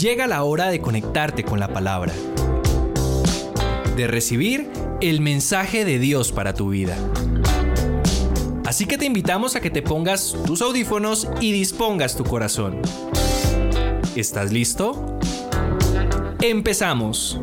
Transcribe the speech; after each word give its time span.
llega 0.00 0.26
la 0.26 0.44
hora 0.44 0.70
de 0.70 0.80
conectarte 0.80 1.44
con 1.44 1.60
la 1.60 1.68
palabra, 1.68 2.14
de 3.96 4.06
recibir 4.06 4.70
el 5.02 5.20
mensaje 5.20 5.84
de 5.84 5.98
Dios 5.98 6.32
para 6.32 6.54
tu 6.54 6.70
vida. 6.70 6.96
Así 8.64 8.86
que 8.86 8.96
te 8.96 9.04
invitamos 9.04 9.56
a 9.56 9.60
que 9.60 9.68
te 9.68 9.82
pongas 9.82 10.34
tus 10.46 10.62
audífonos 10.62 11.28
y 11.40 11.52
dispongas 11.52 12.16
tu 12.16 12.24
corazón. 12.24 12.80
¿Estás 14.16 14.52
listo? 14.52 15.18
Empezamos. 16.40 17.38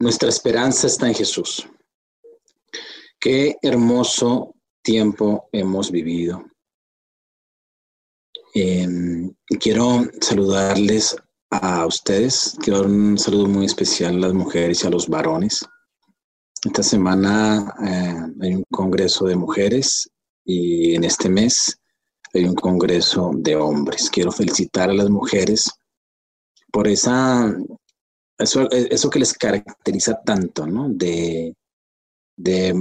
Nuestra 0.00 0.28
esperanza 0.28 0.88
está 0.88 1.06
en 1.06 1.14
Jesús. 1.14 1.68
Qué 3.20 3.56
hermoso 3.62 4.54
tiempo 4.82 5.48
hemos 5.52 5.92
vivido. 5.92 6.44
Em, 8.58 9.30
quiero 9.60 10.06
saludarles 10.18 11.14
a 11.50 11.84
ustedes. 11.84 12.56
Quiero 12.62 12.80
dar 12.80 12.90
un 12.90 13.18
saludo 13.18 13.48
muy 13.48 13.66
especial 13.66 14.14
a 14.16 14.28
las 14.28 14.32
mujeres 14.32 14.82
y 14.82 14.86
a 14.86 14.90
los 14.90 15.08
varones. 15.08 15.62
Esta 16.64 16.82
semana 16.82 17.74
eh, 17.86 18.32
hay 18.40 18.54
un 18.54 18.64
congreso 18.72 19.26
de 19.26 19.36
mujeres 19.36 20.08
y 20.42 20.94
en 20.94 21.04
este 21.04 21.28
mes 21.28 21.78
hay 22.32 22.46
un 22.46 22.54
congreso 22.54 23.30
de 23.34 23.56
hombres. 23.56 24.08
Quiero 24.08 24.32
felicitar 24.32 24.88
a 24.88 24.94
las 24.94 25.10
mujeres 25.10 25.70
por 26.72 26.88
esa 26.88 27.54
eso, 28.38 28.70
eso 28.70 29.10
que 29.10 29.18
les 29.18 29.34
caracteriza 29.34 30.18
tanto, 30.24 30.66
¿no? 30.66 30.88
De, 30.88 31.54
de, 32.34 32.72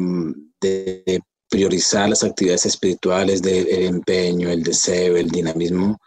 priorizar 1.49 2.09
las 2.09 2.23
actividades 2.23 2.65
espirituales, 2.65 3.41
del 3.41 3.67
empeño, 3.67 4.49
el 4.49 4.63
deseo, 4.63 5.17
el 5.17 5.29
dinamismo 5.29 5.97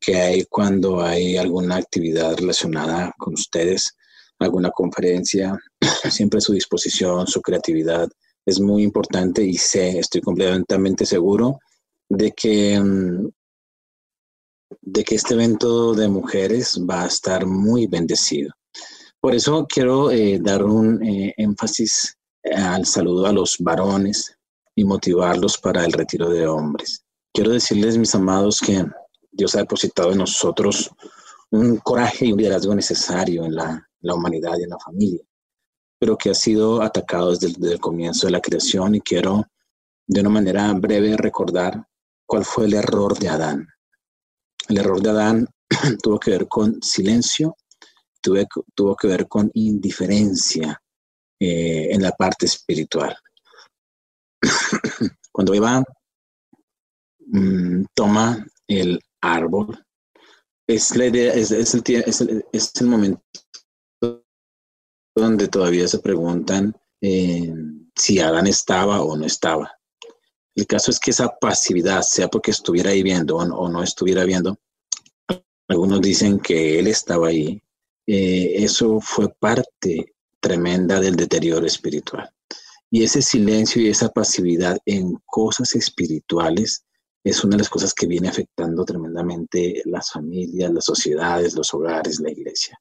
que 0.00 0.16
hay 0.16 0.44
cuando 0.44 1.02
hay 1.02 1.36
alguna 1.36 1.76
actividad 1.76 2.36
relacionada 2.36 3.12
con 3.18 3.34
ustedes, 3.34 3.96
alguna 4.38 4.70
conferencia, 4.70 5.58
siempre 6.10 6.40
su 6.40 6.52
disposición, 6.52 7.26
su 7.26 7.42
creatividad 7.42 8.08
es 8.46 8.60
muy 8.60 8.82
importante 8.82 9.42
y 9.44 9.54
sé, 9.54 9.98
estoy 9.98 10.22
completamente 10.22 11.04
seguro 11.04 11.58
de 12.08 12.32
que 12.32 12.80
mm, 12.80 13.28
de 14.80 15.04
que 15.04 15.14
este 15.14 15.34
evento 15.34 15.94
de 15.94 16.08
mujeres 16.08 16.80
va 16.88 17.02
a 17.02 17.06
estar 17.06 17.46
muy 17.46 17.86
bendecido. 17.86 18.52
Por 19.20 19.34
eso 19.34 19.66
quiero 19.68 20.10
eh, 20.10 20.38
dar 20.40 20.64
un 20.64 21.02
eh, 21.02 21.34
énfasis 21.36 22.16
al 22.44 22.86
saludo 22.86 23.26
a 23.26 23.32
los 23.32 23.56
varones 23.58 24.36
y 24.74 24.84
motivarlos 24.84 25.58
para 25.58 25.84
el 25.84 25.92
retiro 25.92 26.28
de 26.30 26.46
hombres. 26.46 27.04
Quiero 27.32 27.50
decirles, 27.50 27.96
mis 27.98 28.14
amados, 28.14 28.60
que 28.60 28.84
Dios 29.30 29.54
ha 29.54 29.58
depositado 29.58 30.12
en 30.12 30.18
nosotros 30.18 30.90
un 31.50 31.78
coraje 31.78 32.26
y 32.26 32.32
un 32.32 32.38
liderazgo 32.38 32.74
necesario 32.74 33.44
en 33.44 33.54
la, 33.54 33.86
humanidad 34.02 34.56
y 34.58 34.64
en 34.64 34.70
la 34.70 34.78
familia, 34.78 35.22
pero 35.98 36.16
que 36.16 36.30
ha 36.30 36.34
sido 36.34 36.82
atacado 36.82 37.30
desde 37.30 37.48
desde 37.48 37.74
el 37.74 37.80
comienzo 37.80 38.26
de 38.26 38.32
la 38.32 38.40
creación 38.40 38.94
y 38.94 39.00
quiero 39.00 39.44
de 40.06 40.20
una 40.20 40.30
manera 40.30 40.72
breve 40.72 41.16
recordar 41.16 41.86
cuál 42.26 42.44
fue 42.44 42.64
el 42.64 42.74
error 42.74 43.18
de 43.18 43.28
Adán. 43.28 43.68
El 44.68 44.78
error 44.78 45.00
de 45.02 45.10
Adán 45.10 45.46
tuvo 46.02 46.18
que 46.18 46.30
ver 46.30 46.48
con 46.48 46.80
silencio, 46.82 47.56
tuvo, 48.20 48.96
que 48.96 49.08
ver 49.08 49.28
con 49.28 49.50
indiferencia 49.54 50.80
eh, 51.40 51.88
en 51.90 52.02
la 52.02 52.12
parte 52.12 52.44
espiritual. 52.44 53.16
Cuando 55.32 55.54
Eva 55.54 55.82
mm, 57.26 57.84
toma 57.94 58.46
el 58.68 59.00
árbol, 59.22 59.82
es, 60.66 60.94
la 60.96 61.06
idea, 61.06 61.32
es, 61.32 61.50
el, 61.50 62.86
momento 62.86 63.22
donde 65.16 65.48
todavía 65.48 65.88
se 65.88 65.98
preguntan 65.98 66.74
eh, 67.00 67.52
si 67.96 68.20
Adán 68.20 68.46
estaba 68.46 69.02
o 69.02 69.16
no 69.16 69.24
estaba. 69.24 69.72
El 70.54 70.66
caso 70.66 70.90
es 70.90 71.00
que 71.00 71.10
esa 71.10 71.36
pasividad, 71.40 72.02
sea 72.02 72.28
porque 72.28 72.50
estuviera 72.50 72.90
ahí 72.90 73.02
viendo 73.02 73.36
o 73.36 73.68
no, 73.68 73.82
estuviera 73.82 74.24
viendo, 74.24 74.58
algunos 75.68 76.00
dicen 76.00 76.38
que 76.38 76.78
él 76.78 76.86
estaba 76.86 77.28
ahí, 77.28 77.62
eh, 78.06 78.52
eso 78.56 79.00
fue 79.00 79.32
parte 79.38 80.14
tremenda 80.40 81.00
del 81.00 81.16
deterioro 81.16 81.66
espiritual. 81.66 82.30
Y 82.90 83.04
ese 83.04 83.22
silencio 83.22 83.80
y 83.80 83.88
esa 83.88 84.08
pasividad 84.08 84.78
en 84.84 85.14
cosas 85.26 85.74
espirituales 85.76 86.84
es 87.22 87.44
una 87.44 87.52
de 87.52 87.58
las 87.58 87.68
cosas 87.68 87.94
que 87.94 88.06
viene 88.06 88.28
afectando 88.28 88.84
tremendamente 88.84 89.82
las 89.84 90.10
familias, 90.10 90.72
las 90.72 90.84
sociedades, 90.86 91.54
los 91.54 91.72
hogares, 91.74 92.18
la 92.18 92.30
iglesia. 92.30 92.80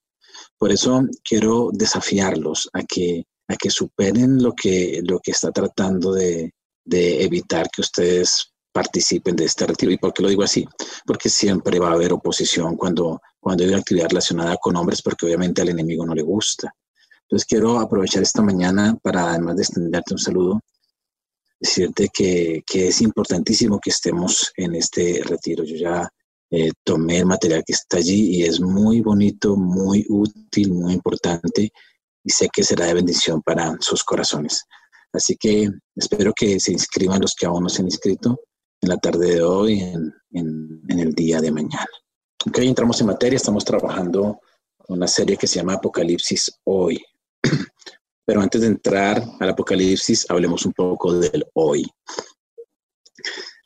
Por 0.57 0.71
eso 0.71 1.01
quiero 1.23 1.69
desafiarlos 1.73 2.69
a 2.73 2.83
que, 2.83 3.25
a 3.47 3.55
que 3.55 3.69
superen 3.69 4.41
lo 4.41 4.53
que, 4.53 5.01
lo 5.03 5.19
que 5.19 5.31
está 5.31 5.51
tratando 5.51 6.13
de, 6.13 6.53
evitar 6.91 7.69
que 7.69 7.81
ustedes 7.81 8.51
participen 8.71 9.35
de 9.35 9.45
este 9.45 9.67
retiro. 9.67 9.91
¿Y 9.91 9.97
por 9.97 10.11
qué 10.11 10.23
lo 10.23 10.29
digo 10.29 10.43
así? 10.43 10.67
Porque 11.05 11.29
siempre 11.29 11.77
va 11.79 11.89
a 11.89 11.93
haber 11.93 12.13
oposición 12.13 12.75
cuando, 12.77 13.21
cuando 13.39 13.63
hay 13.63 13.69
una 13.69 13.79
actividad 13.79 14.09
relacionada 14.09 14.57
con 14.57 14.75
hombres, 14.75 15.01
porque 15.01 15.27
obviamente 15.27 15.61
al 15.61 15.69
enemigo 15.69 16.05
no 16.05 16.15
le 16.15 16.23
gusta. 16.23 16.73
Entonces 17.29 17.45
quiero 17.47 17.79
aprovechar 17.79 18.23
esta 18.23 18.41
mañana 18.41 18.97
para, 19.03 19.29
además 19.29 19.57
de 19.57 19.61
extenderte 19.61 20.15
un 20.15 20.19
saludo, 20.19 20.61
decirte 21.59 22.09
que, 22.11 22.63
que 22.65 22.87
es 22.87 23.01
importantísimo 23.01 23.79
que 23.79 23.91
estemos 23.91 24.51
en 24.55 24.73
este 24.73 25.21
retiro. 25.23 25.63
Yo 25.63 25.75
ya 25.75 26.09
eh, 26.49 26.71
tomé 26.83 27.19
el 27.19 27.27
material 27.27 27.63
que 27.63 27.73
está 27.73 27.97
allí 27.97 28.37
y 28.37 28.43
es 28.43 28.59
muy 28.59 29.01
bonito, 29.01 29.55
muy 29.55 30.03
útil, 30.09 30.73
muy 30.73 30.93
importante 30.93 31.71
y 32.23 32.29
sé 32.31 32.49
que 32.51 32.63
será 32.63 32.87
de 32.87 32.95
bendición 32.95 33.43
para 33.43 33.75
sus 33.79 34.03
corazones. 34.03 34.65
Así 35.13 35.35
que 35.37 35.69
espero 35.95 36.33
que 36.33 36.59
se 36.59 36.71
inscriban 36.71 37.21
los 37.21 37.35
que 37.35 37.45
aún 37.45 37.63
no 37.63 37.69
se 37.69 37.81
han 37.81 37.87
inscrito 37.87 38.39
en 38.81 38.89
la 38.89 38.97
tarde 38.97 39.35
de 39.35 39.41
hoy, 39.43 39.79
en, 39.79 40.13
en, 40.31 40.99
el 40.99 41.13
día 41.13 41.41
de 41.41 41.51
mañana. 41.51 41.87
Ok, 42.45 42.59
entramos 42.59 42.99
en 43.01 43.07
materia, 43.07 43.37
estamos 43.37 43.65
trabajando 43.65 44.39
una 44.87 45.07
serie 45.07 45.37
que 45.37 45.47
se 45.47 45.57
llama 45.59 45.73
Apocalipsis 45.73 46.59
hoy. 46.63 46.99
Pero 48.25 48.41
antes 48.41 48.61
de 48.61 48.67
entrar 48.67 49.23
al 49.39 49.49
Apocalipsis, 49.49 50.25
hablemos 50.29 50.65
un 50.65 50.73
poco 50.73 51.13
del 51.13 51.45
hoy. 51.53 51.89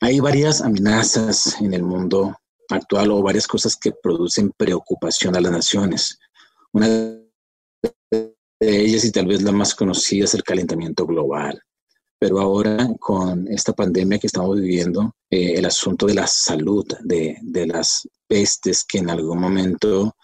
Hay 0.02 0.20
varias 0.20 0.62
amenazas 0.62 1.60
en 1.62 1.74
el 1.74 1.84
mundo 1.84 2.36
actual 2.70 3.12
o 3.12 3.22
varias 3.22 3.48
cosas 3.48 3.76
que 3.76 3.92
producen 3.92 4.52
preocupación 4.58 5.36
a 5.36 5.42
las 5.42 5.52
naciones. 5.52 6.18
Una 6.72 6.88
de 6.88 7.24
ellas 8.62 9.04
y 9.06 9.12
tal 9.12 9.28
vez 9.28 9.42
la 9.42 9.52
más 9.52 9.76
conocida 9.76 10.26
es 10.26 10.34
el 10.34 10.44
calentamiento 10.44 11.06
global. 11.06 11.62
Pero 12.20 12.40
ahora 12.40 12.90
con 13.00 13.48
esta 13.50 13.74
pandemia 13.74 14.18
que 14.18 14.28
estamos 14.28 14.56
viviendo, 14.56 15.14
eh, 15.30 15.56
el 15.56 15.66
asunto 15.66 16.06
de 16.06 16.14
la 16.14 16.28
salud, 16.28 16.86
de, 17.02 17.38
de 17.42 17.68
las 17.68 18.08
pestes 18.28 18.86
que 18.86 19.00
en 19.00 19.10
algún 19.10 19.40
momento 19.40 20.16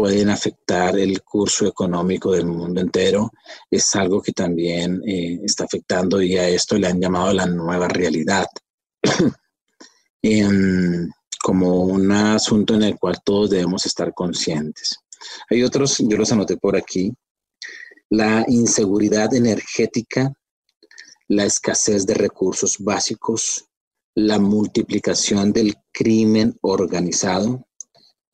pueden 0.00 0.30
afectar 0.30 0.98
el 0.98 1.22
curso 1.22 1.66
económico 1.66 2.32
del 2.32 2.46
mundo 2.46 2.80
entero, 2.80 3.32
es 3.70 3.94
algo 3.96 4.22
que 4.22 4.32
también 4.32 5.02
eh, 5.06 5.38
está 5.44 5.64
afectando 5.64 6.22
y 6.22 6.38
a 6.38 6.48
esto 6.48 6.78
le 6.78 6.86
han 6.86 6.98
llamado 6.98 7.34
la 7.34 7.44
nueva 7.44 7.86
realidad, 7.86 8.46
em, 10.22 11.06
como 11.42 11.82
un 11.82 12.10
asunto 12.12 12.76
en 12.76 12.84
el 12.84 12.98
cual 12.98 13.18
todos 13.22 13.50
debemos 13.50 13.84
estar 13.84 14.14
conscientes. 14.14 15.00
Hay 15.50 15.62
otros, 15.62 15.98
yo 15.98 16.16
los 16.16 16.32
anoté 16.32 16.56
por 16.56 16.78
aquí, 16.78 17.12
la 18.08 18.46
inseguridad 18.48 19.34
energética, 19.34 20.32
la 21.28 21.44
escasez 21.44 22.06
de 22.06 22.14
recursos 22.14 22.78
básicos, 22.78 23.66
la 24.14 24.38
multiplicación 24.38 25.52
del 25.52 25.74
crimen 25.92 26.56
organizado, 26.62 27.66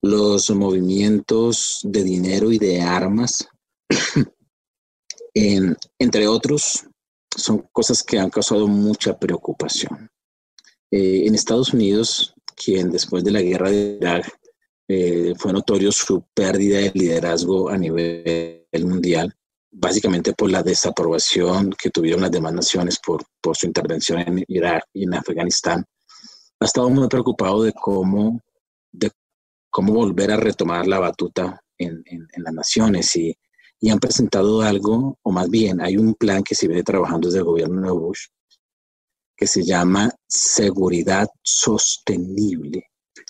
los 0.06 0.50
movimientos 0.50 1.81
de 1.85 2.03
dinero 2.03 2.50
y 2.53 2.58
de 2.58 2.81
armas, 2.81 3.49
entre 5.35 6.29
otros, 6.29 6.85
son 7.37 7.69
cosas 7.73 8.03
que 8.03 8.19
han 8.19 8.31
causado 8.31 8.67
mucha 8.67 9.19
preocupación. 9.19 10.11
Eh, 10.91 11.26
en 11.26 11.35
Estados 11.35 11.75
Unidos, 11.75 12.35
quien 12.55 12.91
después 12.91 13.23
de 13.25 13.32
la 13.32 13.43
guerra 13.43 13.70
de 13.70 13.99
Irak 14.00 14.38
eh, 14.88 15.35
fue 15.37 15.53
notorio 15.53 15.91
su 15.91 16.25
pérdida 16.32 16.79
de 16.79 16.93
liderazgo 16.94 17.69
a 17.69 17.76
nivel 17.76 18.64
mundial, 18.82 19.35
básicamente 19.70 20.32
por 20.32 20.50
la 20.50 20.62
desaprobación 20.62 21.70
que 21.70 21.91
tuvieron 21.91 22.23
las 22.23 22.31
demás 22.31 22.53
naciones 22.53 22.99
por, 23.05 23.25
su 23.55 23.67
intervención 23.67 24.20
en 24.20 24.44
Irak 24.49 24.85
y 24.93 25.05
en 25.05 25.14
Afganistán, 25.14 25.85
ha 26.61 26.64
estado 26.64 26.88
muy 26.88 27.08
preocupado 27.08 27.62
de 27.62 27.73
cómo, 27.73 28.41
cómo 29.76 29.93
volver 29.93 30.31
a 30.31 30.38
retomar 30.38 30.87
la 30.87 30.99
batuta 30.99 31.62
en, 31.76 32.02
las 32.38 32.55
naciones 32.55 33.14
y, 33.14 33.37
y, 33.78 33.90
han 33.90 33.99
presentado 33.99 34.62
algo, 34.62 35.19
o 35.20 35.31
más 35.31 35.50
bien 35.50 35.82
hay 35.82 35.99
un 35.99 36.14
plan 36.14 36.43
que 36.43 36.55
se 36.55 36.67
viene 36.67 36.82
trabajando 36.82 37.28
desde 37.28 37.40
el 37.40 37.44
gobierno 37.44 37.82
de 37.82 37.93
Bush, 37.93 38.20
que 39.37 39.46
se 39.46 39.64
llama 39.64 40.11
seguridad 40.26 41.28
sostenible. 41.43 42.84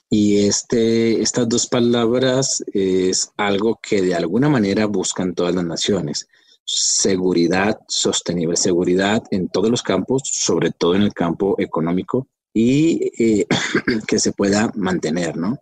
Y 0.08 0.46
este, 0.46 1.20
estas 1.20 1.48
dos 1.48 1.66
palabras 1.66 2.62
es 2.72 3.28
algo 3.36 3.80
que 3.82 4.00
de 4.00 4.14
alguna 4.14 4.48
manera 4.48 4.86
buscan 4.86 5.34
todas 5.34 5.52
las 5.52 5.64
naciones. 5.64 6.28
Seguridad 6.64 7.80
sostenible, 7.88 8.56
seguridad 8.56 9.24
en 9.32 9.48
todos 9.48 9.68
los 9.68 9.82
campos, 9.82 10.22
sobre 10.26 10.70
todo 10.70 10.94
en 10.94 11.02
el 11.02 11.12
campo 11.12 11.56
económico, 11.58 12.28
y 12.54 13.10
eh, 13.18 13.46
que 14.06 14.20
se 14.20 14.30
pueda 14.30 14.70
mantener, 14.76 15.36
¿no? 15.36 15.58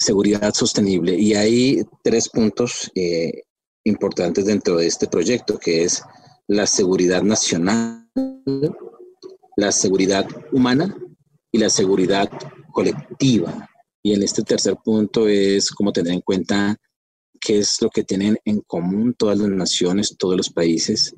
Seguridad 0.00 0.54
sostenible. 0.54 1.14
Y 1.14 1.34
hay 1.34 1.84
tres 2.02 2.30
puntos 2.30 2.90
eh, 2.94 3.42
importantes 3.84 4.46
dentro 4.46 4.76
de 4.76 4.86
este 4.86 5.06
proyecto, 5.06 5.58
que 5.58 5.84
es 5.84 6.02
la 6.48 6.66
seguridad 6.66 7.22
nacional, 7.22 8.08
la 9.56 9.70
seguridad 9.70 10.26
humana 10.52 10.96
y 11.52 11.58
la 11.58 11.68
seguridad 11.68 12.30
colectiva. 12.72 13.68
Y 14.02 14.14
en 14.14 14.22
este 14.22 14.42
tercer 14.42 14.76
punto 14.82 15.28
es 15.28 15.70
como 15.70 15.92
tener 15.92 16.14
en 16.14 16.22
cuenta 16.22 16.76
qué 17.38 17.58
es 17.58 17.82
lo 17.82 17.90
que 17.90 18.02
tienen 18.02 18.38
en 18.46 18.62
común 18.62 19.14
todas 19.14 19.38
las 19.38 19.50
naciones, 19.50 20.16
todos 20.16 20.36
los 20.36 20.48
países, 20.48 21.14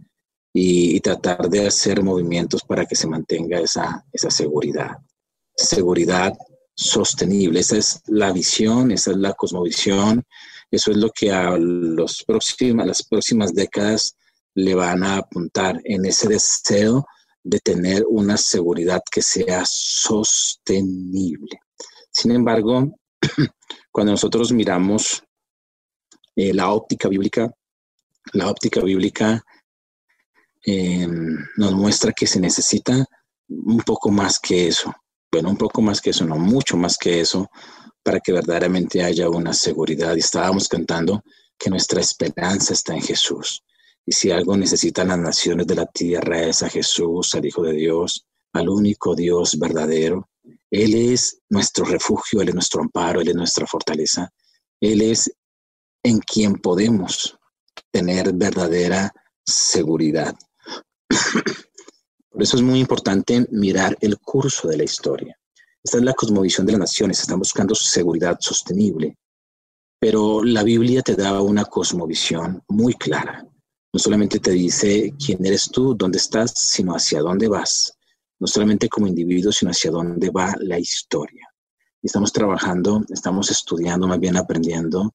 y, 0.52 1.00
tratar 1.00 1.48
de 1.48 1.66
hacer 1.66 2.02
movimientos 2.02 2.62
para 2.62 2.84
que 2.84 2.94
se 2.94 3.06
mantenga 3.06 3.60
esa, 3.60 4.04
esa 4.12 4.30
seguridad. 4.30 4.98
Seguridad 5.56 6.34
sostenible, 6.74 7.60
esa 7.60 7.76
es 7.76 8.00
la 8.06 8.32
visión, 8.32 8.90
esa 8.90 9.12
es 9.12 9.16
la 9.18 9.34
cosmovisión, 9.34 10.24
eso 10.70 10.90
es 10.90 10.96
lo 10.96 11.10
que 11.10 11.30
a 11.30 11.56
los 11.58 12.24
próximos, 12.24 12.86
las 12.86 13.02
próximas 13.02 13.52
décadas 13.52 14.16
le 14.54 14.74
van 14.74 15.02
a 15.04 15.16
apuntar 15.18 15.80
en 15.84 16.06
ese 16.06 16.28
deseo 16.28 17.06
de 17.44 17.58
tener 17.58 18.04
una 18.08 18.36
seguridad 18.36 19.02
que 19.10 19.22
sea 19.22 19.64
sostenible. 19.66 21.60
Sin 22.10 22.32
embargo, 22.32 22.96
cuando 23.90 24.12
nosotros 24.12 24.52
miramos 24.52 25.22
eh, 26.36 26.54
la 26.54 26.70
óptica 26.70 27.08
bíblica, 27.08 27.50
la 28.32 28.48
óptica 28.48 28.80
bíblica 28.80 29.42
eh, 30.64 31.08
nos 31.56 31.72
muestra 31.72 32.12
que 32.12 32.26
se 32.26 32.40
necesita 32.40 33.04
un 33.48 33.80
poco 33.80 34.10
más 34.10 34.38
que 34.38 34.68
eso. 34.68 34.94
Bueno, 35.32 35.48
un 35.48 35.56
poco 35.56 35.80
más 35.80 36.02
que 36.02 36.10
eso, 36.10 36.26
no 36.26 36.36
mucho 36.36 36.76
más 36.76 36.98
que 36.98 37.20
eso, 37.20 37.50
para 38.02 38.20
que 38.20 38.32
verdaderamente 38.32 39.02
haya 39.02 39.30
una 39.30 39.54
seguridad. 39.54 40.14
Y 40.14 40.18
estábamos 40.18 40.68
cantando 40.68 41.24
que 41.58 41.70
nuestra 41.70 42.02
esperanza 42.02 42.74
está 42.74 42.94
en 42.94 43.00
Jesús. 43.00 43.64
Y 44.04 44.12
si 44.12 44.30
algo 44.30 44.56
necesitan 44.58 45.08
las 45.08 45.18
naciones 45.18 45.66
de 45.66 45.76
la 45.76 45.86
tierra 45.86 46.42
es 46.42 46.62
a 46.62 46.68
Jesús, 46.68 47.34
al 47.34 47.46
Hijo 47.46 47.62
de 47.62 47.72
Dios, 47.72 48.26
al 48.52 48.68
único 48.68 49.14
Dios 49.14 49.58
verdadero. 49.58 50.28
Él 50.70 50.94
es 50.94 51.38
nuestro 51.48 51.86
refugio, 51.86 52.42
Él 52.42 52.50
es 52.50 52.54
nuestro 52.54 52.82
amparo, 52.82 53.22
Él 53.22 53.28
es 53.28 53.34
nuestra 53.34 53.66
fortaleza. 53.66 54.30
Él 54.80 55.00
es 55.00 55.32
en 56.02 56.18
quien 56.18 56.56
podemos 56.56 57.38
tener 57.90 58.34
verdadera 58.34 59.10
seguridad. 59.46 60.36
Por 62.32 62.42
eso 62.42 62.56
es 62.56 62.62
muy 62.62 62.80
importante 62.80 63.46
mirar 63.50 63.96
el 64.00 64.18
curso 64.18 64.66
de 64.66 64.78
la 64.78 64.84
historia. 64.84 65.38
Esta 65.84 65.98
es 65.98 66.04
la 66.04 66.14
cosmovisión 66.14 66.64
de 66.64 66.72
las 66.72 66.80
naciones, 66.80 67.20
están 67.20 67.38
buscando 67.38 67.74
seguridad 67.74 68.38
sostenible, 68.40 69.18
pero 70.00 70.42
la 70.42 70.62
Biblia 70.62 71.02
te 71.02 71.14
da 71.14 71.42
una 71.42 71.64
cosmovisión 71.66 72.62
muy 72.68 72.94
clara. 72.94 73.46
No 73.92 74.00
solamente 74.00 74.38
te 74.38 74.52
dice 74.52 75.12
quién 75.22 75.44
eres 75.44 75.68
tú, 75.70 75.94
dónde 75.94 76.18
estás, 76.18 76.52
sino 76.56 76.94
hacia 76.94 77.20
dónde 77.20 77.48
vas. 77.48 77.92
No 78.40 78.46
solamente 78.46 78.88
como 78.88 79.06
individuo, 79.06 79.52
sino 79.52 79.70
hacia 79.70 79.90
dónde 79.90 80.30
va 80.30 80.54
la 80.60 80.78
historia. 80.78 81.46
estamos 82.02 82.32
trabajando, 82.32 83.04
estamos 83.10 83.50
estudiando, 83.50 84.06
más 84.06 84.18
bien 84.18 84.36
aprendiendo 84.36 85.14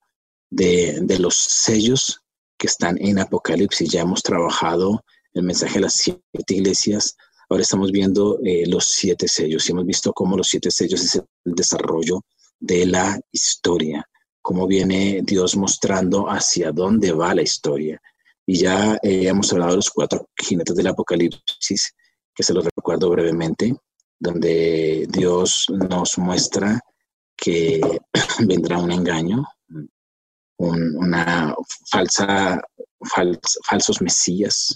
de, 0.50 1.00
de 1.02 1.20
los 1.20 1.36
sellos 1.36 2.22
que 2.58 2.68
están 2.68 2.98
en 3.00 3.20
Apocalipsis. 3.20 3.90
Ya 3.90 4.02
hemos 4.02 4.22
trabajado 4.22 5.04
el 5.38 5.46
mensaje 5.46 5.76
de 5.76 5.82
las 5.82 5.94
siete 5.94 6.22
iglesias. 6.54 7.16
Ahora 7.50 7.64
estamos 7.64 7.92
viendo 7.92 8.40
eh, 8.44 8.66
los 8.68 8.86
siete 8.86 9.28
sellos 9.28 9.68
y 9.68 9.72
hemos 9.72 9.86
visto 9.86 10.12
cómo 10.14 10.36
los 10.36 10.48
siete 10.48 10.72
sellos 10.72 11.04
es 11.04 11.16
el 11.16 11.54
desarrollo 11.56 12.22
de 12.60 12.86
la 12.86 13.20
historia, 13.32 14.06
cómo 14.42 14.68
viene 14.68 15.22
Dios 15.24 15.56
mostrando 15.56 16.26
hacia 16.26 16.72
dónde 16.72 17.12
va 17.12 17.36
la 17.36 17.44
historia. 17.44 18.02
Y 18.46 18.60
ya 18.60 18.98
eh, 19.04 19.28
hemos 19.28 19.52
hablado 19.52 19.72
de 19.72 19.78
los 19.78 19.90
cuatro 19.90 20.30
jinetes 20.36 20.76
del 20.76 20.88
Apocalipsis, 20.88 21.94
que 22.34 22.44
se 22.44 22.54
los 22.54 22.66
recuerdo 22.66 23.10
brevemente, 23.10 23.76
donde 24.20 25.06
Dios 25.10 25.66
nos 25.70 26.18
muestra 26.18 26.80
que 27.36 27.80
vendrá 28.48 28.80
un 28.80 28.92
engaño, 28.92 29.44
una 30.58 31.56
falsa, 31.92 32.60
falsos 33.64 34.02
mesías, 34.02 34.76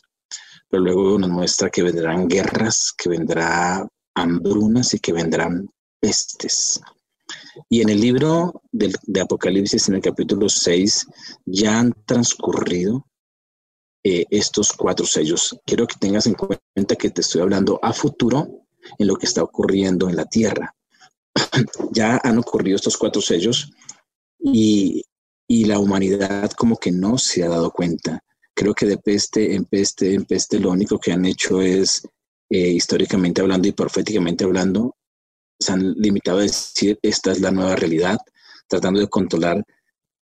pero 0.71 0.83
luego 0.83 1.19
nos 1.19 1.29
muestra 1.29 1.69
que 1.69 1.83
vendrán 1.83 2.29
guerras, 2.29 2.93
que 2.97 3.09
vendrá 3.09 3.85
hambrunas 4.15 4.93
y 4.93 4.99
que 4.99 5.11
vendrán 5.11 5.69
pestes. 5.99 6.79
Y 7.69 7.81
en 7.81 7.89
el 7.89 7.99
libro 7.99 8.63
de, 8.71 9.21
Apocalipsis, 9.21 9.89
en 9.89 9.95
el 9.95 10.01
capítulo 10.01 10.47
6, 10.47 11.07
ya 11.45 11.77
han 11.77 11.93
transcurrido 12.05 13.05
eh, 14.01 14.25
estos 14.29 14.71
cuatro 14.71 15.05
sellos. 15.05 15.59
Quiero 15.65 15.85
que 15.85 15.97
tengas 15.99 16.25
en 16.25 16.35
cuenta 16.35 16.95
que 16.95 17.09
te 17.09 17.19
estoy 17.19 17.41
hablando 17.41 17.77
a 17.83 17.91
futuro 17.91 18.65
en 18.97 19.07
lo 19.07 19.17
que 19.17 19.25
está 19.25 19.43
ocurriendo 19.43 20.09
en 20.09 20.15
la 20.15 20.25
tierra. 20.25 20.73
ya 21.91 22.17
han 22.23 22.37
ocurrido 22.37 22.77
estos 22.77 22.97
cuatro 22.97 23.21
sellos 23.21 23.71
y 24.39 25.05
la 25.65 25.79
humanidad 25.79 26.49
como 26.51 26.77
que 26.77 26.93
no 26.93 27.17
se 27.17 27.43
ha 27.43 27.49
dado 27.49 27.71
cuenta. 27.71 28.23
Creo 28.53 28.73
que 28.73 28.85
de 28.85 28.97
peste 28.97 29.55
en 29.55 29.65
peste 29.65 30.13
en 30.13 30.25
peste 30.25 30.59
lo 30.59 30.71
único 30.71 30.99
que 30.99 31.11
han 31.11 31.25
hecho 31.25 31.61
es, 31.61 32.03
eh, 32.49 32.69
históricamente 32.69 33.41
hablando 33.41 33.67
y 33.67 33.71
proféticamente 33.71 34.43
hablando, 34.43 34.95
se 35.59 35.71
han 35.71 35.93
limitado 35.93 36.39
a 36.39 36.43
decir 36.43 36.99
esta 37.01 37.31
es 37.31 37.39
la 37.39 37.51
nueva 37.51 37.75
realidad, 37.75 38.17
tratando 38.67 38.99
de 38.99 39.07
controlar 39.07 39.63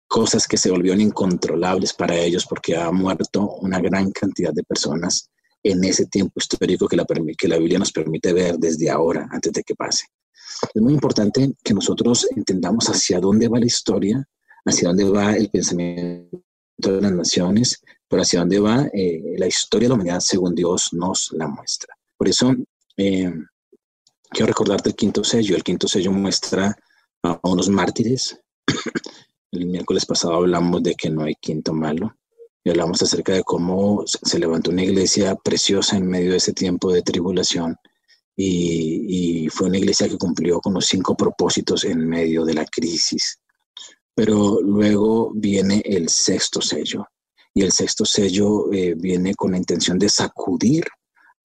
cosas 0.07 0.47
que 0.47 0.57
se 0.57 0.69
volvieron 0.69 1.01
incontrolables 1.01 1.93
para 1.93 2.17
ellos 2.17 2.45
porque 2.45 2.75
ha 2.75 2.91
muerto 2.91 3.55
una 3.61 3.79
gran 3.79 4.11
cantidad 4.11 4.53
de 4.53 4.63
personas 4.63 5.29
en 5.63 5.83
ese 5.83 6.07
tiempo 6.07 6.33
histórico 6.35 6.87
que 6.87 6.97
la, 6.97 7.05
que 7.37 7.47
la 7.47 7.57
Biblia 7.57 7.79
nos 7.79 7.91
permite 7.91 8.33
ver 8.33 8.57
desde 8.57 8.89
ahora, 8.89 9.27
antes 9.31 9.53
de 9.53 9.63
que 9.63 9.75
pase. 9.75 10.05
Es 10.73 10.81
muy 10.81 10.93
importante 10.93 11.53
que 11.63 11.73
nosotros 11.73 12.27
entendamos 12.35 12.87
hacia 12.87 13.19
dónde 13.19 13.47
va 13.47 13.59
la 13.59 13.65
historia 13.65 14.27
hacia 14.65 14.89
dónde 14.89 15.05
va 15.05 15.33
el 15.33 15.49
pensamiento 15.49 16.41
de 16.77 17.01
las 17.01 17.11
naciones, 17.11 17.81
pero 18.11 18.23
hacia 18.23 18.41
dónde 18.41 18.59
va 18.59 18.89
eh, 18.93 19.35
la 19.37 19.47
historia 19.47 19.85
de 19.85 19.89
la 19.89 19.95
humanidad 19.95 20.19
según 20.19 20.53
Dios 20.53 20.89
nos 20.91 21.31
la 21.31 21.47
muestra. 21.47 21.97
Por 22.17 22.27
eso 22.27 22.53
eh, 22.97 23.33
quiero 24.29 24.47
recordarte 24.47 24.89
el 24.89 24.95
quinto 24.97 25.23
sello. 25.23 25.55
El 25.55 25.63
quinto 25.63 25.87
sello 25.87 26.11
muestra 26.11 26.75
a 27.23 27.39
unos 27.43 27.69
mártires. 27.69 28.37
El 29.53 29.65
miércoles 29.65 30.05
pasado 30.05 30.35
hablamos 30.35 30.83
de 30.83 30.95
que 30.95 31.09
no 31.09 31.23
hay 31.23 31.35
quinto 31.35 31.71
malo 31.73 32.13
y 32.65 32.69
hablamos 32.69 33.01
acerca 33.01 33.33
de 33.33 33.43
cómo 33.43 34.03
se 34.05 34.39
levantó 34.39 34.71
una 34.71 34.83
iglesia 34.83 35.35
preciosa 35.35 35.95
en 35.95 36.07
medio 36.07 36.31
de 36.31 36.37
ese 36.37 36.51
tiempo 36.51 36.91
de 36.91 37.01
tribulación 37.01 37.77
y, 38.35 39.45
y, 39.45 39.49
fue 39.49 39.67
una 39.67 39.77
iglesia 39.77 40.09
que 40.09 40.17
cumplió 40.17 40.59
con 40.59 40.73
los 40.73 40.85
cinco 40.85 41.15
propósitos 41.15 41.85
en 41.85 42.07
medio 42.07 42.43
de 42.43 42.55
la 42.55 42.65
crisis. 42.65 43.39
Pero 44.13 44.61
luego 44.61 45.31
viene 45.33 45.81
el 45.85 46.09
sexto 46.09 46.61
sello. 46.61 47.07
Y 47.53 47.63
el 47.63 47.71
sexto 47.71 48.05
sello 48.05 48.71
eh, 48.71 48.95
viene 48.95 49.35
con 49.35 49.51
la 49.51 49.57
intención 49.57 49.99
de 49.99 50.09
sacudir 50.09 50.85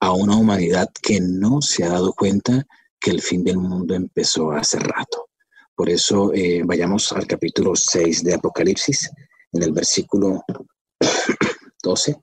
a 0.00 0.12
una 0.12 0.36
humanidad 0.36 0.88
que 1.02 1.20
no 1.20 1.60
se 1.60 1.84
ha 1.84 1.88
dado 1.88 2.12
cuenta 2.12 2.66
que 3.00 3.10
el 3.10 3.20
fin 3.20 3.42
del 3.44 3.58
mundo 3.58 3.94
empezó 3.94 4.52
hace 4.52 4.78
rato. 4.78 5.28
Por 5.74 5.90
eso 5.90 6.32
eh, 6.32 6.62
vayamos 6.64 7.12
al 7.12 7.26
capítulo 7.26 7.74
6 7.74 8.24
de 8.24 8.34
Apocalipsis, 8.34 9.10
en 9.52 9.62
el 9.62 9.72
versículo 9.72 10.44
12. 11.82 12.16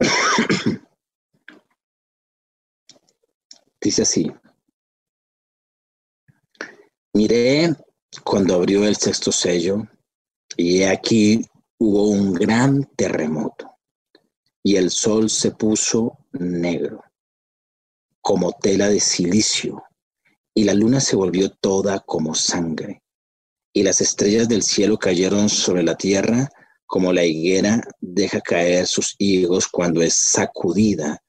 Dice 3.80 4.02
así. 4.02 4.30
Miré 7.14 7.74
cuando 8.24 8.54
abrió 8.54 8.84
el 8.86 8.96
sexto 8.96 9.32
sello 9.32 9.86
y 10.56 10.82
aquí 10.82 11.44
hubo 11.78 12.08
un 12.08 12.32
gran 12.34 12.84
terremoto 12.96 13.78
y 14.62 14.76
el 14.76 14.90
sol 14.90 15.30
se 15.30 15.52
puso 15.52 16.18
negro 16.32 17.02
como 18.20 18.52
tela 18.52 18.88
de 18.88 19.00
silicio 19.00 19.82
y 20.54 20.64
la 20.64 20.74
luna 20.74 21.00
se 21.00 21.16
volvió 21.16 21.50
toda 21.50 22.00
como 22.00 22.34
sangre 22.34 23.02
y 23.72 23.82
las 23.82 24.00
estrellas 24.00 24.48
del 24.48 24.62
cielo 24.62 24.98
cayeron 24.98 25.48
sobre 25.48 25.82
la 25.82 25.96
tierra 25.96 26.50
como 26.90 27.12
la 27.12 27.24
higuera 27.24 27.80
deja 28.00 28.40
caer 28.40 28.84
sus 28.84 29.14
higos 29.16 29.68
cuando 29.68 30.02
es 30.02 30.12
sacudida 30.12 31.22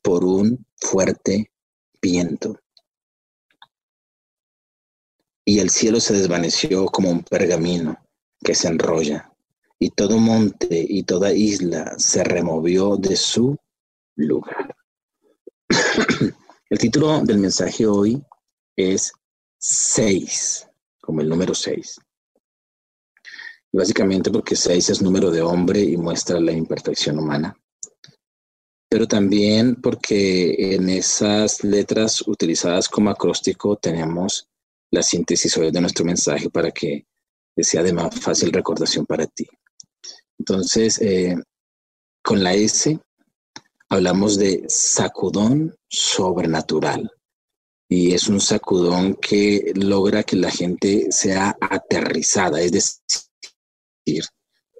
por 0.00 0.24
un 0.24 0.64
fuerte 0.76 1.50
viento. 2.00 2.60
Y 5.44 5.58
el 5.58 5.70
cielo 5.70 5.98
se 5.98 6.14
desvaneció 6.14 6.86
como 6.86 7.10
un 7.10 7.24
pergamino 7.24 7.98
que 8.44 8.54
se 8.54 8.68
enrolla, 8.68 9.34
y 9.80 9.90
todo 9.90 10.18
monte 10.18 10.86
y 10.88 11.02
toda 11.02 11.32
isla 11.32 11.94
se 11.98 12.22
removió 12.22 12.96
de 12.96 13.16
su 13.16 13.56
lugar. 14.14 14.76
el 16.70 16.78
título 16.78 17.22
del 17.22 17.38
mensaje 17.38 17.88
hoy 17.88 18.22
es 18.76 19.10
seis, 19.58 20.68
como 21.00 21.22
el 21.22 21.28
número 21.28 21.56
seis. 21.56 21.98
Básicamente 23.72 24.30
porque 24.30 24.56
seis 24.56 24.88
es 24.88 25.02
número 25.02 25.30
de 25.30 25.42
hombre 25.42 25.80
y 25.80 25.96
muestra 25.96 26.40
la 26.40 26.52
imperfección 26.52 27.18
humana. 27.18 27.56
Pero 28.88 29.06
también 29.06 29.76
porque 29.76 30.74
en 30.74 30.88
esas 30.88 31.62
letras 31.62 32.26
utilizadas 32.26 32.88
como 32.88 33.10
acróstico 33.10 33.76
tenemos 33.76 34.48
la 34.90 35.02
síntesis 35.02 35.54
de 35.54 35.80
nuestro 35.80 36.04
mensaje 36.04 36.48
para 36.48 36.70
que 36.70 37.06
sea 37.56 37.82
de 37.82 37.92
más 37.92 38.18
fácil 38.18 38.52
recordación 38.52 39.04
para 39.04 39.26
ti. 39.26 39.46
Entonces, 40.38 41.00
eh, 41.02 41.36
con 42.22 42.42
la 42.42 42.54
S 42.54 42.98
hablamos 43.90 44.38
de 44.38 44.64
sacudón 44.68 45.76
sobrenatural. 45.88 47.10
Y 47.90 48.12
es 48.12 48.28
un 48.28 48.40
sacudón 48.40 49.14
que 49.14 49.72
logra 49.74 50.22
que 50.22 50.36
la 50.36 50.50
gente 50.50 51.06
sea 51.10 51.56
aterrizada, 51.60 52.60
es 52.60 52.72
decir, 52.72 53.27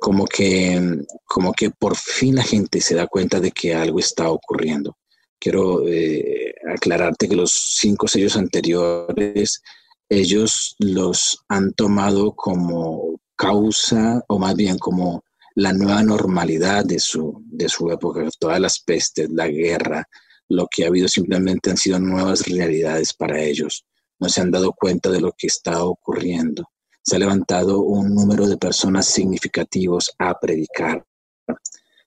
como 0.00 0.26
que, 0.26 0.80
como 1.24 1.52
que 1.52 1.70
por 1.70 1.96
fin 1.96 2.36
la 2.36 2.42
gente 2.42 2.80
se 2.80 2.94
da 2.94 3.06
cuenta 3.06 3.40
de 3.40 3.50
que 3.50 3.74
algo 3.74 3.98
está 3.98 4.30
ocurriendo. 4.30 4.96
Quiero 5.38 5.86
eh, 5.86 6.54
aclararte 6.72 7.28
que 7.28 7.36
los 7.36 7.52
cinco 7.52 8.08
sellos 8.08 8.36
anteriores, 8.36 9.62
ellos 10.08 10.74
los 10.78 11.44
han 11.48 11.72
tomado 11.74 12.34
como 12.34 13.20
causa 13.36 14.22
o 14.28 14.38
más 14.38 14.56
bien 14.56 14.78
como 14.78 15.22
la 15.54 15.72
nueva 15.72 16.02
normalidad 16.02 16.84
de 16.84 16.98
su, 16.98 17.42
de 17.46 17.68
su 17.68 17.90
época, 17.90 18.28
todas 18.38 18.60
las 18.60 18.80
pestes, 18.80 19.28
la 19.30 19.48
guerra, 19.48 20.08
lo 20.48 20.66
que 20.70 20.84
ha 20.84 20.88
habido 20.88 21.08
simplemente 21.08 21.70
han 21.70 21.76
sido 21.76 21.98
nuevas 21.98 22.46
realidades 22.46 23.12
para 23.12 23.40
ellos. 23.40 23.84
No 24.20 24.28
se 24.28 24.40
han 24.40 24.50
dado 24.50 24.72
cuenta 24.72 25.10
de 25.10 25.20
lo 25.20 25.32
que 25.36 25.48
está 25.48 25.82
ocurriendo. 25.84 26.68
Se 27.08 27.16
ha 27.16 27.20
levantado 27.20 27.80
un 27.80 28.14
número 28.14 28.46
de 28.46 28.58
personas 28.58 29.06
significativos 29.06 30.12
a 30.18 30.38
predicar. 30.38 31.02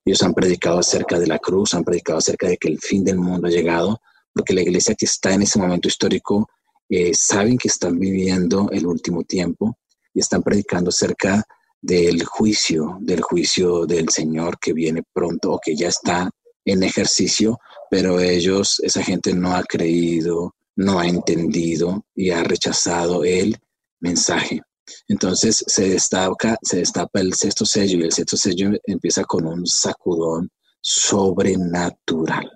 Ellos 0.06 0.22
han 0.22 0.36
predicado 0.36 0.78
acerca 0.78 1.18
de 1.18 1.26
la 1.26 1.40
cruz, 1.40 1.74
han 1.74 1.84
predicado 1.84 2.20
acerca 2.20 2.48
de 2.48 2.56
que 2.58 2.68
el 2.68 2.78
fin 2.78 3.04
del 3.04 3.18
mundo 3.18 3.48
ha 3.48 3.50
llegado, 3.50 4.00
porque 4.32 4.54
la 4.54 4.62
iglesia 4.62 4.94
que 4.94 5.06
está 5.06 5.34
en 5.34 5.42
ese 5.42 5.58
momento 5.58 5.88
histórico 5.88 6.48
eh, 6.88 7.16
saben 7.16 7.58
que 7.58 7.68
están 7.68 7.98
viviendo 7.98 8.70
el 8.72 8.86
último 8.86 9.24
tiempo 9.24 9.76
y 10.14 10.20
están 10.20 10.44
predicando 10.44 10.90
acerca 10.90 11.44
del 11.82 12.24
juicio, 12.24 13.00
del 13.02 13.22
juicio 13.22 13.88
del 13.88 14.08
Señor 14.10 14.60
que 14.60 14.72
viene 14.72 15.02
pronto 15.12 15.54
o 15.54 15.60
que 15.60 15.76
ya 15.76 15.88
está 15.88 16.30
en 16.64 16.84
ejercicio, 16.84 17.58
pero 17.90 18.20
ellos, 18.20 18.80
esa 18.84 19.02
gente 19.02 19.34
no 19.34 19.56
ha 19.56 19.64
creído, 19.64 20.54
no 20.76 21.00
ha 21.00 21.08
entendido 21.08 22.06
y 22.14 22.30
ha 22.30 22.44
rechazado 22.44 23.24
el 23.24 23.58
mensaje. 24.00 24.62
Entonces 25.08 25.64
se 25.68 25.90
destaca, 25.90 26.58
se 26.62 26.78
destapa 26.78 27.20
el 27.20 27.34
sexto 27.34 27.66
sello 27.66 28.00
y 28.00 28.04
el 28.04 28.12
sexto 28.12 28.38
sello 28.38 28.72
empieza 28.86 29.24
con 29.24 29.46
un 29.46 29.66
sacudón 29.66 30.50
sobrenatural. 30.82 32.52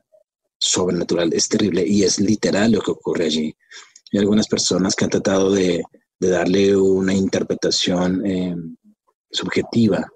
Sobrenatural, 0.57 1.33
es 1.33 1.47
terrible 1.47 1.85
y 1.85 2.03
es 2.03 2.19
literal 2.19 2.71
lo 2.71 2.81
que 2.81 2.91
ocurre 2.91 3.25
allí. 3.25 3.55
Hay 4.13 4.19
algunas 4.19 4.47
personas 4.47 4.95
que 4.95 5.05
han 5.05 5.11
tratado 5.11 5.51
de, 5.51 5.83
darle 6.17 6.75
una 6.75 7.13
interpretación 7.13 8.25
eh, 8.25 8.55
subjetiva 9.29 10.07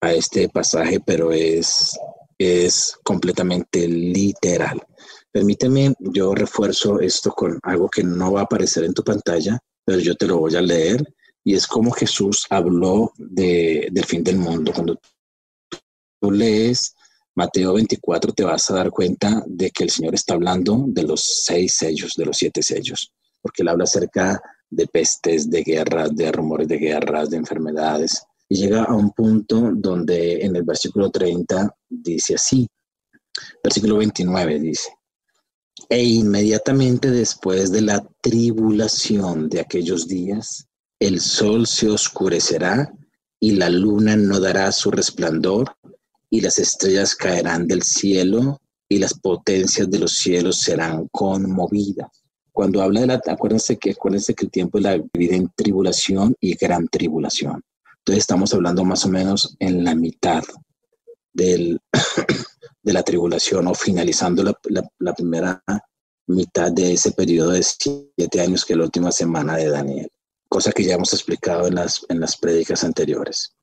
a 0.00 0.12
este 0.12 0.48
pasaje, 0.48 1.00
pero 1.04 1.32
es, 1.32 1.98
es 2.38 2.96
completamente 3.02 3.88
literal. 3.88 4.80
Permíteme, 5.32 5.94
yo 5.98 6.34
refuerzo 6.34 7.00
esto 7.00 7.32
con 7.32 7.58
algo 7.62 7.88
que 7.88 8.04
no 8.04 8.32
va 8.32 8.40
a 8.40 8.44
aparecer 8.44 8.84
en 8.84 8.94
tu 8.94 9.02
pantalla, 9.02 9.58
pero 9.84 9.98
yo 9.98 10.14
te 10.14 10.26
lo 10.26 10.38
voy 10.38 10.54
a 10.56 10.62
leer, 10.62 11.04
y 11.46 11.54
es 11.54 11.68
como 11.68 11.92
Jesús 11.92 12.44
habló 12.50 13.12
de, 13.16 13.88
del 13.92 14.04
fin 14.04 14.24
del 14.24 14.36
mundo. 14.36 14.72
Cuando 14.74 14.98
tú 16.20 16.32
lees 16.32 16.92
Mateo 17.36 17.74
24, 17.74 18.32
te 18.32 18.42
vas 18.42 18.68
a 18.68 18.74
dar 18.74 18.90
cuenta 18.90 19.44
de 19.46 19.70
que 19.70 19.84
el 19.84 19.90
Señor 19.90 20.16
está 20.16 20.34
hablando 20.34 20.86
de 20.88 21.04
los 21.04 21.44
seis 21.44 21.74
sellos, 21.76 22.14
de 22.16 22.24
los 22.24 22.36
siete 22.36 22.64
sellos, 22.64 23.12
porque 23.40 23.62
él 23.62 23.68
habla 23.68 23.84
acerca 23.84 24.42
de 24.68 24.88
pestes, 24.88 25.48
de 25.48 25.62
guerras, 25.62 26.16
de 26.16 26.32
rumores 26.32 26.66
de 26.66 26.78
guerras, 26.78 27.30
de 27.30 27.36
enfermedades, 27.36 28.24
y 28.48 28.56
llega 28.56 28.82
a 28.82 28.96
un 28.96 29.12
punto 29.12 29.70
donde 29.72 30.44
en 30.44 30.56
el 30.56 30.64
versículo 30.64 31.10
30 31.12 31.76
dice 31.88 32.34
así, 32.34 32.66
versículo 33.62 33.98
29 33.98 34.58
dice, 34.58 34.90
e 35.88 36.02
inmediatamente 36.02 37.08
después 37.12 37.70
de 37.70 37.82
la 37.82 38.04
tribulación 38.20 39.48
de 39.48 39.60
aquellos 39.60 40.08
días, 40.08 40.66
el 40.98 41.20
sol 41.20 41.66
se 41.66 41.88
oscurecerá 41.88 42.92
y 43.38 43.52
la 43.52 43.68
luna 43.68 44.16
no 44.16 44.40
dará 44.40 44.72
su 44.72 44.90
resplandor 44.90 45.76
y 46.30 46.40
las 46.40 46.58
estrellas 46.58 47.14
caerán 47.14 47.66
del 47.66 47.82
cielo 47.82 48.60
y 48.88 48.98
las 48.98 49.14
potencias 49.14 49.90
de 49.90 49.98
los 49.98 50.12
cielos 50.12 50.60
serán 50.60 51.08
conmovidas. 51.08 52.08
Cuando 52.52 52.80
habla 52.82 53.00
de 53.02 53.06
la, 53.08 53.20
acuérdense 53.26 53.76
que, 53.76 53.90
acuérdense 53.90 54.34
que 54.34 54.46
el 54.46 54.50
tiempo 54.50 54.78
es 54.78 54.84
la 54.84 54.98
vida 55.12 55.36
en 55.36 55.50
tribulación 55.54 56.34
y 56.40 56.54
gran 56.54 56.88
tribulación. 56.88 57.62
Entonces 57.98 58.22
estamos 58.22 58.54
hablando 58.54 58.84
más 58.84 59.04
o 59.04 59.08
menos 59.08 59.56
en 59.58 59.84
la 59.84 59.94
mitad 59.94 60.42
del, 61.32 61.80
de 62.82 62.92
la 62.92 63.02
tribulación 63.02 63.66
o 63.66 63.74
finalizando 63.74 64.42
la, 64.44 65.12
primera 65.12 65.62
mitad 66.28 66.72
de 66.72 66.92
ese 66.92 67.12
periodo 67.12 67.50
de 67.50 67.62
siete 67.62 68.40
años 68.40 68.64
que 68.64 68.72
es 68.72 68.78
la 68.78 68.84
última 68.84 69.12
semana 69.12 69.56
de 69.56 69.68
Daniel, 69.68 70.08
cosa 70.48 70.72
que 70.72 70.84
ya 70.84 70.94
hemos 70.94 71.12
explicado 71.12 71.66
en 71.66 71.74
las, 71.74 72.04
en 72.08 72.20
las 72.20 72.36
prédicas 72.36 72.84
anteriores. 72.84 73.54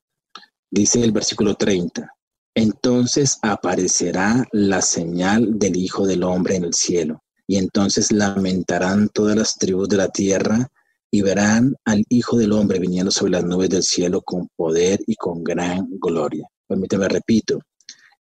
Dice 0.70 1.02
el 1.02 1.12
versículo 1.12 1.54
30, 1.54 2.08
entonces 2.54 3.38
aparecerá 3.42 4.46
la 4.52 4.80
señal 4.80 5.58
del 5.58 5.76
Hijo 5.76 6.06
del 6.06 6.22
Hombre 6.22 6.56
en 6.56 6.64
el 6.64 6.74
cielo, 6.74 7.22
y 7.46 7.56
entonces 7.56 8.12
lamentarán 8.12 9.08
todas 9.08 9.36
las 9.36 9.56
tribus 9.56 9.88
de 9.88 9.96
la 9.96 10.08
tierra 10.08 10.68
y 11.10 11.22
verán 11.22 11.76
al 11.84 12.04
Hijo 12.08 12.36
del 12.36 12.52
Hombre 12.52 12.78
viniendo 12.78 13.10
sobre 13.10 13.32
las 13.32 13.44
nubes 13.44 13.70
del 13.70 13.82
cielo 13.82 14.22
con 14.22 14.48
poder 14.56 15.00
y 15.06 15.14
con 15.16 15.44
gran 15.44 15.86
gloria. 16.00 16.48
Permíteme, 16.66 17.08
repito, 17.08 17.60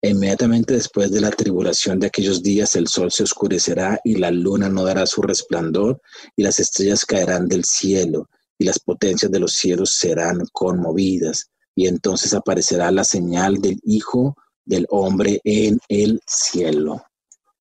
inmediatamente 0.01 0.73
después 0.73 1.11
de 1.11 1.21
la 1.21 1.31
tribulación 1.31 1.99
de 1.99 2.07
aquellos 2.07 2.43
días 2.43 2.75
el 2.75 2.87
sol 2.87 3.11
se 3.11 3.23
oscurecerá 3.23 3.99
y 4.03 4.15
la 4.15 4.31
luna 4.31 4.67
no 4.67 4.83
dará 4.83 5.05
su 5.05 5.21
resplandor 5.21 6.01
y 6.35 6.43
las 6.43 6.59
estrellas 6.59 7.05
caerán 7.05 7.47
del 7.47 7.63
cielo 7.63 8.29
y 8.63 8.65
las 8.65 8.79
potencias 8.79 9.29
de 9.29 9.39
los 9.41 9.51
cielos 9.51 9.89
serán 9.89 10.41
conmovidas 10.53 11.51
y 11.75 11.87
entonces 11.87 12.33
aparecerá 12.33 12.91
la 12.91 13.03
señal 13.03 13.59
del 13.59 13.77
Hijo 13.83 14.37
del 14.63 14.85
Hombre 14.89 15.41
en 15.43 15.79
el 15.89 16.21
cielo. 16.25 17.03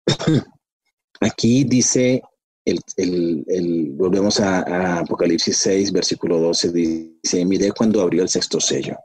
Aquí 1.21 1.63
dice 1.63 2.23
el, 2.65 3.93
volvemos 3.95 4.39
a, 4.39 4.99
Apocalipsis 5.01 5.57
6, 5.57 5.91
versículo 5.91 6.39
12, 6.39 6.71
dice, 6.71 7.45
miré 7.45 7.71
cuando 7.71 8.01
abrió 8.01 8.23
el 8.23 8.29
sexto 8.29 8.59
sello, 8.59 8.95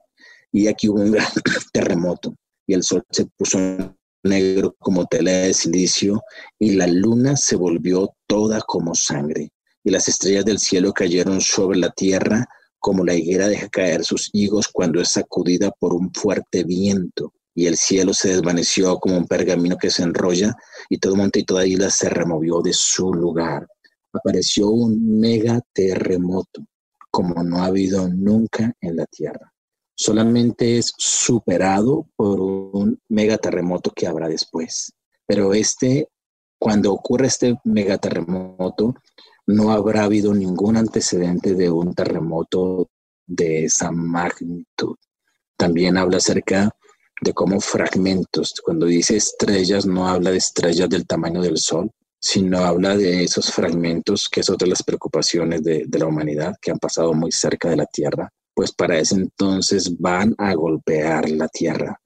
y 0.52 0.66
aquí 0.66 0.88
hubo 0.88 1.00
un 1.00 1.12
gran 1.12 1.26
terremoto, 1.72 2.34
y 2.66 2.74
el 2.74 2.82
sol 2.82 3.02
se 3.10 3.26
puso 3.36 3.58
negro 4.22 4.74
como 4.78 5.06
tela 5.06 5.32
de 5.32 5.54
silicio, 5.54 6.22
y 6.58 6.76
la 6.76 6.86
luna 6.86 7.36
se 7.36 7.56
volvió 7.56 8.14
toda 8.26 8.60
como 8.60 8.94
sangre, 8.94 9.50
y 9.84 9.90
las 9.90 10.08
estrellas 10.08 10.44
del 10.44 10.58
cielo 10.58 10.92
cayeron 10.92 11.40
sobre 11.40 11.78
la 11.78 11.90
tierra, 11.90 12.46
como 12.80 13.04
la 13.04 13.14
higuera 13.14 13.46
deja 13.46 13.68
caer 13.68 14.04
sus 14.04 14.30
higos 14.32 14.68
cuando 14.68 15.00
es 15.00 15.10
sacudida 15.10 15.70
por 15.70 15.94
un 15.94 16.12
fuerte 16.12 16.64
viento 16.64 17.32
y 17.54 17.66
el 17.66 17.76
cielo 17.76 18.12
se 18.12 18.30
desvaneció 18.30 18.98
como 18.98 19.16
un 19.16 19.26
pergamino 19.26 19.76
que 19.76 19.90
se 19.90 20.02
enrolla, 20.02 20.56
y 20.88 20.98
todo 20.98 21.14
monte 21.14 21.40
y 21.40 21.44
toda 21.44 21.66
isla 21.66 21.88
se 21.88 22.08
removió 22.08 22.60
de 22.60 22.72
su 22.72 23.14
lugar. 23.14 23.66
Apareció 24.12 24.70
un 24.70 25.20
mega 25.20 25.60
terremoto, 25.72 26.66
como 27.10 27.42
no 27.44 27.62
ha 27.62 27.66
habido 27.66 28.08
nunca 28.08 28.72
en 28.80 28.96
la 28.96 29.06
Tierra. 29.06 29.52
Solamente 29.96 30.78
es 30.78 30.92
superado 30.98 32.08
por 32.16 32.40
un 32.40 33.00
megaterremoto 33.08 33.92
que 33.94 34.08
habrá 34.08 34.28
después. 34.28 34.92
Pero 35.24 35.54
este, 35.54 36.08
cuando 36.58 36.92
ocurre 36.92 37.28
este 37.28 37.56
megaterremoto, 37.62 38.96
no 39.46 39.72
habrá 39.72 40.04
habido 40.04 40.34
ningún 40.34 40.76
antecedente 40.76 41.54
de 41.54 41.70
un 41.70 41.94
terremoto 41.94 42.90
de 43.26 43.64
esa 43.64 43.90
magnitud. 43.90 44.96
También 45.56 45.96
habla 45.96 46.18
acerca 46.18 46.70
de 47.20 47.32
cómo 47.32 47.60
fragmentos, 47.60 48.54
cuando 48.62 48.86
dice 48.86 49.16
estrellas, 49.16 49.86
no 49.86 50.08
habla 50.08 50.30
de 50.30 50.38
estrellas 50.38 50.88
del 50.88 51.06
tamaño 51.06 51.40
del 51.40 51.58
Sol, 51.58 51.90
sino 52.18 52.58
habla 52.58 52.96
de 52.96 53.24
esos 53.24 53.52
fragmentos, 53.52 54.28
que 54.28 54.40
es 54.40 54.50
otra 54.50 54.66
de 54.66 54.70
las 54.70 54.82
preocupaciones 54.82 55.62
de, 55.62 55.86
la 55.92 56.06
humanidad, 56.06 56.54
que 56.60 56.70
han 56.70 56.78
pasado 56.78 57.12
muy 57.12 57.30
cerca 57.30 57.68
de 57.68 57.76
la 57.76 57.86
Tierra, 57.86 58.30
pues 58.54 58.72
para 58.72 58.98
ese 58.98 59.16
entonces 59.16 59.98
van 59.98 60.34
a 60.38 60.54
golpear 60.54 61.28
la 61.30 61.48
Tierra. 61.48 62.00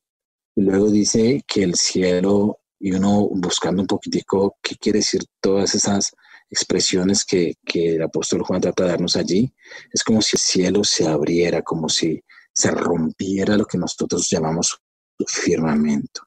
Y 0.56 0.62
luego 0.62 0.90
dice 0.90 1.42
que 1.46 1.62
el 1.62 1.76
cielo, 1.76 2.58
y 2.80 2.92
uno 2.92 3.28
buscando 3.30 3.82
un 3.82 3.86
poquitico 3.86 4.56
qué 4.60 4.76
quiere 4.76 4.98
decir 4.98 5.22
todas 5.40 5.74
esas 5.74 6.12
expresiones 6.50 7.24
que, 7.24 7.54
que 7.64 7.96
el 7.96 8.02
apóstol 8.02 8.42
Juan 8.42 8.60
trata 8.60 8.84
de 8.84 8.90
darnos 8.90 9.16
allí, 9.16 9.52
es 9.92 10.02
como 10.02 10.22
si 10.22 10.36
el 10.36 10.40
cielo 10.40 10.84
se 10.84 11.06
abriera, 11.06 11.62
como 11.62 11.88
si 11.88 12.22
se 12.52 12.70
rompiera 12.70 13.56
lo 13.56 13.64
que 13.64 13.78
nosotros 13.78 14.28
llamamos 14.30 14.80
firmamento. 15.26 16.22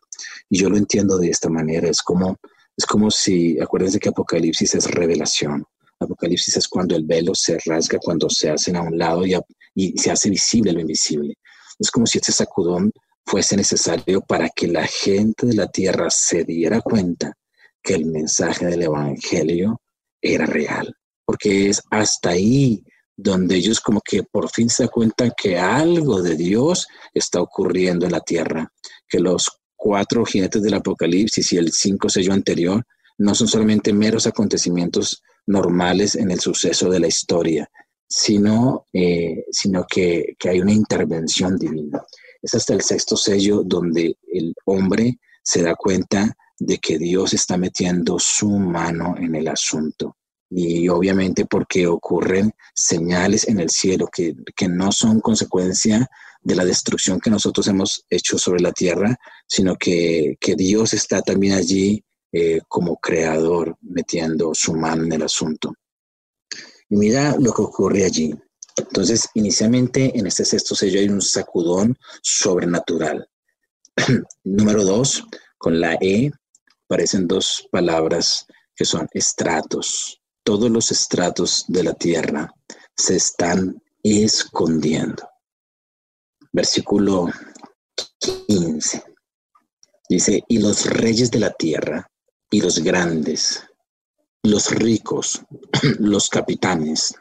Y 0.49 0.59
yo 0.59 0.69
lo 0.69 0.77
entiendo 0.77 1.17
de 1.17 1.29
esta 1.29 1.49
manera, 1.49 1.89
es 1.89 2.01
como, 2.01 2.37
es 2.75 2.85
como 2.85 3.09
si, 3.09 3.59
acuérdense 3.59 3.99
que 3.99 4.09
Apocalipsis 4.09 4.75
es 4.75 4.89
revelación. 4.89 5.65
Apocalipsis 5.99 6.57
es 6.57 6.67
cuando 6.67 6.95
el 6.95 7.05
velo 7.05 7.33
se 7.35 7.57
rasga, 7.65 7.99
cuando 7.99 8.29
se 8.29 8.49
hacen 8.49 8.75
a 8.75 8.81
un 8.81 8.97
lado 8.97 9.25
y, 9.25 9.35
y 9.75 9.97
se 9.97 10.11
hace 10.11 10.29
visible 10.29 10.71
lo 10.71 10.79
invisible. 10.79 11.35
Es 11.79 11.91
como 11.91 12.05
si 12.05 12.17
este 12.17 12.31
sacudón 12.31 12.91
fuese 13.25 13.55
necesario 13.55 14.21
para 14.21 14.49
que 14.49 14.67
la 14.67 14.85
gente 14.85 15.45
de 15.47 15.55
la 15.55 15.67
tierra 15.67 16.09
se 16.09 16.43
diera 16.43 16.81
cuenta 16.81 17.33
que 17.83 17.95
el 17.95 18.05
mensaje 18.05 18.65
del 18.65 18.83
Evangelio 18.83 19.81
era 20.21 20.45
real, 20.45 20.95
porque 21.25 21.69
es 21.69 21.81
hasta 21.89 22.31
ahí 22.31 22.83
donde 23.15 23.55
ellos 23.55 23.79
como 23.79 24.01
que 24.01 24.23
por 24.23 24.49
fin 24.49 24.69
se 24.69 24.87
cuentan 24.87 25.31
que 25.35 25.57
algo 25.57 26.21
de 26.21 26.35
Dios 26.35 26.87
está 27.13 27.41
ocurriendo 27.41 28.05
en 28.05 28.13
la 28.13 28.21
tierra, 28.21 28.71
que 29.07 29.19
los 29.19 29.49
cuatro 29.75 30.25
jinetes 30.25 30.61
del 30.61 30.75
Apocalipsis 30.75 31.53
y 31.53 31.57
el 31.57 31.71
cinco 31.71 32.09
sello 32.09 32.33
anterior 32.33 32.83
no 33.17 33.35
son 33.35 33.47
solamente 33.47 33.93
meros 33.93 34.25
acontecimientos 34.27 35.21
normales 35.45 36.15
en 36.15 36.31
el 36.31 36.39
suceso 36.39 36.89
de 36.89 36.99
la 36.99 37.07
historia, 37.07 37.69
sino, 38.07 38.85
eh, 38.93 39.45
sino 39.51 39.85
que, 39.87 40.35
que 40.37 40.49
hay 40.49 40.61
una 40.61 40.73
intervención 40.73 41.57
divina. 41.57 42.01
Es 42.41 42.55
hasta 42.55 42.73
el 42.73 42.81
sexto 42.81 43.15
sello 43.15 43.61
donde 43.63 44.17
el 44.31 44.53
hombre 44.65 45.19
se 45.43 45.61
da 45.61 45.75
cuenta 45.75 46.35
de 46.63 46.77
que 46.77 46.99
Dios 46.99 47.33
está 47.33 47.57
metiendo 47.57 48.19
su 48.19 48.47
mano 48.47 49.15
en 49.17 49.33
el 49.33 49.47
asunto 49.47 50.17
y 50.51 50.87
obviamente 50.89 51.45
porque 51.45 51.87
ocurren 51.87 52.53
señales 52.75 53.47
en 53.47 53.59
el 53.59 53.69
cielo 53.69 54.09
que, 54.11 54.35
no 54.67 54.91
son 54.91 55.21
consecuencia 55.21 56.07
de 56.41 56.55
la 56.55 56.65
destrucción 56.65 57.19
que 57.19 57.29
nosotros 57.29 57.67
hemos 57.67 58.05
hecho 58.09 58.37
sobre 58.37 58.61
la 58.61 58.73
tierra, 58.73 59.17
sino 59.47 59.75
que, 59.75 60.37
Dios 60.57 60.93
está 60.93 61.21
también 61.21 61.53
allí 61.53 62.03
eh, 62.31 62.59
como 62.67 62.97
creador 62.97 63.77
metiendo 63.81 64.53
su 64.53 64.73
mano 64.73 65.03
en 65.05 65.13
el 65.13 65.23
asunto. 65.23 65.73
Y 66.89 66.97
mira 66.97 67.35
lo 67.39 67.53
que 67.53 67.61
ocurre 67.61 68.05
allí. 68.05 68.35
Entonces, 68.75 69.29
inicialmente 69.33 70.17
en 70.17 70.27
este 70.27 70.45
sexto 70.45 70.75
sello 70.75 70.99
hay 70.99 71.09
un 71.09 71.21
sacudón 71.21 71.97
sobrenatural. 72.21 73.27
Número 74.43 74.83
dos, 74.83 75.23
con 75.57 75.79
la 75.79 75.97
E 76.01 76.31
aparecen 76.91 77.27
dos 77.27 77.67
palabras 77.71 78.45
que 78.75 78.83
son 78.83 79.07
estratos 79.13 80.21
todos 80.43 80.69
los 80.69 80.91
estratos 80.91 81.65
de 81.67 81.83
la 81.83 81.93
tierra 81.93 82.53
se 82.95 83.15
están 83.15 83.81
escondiendo. 84.03 85.27
Versículo 86.51 87.29
15. 88.47 89.03
Dice, 90.09 90.43
y 90.47 90.57
los 90.57 90.85
reyes 90.85 91.31
de 91.31 91.39
la 91.39 91.51
tierra, 91.51 92.05
y 92.49 92.59
los 92.59 92.79
grandes, 92.79 93.63
los 94.43 94.71
ricos, 94.71 95.41
los 95.99 96.27
capitanes, 96.27 97.15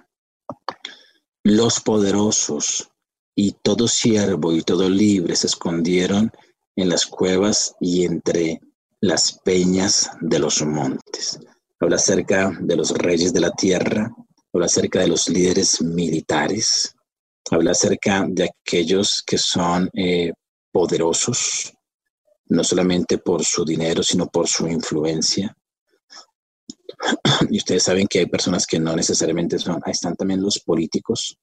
los 1.44 1.80
poderosos, 1.80 2.90
y 3.36 3.52
todo 3.52 3.86
siervo 3.86 4.52
y 4.52 4.62
todo 4.62 4.90
libre 4.90 5.36
se 5.36 5.46
escondieron 5.46 6.32
en 6.74 6.88
las 6.88 7.06
cuevas 7.06 7.74
y 7.80 8.04
entre 8.04 8.60
las 9.00 9.38
peñas 9.44 10.10
de 10.20 10.38
los 10.38 10.62
montes 10.62 11.38
habla 11.80 11.96
acerca 11.96 12.52
de 12.60 12.76
los 12.76 12.90
reyes 12.90 13.32
de 13.32 13.40
la 13.40 13.50
tierra, 13.52 14.14
habla 14.52 14.66
acerca 14.66 15.00
de 15.00 15.08
los 15.08 15.28
líderes 15.28 15.80
militares, 15.80 16.94
habla 17.50 17.70
acerca 17.70 18.26
de 18.28 18.50
aquellos 18.50 19.22
que 19.26 19.38
son 19.38 19.88
eh, 19.94 20.32
poderosos, 20.70 21.72
no 22.46 22.62
solamente 22.62 23.18
por 23.18 23.44
su 23.44 23.64
dinero, 23.64 24.02
sino 24.02 24.26
por 24.26 24.46
su 24.46 24.68
influencia. 24.68 25.56
Y 27.48 27.56
ustedes 27.56 27.84
saben 27.84 28.06
que 28.06 28.18
hay 28.18 28.26
personas 28.26 28.66
que 28.66 28.78
no 28.78 28.94
necesariamente 28.94 29.58
son, 29.58 29.80
ahí 29.84 29.92
están 29.92 30.14
también 30.14 30.42
los 30.42 30.60
políticos, 30.60 31.38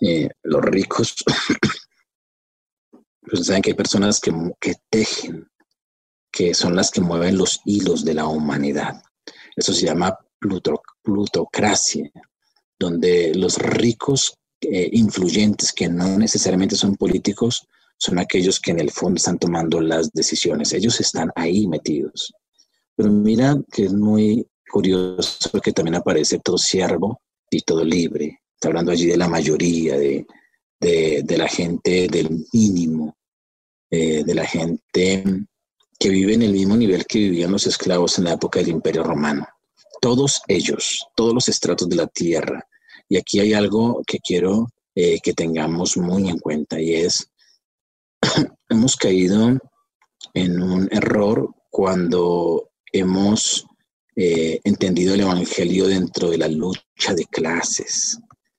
eh, 0.00 0.28
los 0.42 0.62
ricos. 0.62 1.14
Pues 3.30 3.44
saben 3.44 3.60
que 3.60 3.72
hay 3.72 3.76
personas 3.76 4.20
que, 4.20 4.32
que 4.58 4.72
tejen, 4.88 5.46
que 6.30 6.54
son 6.54 6.76
las 6.76 6.90
que 6.90 7.00
mueven 7.00 7.36
los 7.36 7.60
hilos 7.64 8.04
de 8.04 8.14
la 8.14 8.26
humanidad. 8.26 9.02
Eso 9.56 9.72
se 9.72 9.86
llama 9.86 10.18
plutocracia, 11.02 12.10
donde 12.78 13.34
los 13.34 13.56
ricos 13.58 14.34
eh, 14.60 14.88
influyentes 14.92 15.72
que 15.72 15.88
no 15.88 16.18
necesariamente 16.18 16.76
son 16.76 16.96
políticos 16.96 17.66
son 17.96 18.18
aquellos 18.18 18.60
que 18.60 18.70
en 18.70 18.80
el 18.80 18.90
fondo 18.90 19.16
están 19.16 19.38
tomando 19.38 19.80
las 19.80 20.12
decisiones. 20.12 20.72
Ellos 20.72 21.00
están 21.00 21.30
ahí 21.34 21.66
metidos. 21.66 22.32
Pero 22.94 23.10
mira 23.10 23.56
que 23.72 23.84
es 23.86 23.92
muy 23.92 24.46
curioso 24.70 25.60
que 25.60 25.72
también 25.72 25.96
aparece 25.96 26.38
todo 26.38 26.58
siervo 26.58 27.20
y 27.50 27.60
todo 27.62 27.84
libre. 27.84 28.40
Está 28.54 28.68
hablando 28.68 28.92
allí 28.92 29.06
de 29.06 29.16
la 29.16 29.28
mayoría, 29.28 29.96
de, 29.98 30.26
la 31.28 31.48
gente 31.48 32.08
del 32.08 32.44
mínimo, 32.52 33.16
eh, 33.90 34.22
de 34.24 34.34
la 34.34 34.44
gente 34.44 35.24
que 35.98 36.08
vive 36.10 36.34
en 36.34 36.42
el 36.42 36.52
mismo 36.52 36.76
nivel 36.76 37.06
que 37.06 37.18
vivían 37.18 37.52
los 37.52 37.66
esclavos 37.66 38.18
en 38.18 38.24
la 38.24 38.34
época 38.34 38.60
del 38.60 38.68
Imperio 38.68 39.02
Romano. 39.02 39.46
Todos 40.00 40.42
ellos, 40.46 41.06
todos 41.16 41.34
los 41.34 41.48
estratos 41.48 41.88
de 41.88 41.96
la 41.96 42.06
tierra. 42.06 42.64
Y 43.08 43.16
aquí 43.16 43.40
hay 43.40 43.52
algo 43.52 44.02
que 44.06 44.18
quiero 44.20 44.68
eh, 44.94 45.20
que 45.20 45.32
tengamos 45.32 45.96
muy 45.96 46.28
en 46.28 46.38
cuenta 46.38 46.80
y 46.80 46.94
es, 46.94 47.30
hemos 48.68 48.96
caído 48.96 49.58
en 50.34 50.62
un 50.62 50.88
error 50.92 51.54
cuando 51.70 52.70
hemos 52.92 53.66
eh, 54.16 54.60
entendido 54.64 55.14
el 55.14 55.20
Evangelio 55.20 55.86
dentro 55.86 56.30
de 56.30 56.38
la 56.38 56.48
lucha 56.48 57.14
de 57.14 57.24
clases. 57.26 58.18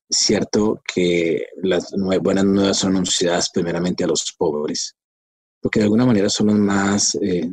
Es 0.10 0.18
cierto 0.18 0.82
que 0.94 1.46
las 1.62 1.92
buenas 2.22 2.46
nuevas 2.46 2.78
son 2.78 2.92
anunciadas 2.92 3.50
primeramente 3.50 4.04
a 4.04 4.08
los 4.08 4.34
pobres, 4.38 4.96
porque 5.62 5.80
de 5.80 5.86
alguna 5.86 6.06
manera 6.06 6.30
son 6.30 6.48
los 6.48 6.58
más, 6.58 7.16
eh, 7.16 7.50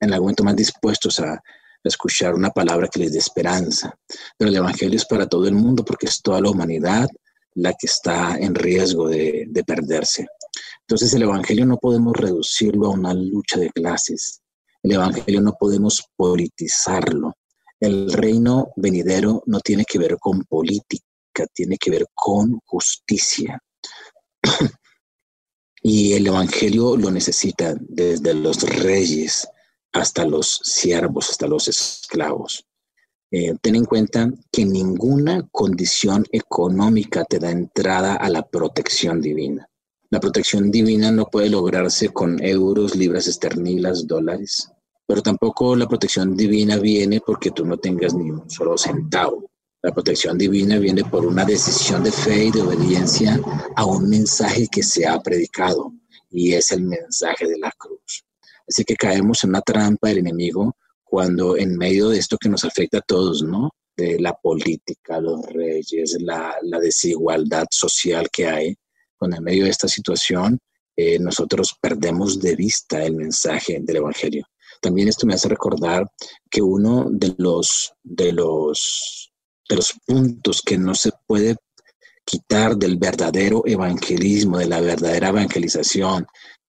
en 0.00 0.12
algún 0.12 0.26
momento 0.26 0.44
más 0.44 0.56
dispuestos 0.56 1.20
a, 1.20 1.40
escuchar 1.82 2.34
una 2.34 2.50
palabra 2.50 2.88
que 2.88 3.00
les 3.00 3.12
dé 3.12 3.18
esperanza. 3.18 3.98
Pero 4.36 4.50
el 4.50 4.56
Evangelio 4.56 4.98
es 4.98 5.06
para 5.06 5.26
todo 5.26 5.48
el 5.48 5.54
mundo 5.54 5.82
porque 5.82 6.04
es 6.08 6.20
toda 6.20 6.38
la 6.38 6.50
humanidad 6.50 7.08
la 7.54 7.70
que 7.72 7.86
está 7.86 8.36
en 8.36 8.54
riesgo 8.54 9.08
de, 9.08 9.46
de 9.48 9.64
perderse. 9.64 10.26
Entonces 10.82 11.14
el 11.14 11.22
Evangelio 11.22 11.64
no 11.64 11.78
podemos 11.78 12.14
reducirlo 12.14 12.88
a 12.88 12.90
una 12.90 13.14
lucha 13.14 13.58
de 13.58 13.70
clases. 13.70 14.42
El 14.82 14.92
Evangelio 14.92 15.40
no 15.40 15.54
podemos 15.58 16.04
politizarlo. 16.16 17.34
El 17.80 18.12
reino 18.12 18.72
venidero 18.76 19.42
no 19.46 19.60
tiene 19.60 19.86
que 19.86 19.98
ver 19.98 20.18
con 20.18 20.44
política, 20.44 21.46
tiene 21.54 21.78
que 21.78 21.90
ver 21.90 22.06
con 22.14 22.60
justicia. 22.66 23.58
Y 25.82 26.12
el 26.12 26.26
Evangelio 26.26 26.96
lo 26.96 27.10
necesita 27.10 27.74
desde 27.80 28.34
los 28.34 28.62
reyes 28.62 29.48
hasta 29.92 30.24
los 30.24 30.60
siervos, 30.62 31.30
hasta 31.30 31.46
los 31.46 31.68
esclavos. 31.68 32.64
Eh, 33.32 33.54
ten 33.62 33.76
en 33.76 33.84
cuenta 33.84 34.30
que 34.50 34.64
ninguna 34.64 35.48
condición 35.52 36.24
económica 36.32 37.24
te 37.24 37.38
da 37.38 37.50
entrada 37.50 38.14
a 38.14 38.28
la 38.28 38.42
protección 38.42 39.20
divina. 39.20 39.68
La 40.10 40.18
protección 40.18 40.72
divina 40.72 41.12
no 41.12 41.26
puede 41.26 41.48
lograrse 41.48 42.08
con 42.08 42.42
euros, 42.42 42.96
libras 42.96 43.28
esternilas, 43.28 44.08
dólares, 44.08 44.72
pero 45.06 45.22
tampoco 45.22 45.76
la 45.76 45.86
protección 45.86 46.36
divina 46.36 46.76
viene 46.78 47.20
porque 47.24 47.52
tú 47.52 47.64
no 47.64 47.78
tengas 47.78 48.14
ni 48.14 48.30
un 48.30 48.50
solo 48.50 48.76
centavo. 48.76 49.49
La 49.82 49.92
protección 49.92 50.36
divina 50.36 50.78
viene 50.78 51.04
por 51.04 51.24
una 51.24 51.44
decisión 51.44 52.04
de 52.04 52.12
fe 52.12 52.44
y 52.46 52.50
de 52.50 52.62
obediencia 52.62 53.40
a 53.76 53.84
un 53.84 54.08
mensaje 54.08 54.68
que 54.70 54.82
se 54.82 55.06
ha 55.06 55.18
predicado 55.20 55.92
y 56.30 56.52
es 56.52 56.70
el 56.72 56.82
mensaje 56.82 57.46
de 57.46 57.58
la 57.58 57.72
cruz. 57.76 58.24
Así 58.68 58.84
que 58.84 58.94
caemos 58.94 59.42
en 59.42 59.50
una 59.50 59.62
trampa 59.62 60.08
del 60.08 60.18
enemigo 60.18 60.76
cuando 61.02 61.56
en 61.56 61.76
medio 61.76 62.08
de 62.10 62.18
esto 62.18 62.36
que 62.38 62.48
nos 62.48 62.64
afecta 62.64 62.98
a 62.98 63.02
todos, 63.02 63.42
¿no? 63.42 63.70
muerte, 64.00 64.20
la 64.20 64.34
política, 64.34 65.20
los 65.20 65.44
reyes, 65.46 66.16
la, 66.20 66.54
desigualdad 66.80 67.66
social 67.70 68.28
que 68.30 68.46
hay, 68.46 68.76
cuando 69.16 69.36
en 69.36 69.44
medio 69.44 69.64
de 69.64 69.70
esta 69.70 69.88
situación 69.88 70.58
eh, 70.96 71.18
nosotros 71.18 71.76
perdemos 71.80 72.40
de 72.40 72.56
vista 72.56 73.04
el 73.04 73.14
mensaje 73.14 73.78
del 73.80 73.96
Evangelio. 73.96 74.46
También 74.80 75.08
esto 75.08 75.26
me 75.26 75.34
hace 75.34 75.48
recordar 75.48 76.06
que 76.50 76.62
uno 76.62 77.06
de 77.10 77.34
los, 77.38 77.92
de 78.02 78.32
los, 78.32 79.19
de 79.70 79.76
los 79.76 79.94
puntos 80.04 80.62
que 80.62 80.76
no 80.76 80.94
se 80.96 81.12
puede 81.26 81.56
quitar 82.24 82.76
del 82.76 82.96
verdadero 82.96 83.62
evangelismo, 83.64 84.58
de 84.58 84.66
la 84.66 84.80
verdadera 84.80 85.28
evangelización, 85.28 86.26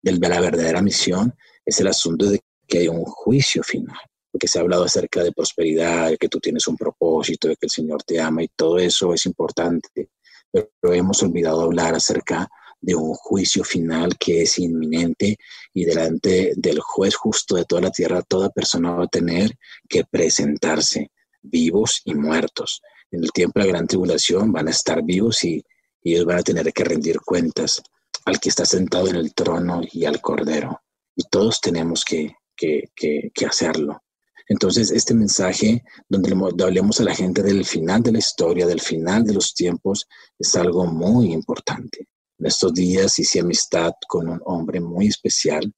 de 0.02 0.12
la 0.12 0.40
verdadera 0.40 0.80
misión, 0.80 1.34
es 1.64 1.78
el 1.78 1.88
asunto 1.88 2.26
de 2.26 2.40
que 2.66 2.78
hay 2.78 2.88
un 2.88 3.04
juicio 3.04 3.62
final. 3.62 3.98
Porque 4.32 4.48
se 4.48 4.58
ha 4.58 4.62
hablado 4.62 4.84
acerca 4.84 5.22
de 5.22 5.32
prosperidad, 5.32 6.10
de 6.10 6.16
que 6.16 6.28
tú 6.28 6.40
tienes 6.40 6.66
un 6.68 6.76
propósito, 6.76 7.48
de 7.48 7.56
que 7.56 7.66
el 7.66 7.70
Señor 7.70 8.02
te 8.02 8.18
ama 8.18 8.42
y 8.42 8.48
todo 8.48 8.78
eso 8.78 9.12
es 9.12 9.26
importante. 9.26 10.10
Pero 10.50 10.94
hemos 10.94 11.22
olvidado 11.22 11.62
hablar 11.62 11.94
acerca 11.94 12.48
de 12.80 12.94
un 12.94 13.14
juicio 13.14 13.62
final 13.62 14.16
que 14.18 14.42
es 14.42 14.58
inminente 14.58 15.36
y 15.74 15.84
delante 15.84 16.52
del 16.56 16.80
juez 16.80 17.14
justo 17.14 17.56
de 17.56 17.64
toda 17.64 17.82
la 17.82 17.90
tierra 17.90 18.22
toda 18.22 18.50
persona 18.50 18.92
va 18.92 19.04
a 19.04 19.08
tener 19.08 19.50
que 19.88 20.04
presentarse 20.04 21.10
vivos 21.48 22.02
y 22.04 22.14
muertos. 22.14 22.80
En 23.10 23.22
el 23.22 23.32
tiempo 23.32 23.60
de 23.60 23.66
la 23.66 23.72
gran 23.72 23.86
tribulación 23.86 24.52
van 24.52 24.68
a 24.68 24.70
estar 24.70 25.02
vivos 25.02 25.44
y, 25.44 25.62
ellos 26.02 26.24
van 26.24 26.38
a 26.38 26.42
tener 26.42 26.72
que 26.72 26.84
rendir 26.84 27.18
cuentas 27.20 27.82
al 28.26 28.38
que 28.38 28.48
está 28.48 28.64
sentado 28.64 29.08
en 29.08 29.16
el 29.16 29.34
trono 29.34 29.80
y 29.90 30.04
al 30.04 30.20
cordero. 30.20 30.80
Y 31.16 31.24
todos 31.24 31.60
tenemos 31.60 32.04
que, 32.04 32.36
que, 32.56 32.84
que, 32.94 33.46
hacerlo. 33.46 34.00
Entonces, 34.48 34.92
este 34.92 35.14
mensaje 35.14 35.82
donde 36.08 36.30
le 36.30 36.64
hablemos 36.64 37.00
a 37.00 37.04
la 37.04 37.14
gente 37.14 37.42
del 37.42 37.64
final 37.64 38.04
de 38.04 38.12
la 38.12 38.18
historia, 38.18 38.68
del 38.68 38.80
final 38.80 39.24
de 39.24 39.34
los 39.34 39.52
tiempos, 39.52 40.06
es 40.38 40.54
algo 40.54 40.86
muy 40.86 41.32
importante. 41.32 42.06
En 42.38 42.46
estos 42.46 42.72
días 42.72 43.18
hice 43.18 43.40
amistad 43.40 43.92
con 44.06 44.28
un 44.28 44.40
hombre 44.44 44.78
muy 44.80 45.08
especial 45.08 45.72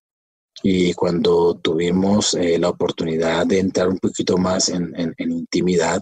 y 0.62 0.92
cuando 0.94 1.56
tuvimos 1.56 2.34
eh, 2.34 2.58
la 2.58 2.70
oportunidad 2.70 3.46
de 3.46 3.60
entrar 3.60 3.88
un 3.88 3.98
poquito 3.98 4.36
más 4.36 4.68
en, 4.70 5.14
intimidad, 5.18 6.00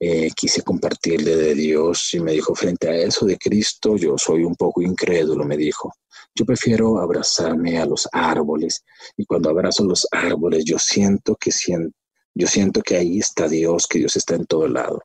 eh, 0.00 0.30
quise 0.34 0.62
compartirle 0.62 1.36
de 1.36 1.54
Dios 1.54 2.12
y 2.14 2.20
me 2.20 2.32
dijo, 2.32 2.54
frente 2.54 2.88
a 2.88 2.96
eso 2.96 3.24
de 3.24 3.38
Cristo, 3.38 3.96
yo 3.96 4.18
soy 4.18 4.44
un 4.44 4.56
poco 4.56 4.82
incrédulo, 4.82 5.44
me 5.44 5.56
dijo. 5.56 5.92
Yo 6.34 6.44
prefiero 6.44 6.98
abrazarme 6.98 7.78
a 7.78 7.86
los 7.86 8.08
árboles 8.12 8.84
y 9.16 9.24
cuando 9.24 9.50
abrazo 9.50 9.84
los 9.84 10.06
árboles 10.10 10.64
yo 10.64 10.78
siento 10.78 11.36
que 11.36 11.52
siento, 11.52 11.96
yo 12.34 12.48
siento 12.48 12.82
que 12.82 12.96
ahí 12.96 13.18
está 13.18 13.48
Dios, 13.48 13.86
que 13.86 14.00
Dios 14.00 14.16
está 14.16 14.34
en 14.34 14.46
todo 14.46 14.66
lado. 14.66 15.00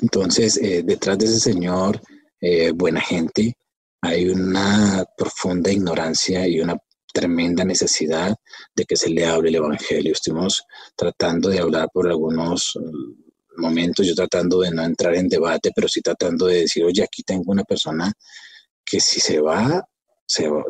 Entonces, 0.00 0.56
eh, 0.56 0.82
detrás 0.82 1.18
de 1.18 1.26
ese 1.26 1.40
Señor, 1.40 2.00
buena 2.74 3.00
gente, 3.00 3.56
hay 4.02 4.28
una 4.28 5.02
profunda 5.16 5.72
ignorancia 5.72 6.46
y 6.46 6.60
una 6.60 6.76
tremenda 7.14 7.64
necesidad 7.64 8.34
de 8.74 8.84
que 8.84 8.96
se 8.96 9.08
le 9.08 9.24
hable 9.24 9.48
el 9.48 9.54
Evangelio. 9.54 10.12
Estuvimos 10.12 10.64
tratando 10.96 11.48
de 11.48 11.60
hablar 11.60 11.88
por 11.94 12.08
algunos 12.08 12.72
mm, 12.74 13.60
momentos, 13.62 14.06
yo 14.06 14.14
tratando 14.14 14.60
de 14.60 14.72
no 14.72 14.82
entrar 14.82 15.14
en 15.14 15.28
debate, 15.28 15.70
pero 15.74 15.88
sí 15.88 16.00
tratando 16.00 16.46
de 16.46 16.62
decir, 16.62 16.84
oye, 16.84 17.02
aquí 17.02 17.22
tengo 17.22 17.52
una 17.52 17.62
persona 17.62 18.12
que 18.84 19.00
si 19.00 19.20
se 19.20 19.40
va, 19.40 19.86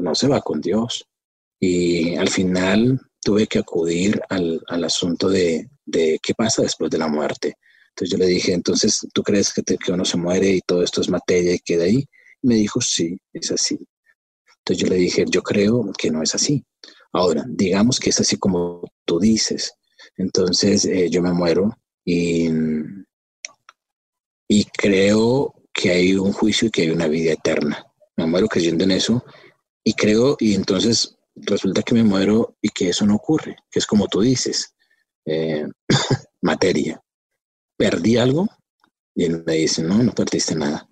no 0.00 0.14
se 0.14 0.28
va 0.28 0.40
con 0.42 0.60
Dios. 0.60 1.06
Y 1.58 2.14
al 2.16 2.28
final 2.28 3.00
tuve 3.22 3.46
que 3.46 3.60
acudir 3.60 4.20
al, 4.28 4.60
asunto 4.84 5.30
de, 5.30 5.68
qué 5.90 6.34
pasa 6.36 6.62
después 6.62 6.90
de 6.90 6.98
la 6.98 7.08
muerte. 7.08 7.54
Entonces 7.90 8.10
yo 8.10 8.18
le 8.18 8.26
dije, 8.26 8.52
entonces, 8.52 9.06
¿tú 9.14 9.22
crees 9.22 9.52
que, 9.52 9.62
que 9.62 9.92
uno 9.92 10.04
se 10.04 10.18
muere 10.18 10.50
y 10.50 10.60
todo 10.60 10.82
esto 10.82 11.00
es 11.00 11.08
materia 11.08 11.54
y 11.54 11.60
queda 11.60 11.84
ahí? 11.84 12.04
Me 12.42 12.56
dijo, 12.56 12.80
sí, 12.82 13.18
es 13.32 13.50
así. 13.50 13.78
Entonces 14.66 14.82
yo 14.82 14.88
le 14.88 14.96
dije, 14.96 15.26
yo 15.28 15.42
creo 15.42 15.92
que 15.98 16.10
no 16.10 16.22
es 16.22 16.34
así. 16.34 16.64
Ahora, 17.12 17.44
digamos 17.46 18.00
que 18.00 18.08
es 18.08 18.20
así 18.20 18.38
como 18.38 18.82
tú 19.04 19.20
dices. 19.20 19.74
Entonces 20.16 20.86
eh, 20.86 21.10
yo 21.10 21.20
me 21.20 21.34
muero 21.34 21.76
y, 22.02 22.48
y 24.48 24.64
creo 24.64 25.54
que 25.70 25.90
hay 25.90 26.14
un 26.14 26.32
juicio 26.32 26.68
y 26.68 26.70
que 26.70 26.82
hay 26.82 26.90
una 26.90 27.08
vida 27.08 27.32
eterna. 27.32 27.84
Me 28.16 28.26
muero 28.26 28.48
creyendo 28.48 28.84
en 28.84 28.92
eso 28.92 29.22
y 29.84 29.92
creo, 29.92 30.36
y 30.40 30.54
entonces 30.54 31.14
resulta 31.36 31.82
que 31.82 31.94
me 31.94 32.04
muero 32.04 32.56
y 32.62 32.70
que 32.70 32.88
eso 32.88 33.04
no 33.04 33.16
ocurre, 33.16 33.56
que 33.70 33.80
es 33.80 33.86
como 33.86 34.08
tú 34.08 34.22
dices, 34.22 34.74
eh, 35.26 35.66
materia. 36.40 37.02
¿Perdí 37.76 38.16
algo? 38.16 38.48
Y 39.14 39.24
él 39.24 39.42
me 39.44 39.56
dice, 39.56 39.82
no, 39.82 40.02
no 40.02 40.12
perdiste 40.12 40.54
nada. 40.54 40.88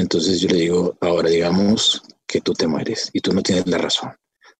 Entonces 0.00 0.40
yo 0.40 0.48
le 0.48 0.60
digo, 0.60 0.96
ahora 1.00 1.28
digamos 1.28 2.02
que 2.26 2.40
tú 2.40 2.52
te 2.52 2.66
mueres 2.66 3.10
y 3.12 3.20
tú 3.20 3.32
no 3.32 3.42
tienes 3.42 3.66
la 3.66 3.78
razón, 3.78 4.12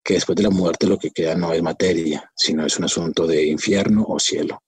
que 0.03 0.15
después 0.15 0.35
de 0.37 0.43
la 0.43 0.51
muerte 0.51 0.87
lo 0.87 0.99
que 0.99 1.11
queda 1.11 1.35
no 1.35 1.53
es 1.53 1.63
materia, 1.63 2.31
sino 2.35 2.67
es 2.67 2.79
un 2.79 2.85
asunto 2.85 3.27
de 3.27 3.47
infierno 3.47 4.05
o 4.09 4.19
cielo. 4.19 4.63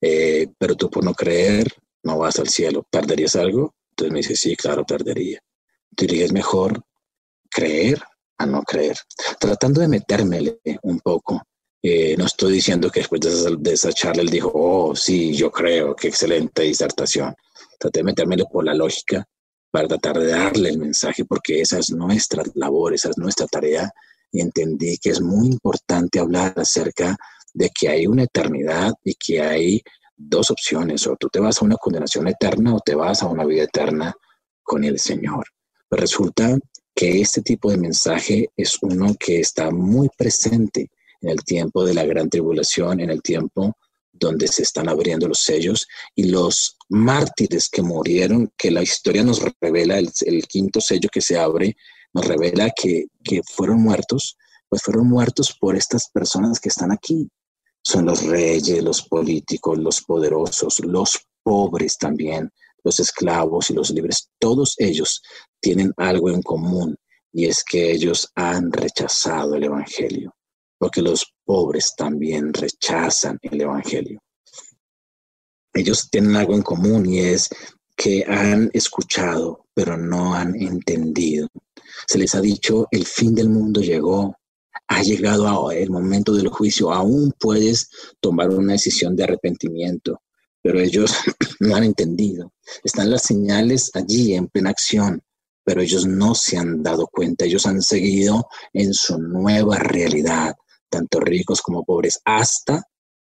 Eh, 0.00 0.48
pero 0.58 0.74
tú 0.74 0.90
por 0.90 1.04
no 1.04 1.14
creer 1.14 1.72
no 2.02 2.18
vas 2.18 2.38
al 2.38 2.48
cielo, 2.48 2.86
¿perderías 2.90 3.36
algo? 3.36 3.74
Entonces 3.90 4.12
me 4.12 4.18
dice, 4.18 4.36
sí, 4.36 4.56
claro, 4.56 4.84
perdería. 4.84 5.40
Entonces 5.90 6.20
es 6.20 6.32
mejor 6.32 6.82
creer 7.50 8.02
a 8.38 8.46
no 8.46 8.62
creer. 8.62 8.96
Tratando 9.38 9.80
de 9.80 9.88
metérmele 9.88 10.60
un 10.82 11.00
poco. 11.00 11.42
Eh, 11.82 12.16
no 12.16 12.26
estoy 12.26 12.54
diciendo 12.54 12.90
que 12.90 13.00
después 13.00 13.20
de 13.20 13.28
esa, 13.28 13.50
de 13.56 13.72
esa, 13.72 13.92
charla 13.92 14.22
él 14.22 14.30
dijo, 14.30 14.50
oh, 14.54 14.96
sí, 14.96 15.34
yo 15.34 15.50
creo, 15.50 15.94
qué 15.94 16.08
excelente 16.08 16.62
disertación. 16.62 17.34
Traté 17.78 18.00
de 18.00 18.04
metérmele 18.04 18.44
por 18.50 18.64
la 18.64 18.74
lógica 18.74 19.26
para 19.76 19.88
tratar 19.88 20.18
de 20.18 20.28
darle 20.28 20.70
el 20.70 20.78
mensaje, 20.78 21.26
porque 21.26 21.60
esa 21.60 21.78
es 21.78 21.90
nuestra 21.90 22.42
labor, 22.54 22.94
esa 22.94 23.10
es 23.10 23.18
nuestra 23.18 23.46
tarea, 23.46 23.92
y 24.32 24.40
entendí 24.40 24.96
que 24.96 25.10
es 25.10 25.20
muy 25.20 25.48
importante 25.48 26.18
hablar 26.18 26.54
acerca 26.56 27.14
de 27.52 27.68
que 27.78 27.90
hay 27.90 28.06
una 28.06 28.22
eternidad 28.22 28.94
y 29.04 29.12
que 29.16 29.42
hay 29.42 29.82
dos 30.16 30.50
opciones, 30.50 31.06
o 31.06 31.14
tú 31.16 31.28
te 31.28 31.40
vas 31.40 31.60
a 31.60 31.66
una 31.66 31.76
condenación 31.76 32.26
eterna 32.26 32.74
o 32.74 32.80
te 32.80 32.94
vas 32.94 33.22
a 33.22 33.26
una 33.26 33.44
vida 33.44 33.64
eterna 33.64 34.14
con 34.62 34.82
el 34.82 34.98
Señor. 34.98 35.44
Pero 35.90 36.00
resulta 36.00 36.56
que 36.94 37.20
este 37.20 37.42
tipo 37.42 37.70
de 37.70 37.76
mensaje 37.76 38.48
es 38.56 38.78
uno 38.80 39.14
que 39.20 39.40
está 39.40 39.70
muy 39.70 40.08
presente 40.16 40.90
en 41.20 41.28
el 41.28 41.44
tiempo 41.44 41.84
de 41.84 41.92
la 41.92 42.06
gran 42.06 42.30
tribulación, 42.30 43.00
en 43.00 43.10
el 43.10 43.20
tiempo 43.20 43.76
donde 44.10 44.48
se 44.48 44.62
están 44.62 44.88
abriendo 44.88 45.28
los 45.28 45.40
sellos 45.40 45.86
y 46.14 46.30
los 46.30 46.75
mártires 46.88 47.68
que 47.68 47.82
murieron, 47.82 48.52
que 48.56 48.70
la 48.70 48.82
historia 48.82 49.22
nos 49.22 49.40
revela, 49.60 49.98
el, 49.98 50.46
quinto 50.46 50.80
sello 50.80 51.08
que 51.10 51.20
se 51.20 51.38
abre, 51.38 51.76
nos 52.12 52.26
revela 52.26 52.70
que, 52.70 53.06
que 53.22 53.42
fueron 53.42 53.82
muertos, 53.82 54.36
pues 54.68 54.82
fueron 54.82 55.08
muertos 55.08 55.56
por 55.58 55.76
estas 55.76 56.08
personas 56.10 56.60
que 56.60 56.68
están 56.68 56.92
aquí. 56.92 57.28
Son 57.82 58.06
los 58.06 58.24
reyes, 58.24 58.82
los 58.82 59.02
políticos, 59.02 59.78
los 59.78 60.02
poderosos, 60.02 60.80
los 60.80 61.18
pobres 61.42 61.98
también, 61.98 62.50
los 62.82 62.98
esclavos 63.00 63.70
y 63.70 63.74
los 63.74 63.90
libres. 63.90 64.30
Todos 64.38 64.74
ellos 64.78 65.22
tienen 65.60 65.92
algo 65.96 66.30
en 66.30 66.42
común 66.42 66.96
y 67.32 67.46
es 67.46 67.62
que 67.62 67.92
ellos 67.92 68.30
han 68.34 68.72
rechazado 68.72 69.54
el 69.54 69.64
Evangelio 69.64 70.36
porque 70.78 71.02
los 71.02 71.34
pobres 71.44 71.94
también 71.96 72.52
rechazan 72.52 73.38
el 73.42 73.60
Evangelio. 73.60 74.20
Ellos 75.76 76.08
tienen 76.10 76.36
algo 76.36 76.54
en 76.54 76.62
común 76.62 77.04
y 77.04 77.20
es 77.20 77.50
que 77.94 78.24
han 78.26 78.70
escuchado, 78.72 79.66
pero 79.74 79.98
no 79.98 80.34
han 80.34 80.56
entendido. 80.56 81.48
Se 82.06 82.18
les 82.18 82.34
ha 82.34 82.40
dicho, 82.40 82.88
el 82.90 83.04
fin 83.04 83.34
del 83.34 83.50
mundo 83.50 83.82
llegó, 83.82 84.36
ha 84.88 85.02
llegado 85.02 85.70
el 85.70 85.90
momento 85.90 86.32
del 86.32 86.48
juicio, 86.48 86.92
aún 86.92 87.34
puedes 87.38 87.90
tomar 88.20 88.48
una 88.50 88.72
decisión 88.72 89.14
de 89.16 89.24
arrepentimiento, 89.24 90.22
pero 90.62 90.80
ellos 90.80 91.14
no 91.60 91.76
han 91.76 91.84
entendido. 91.84 92.54
Están 92.82 93.10
las 93.10 93.22
señales 93.24 93.90
allí 93.92 94.34
en 94.34 94.48
plena 94.48 94.70
acción, 94.70 95.22
pero 95.62 95.82
ellos 95.82 96.06
no 96.06 96.34
se 96.34 96.56
han 96.56 96.82
dado 96.82 97.06
cuenta, 97.06 97.44
ellos 97.44 97.66
han 97.66 97.82
seguido 97.82 98.48
en 98.72 98.94
su 98.94 99.18
nueva 99.18 99.76
realidad, 99.78 100.54
tanto 100.88 101.20
ricos 101.20 101.60
como 101.60 101.84
pobres, 101.84 102.18
hasta 102.24 102.82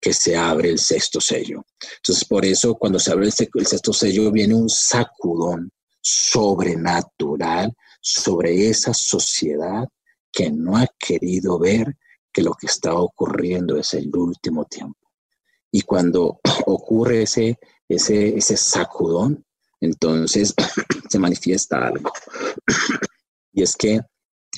que 0.06 0.14
se 0.14 0.38
abre 0.38 0.70
el 0.70 0.78
sexto 0.78 1.20
sello. 1.20 1.66
Entonces, 1.96 2.26
por 2.26 2.46
eso, 2.46 2.76
cuando 2.76 3.00
se 3.00 3.12
abre 3.12 3.26
el, 3.26 3.66
sexto 3.66 3.92
sello, 3.92 4.32
viene 4.32 4.54
un 4.54 4.70
sacudón 4.70 5.72
sobrenatural 6.00 7.76
sobre 8.00 8.70
esa 8.70 8.94
sociedad 8.94 9.90
que 10.32 10.52
no 10.52 10.78
ha 10.78 10.86
querido 11.00 11.58
ver 11.58 11.98
que 12.32 12.44
lo 12.44 12.54
que 12.54 12.68
está 12.68 12.94
ocurriendo 12.94 13.78
es 13.78 13.96
el 13.96 14.16
último 14.16 14.66
tiempo. 14.66 15.10
Y 15.72 15.82
cuando 15.82 16.40
ocurre 16.68 17.24
ese, 17.24 17.58
ese, 17.90 18.38
ese 18.38 18.58
sacudón, 18.58 19.44
entonces 19.82 20.54
se 21.10 21.18
manifiesta 21.18 21.88
algo. 21.88 22.12
y 23.54 23.64
es 23.64 23.76
que 23.76 24.02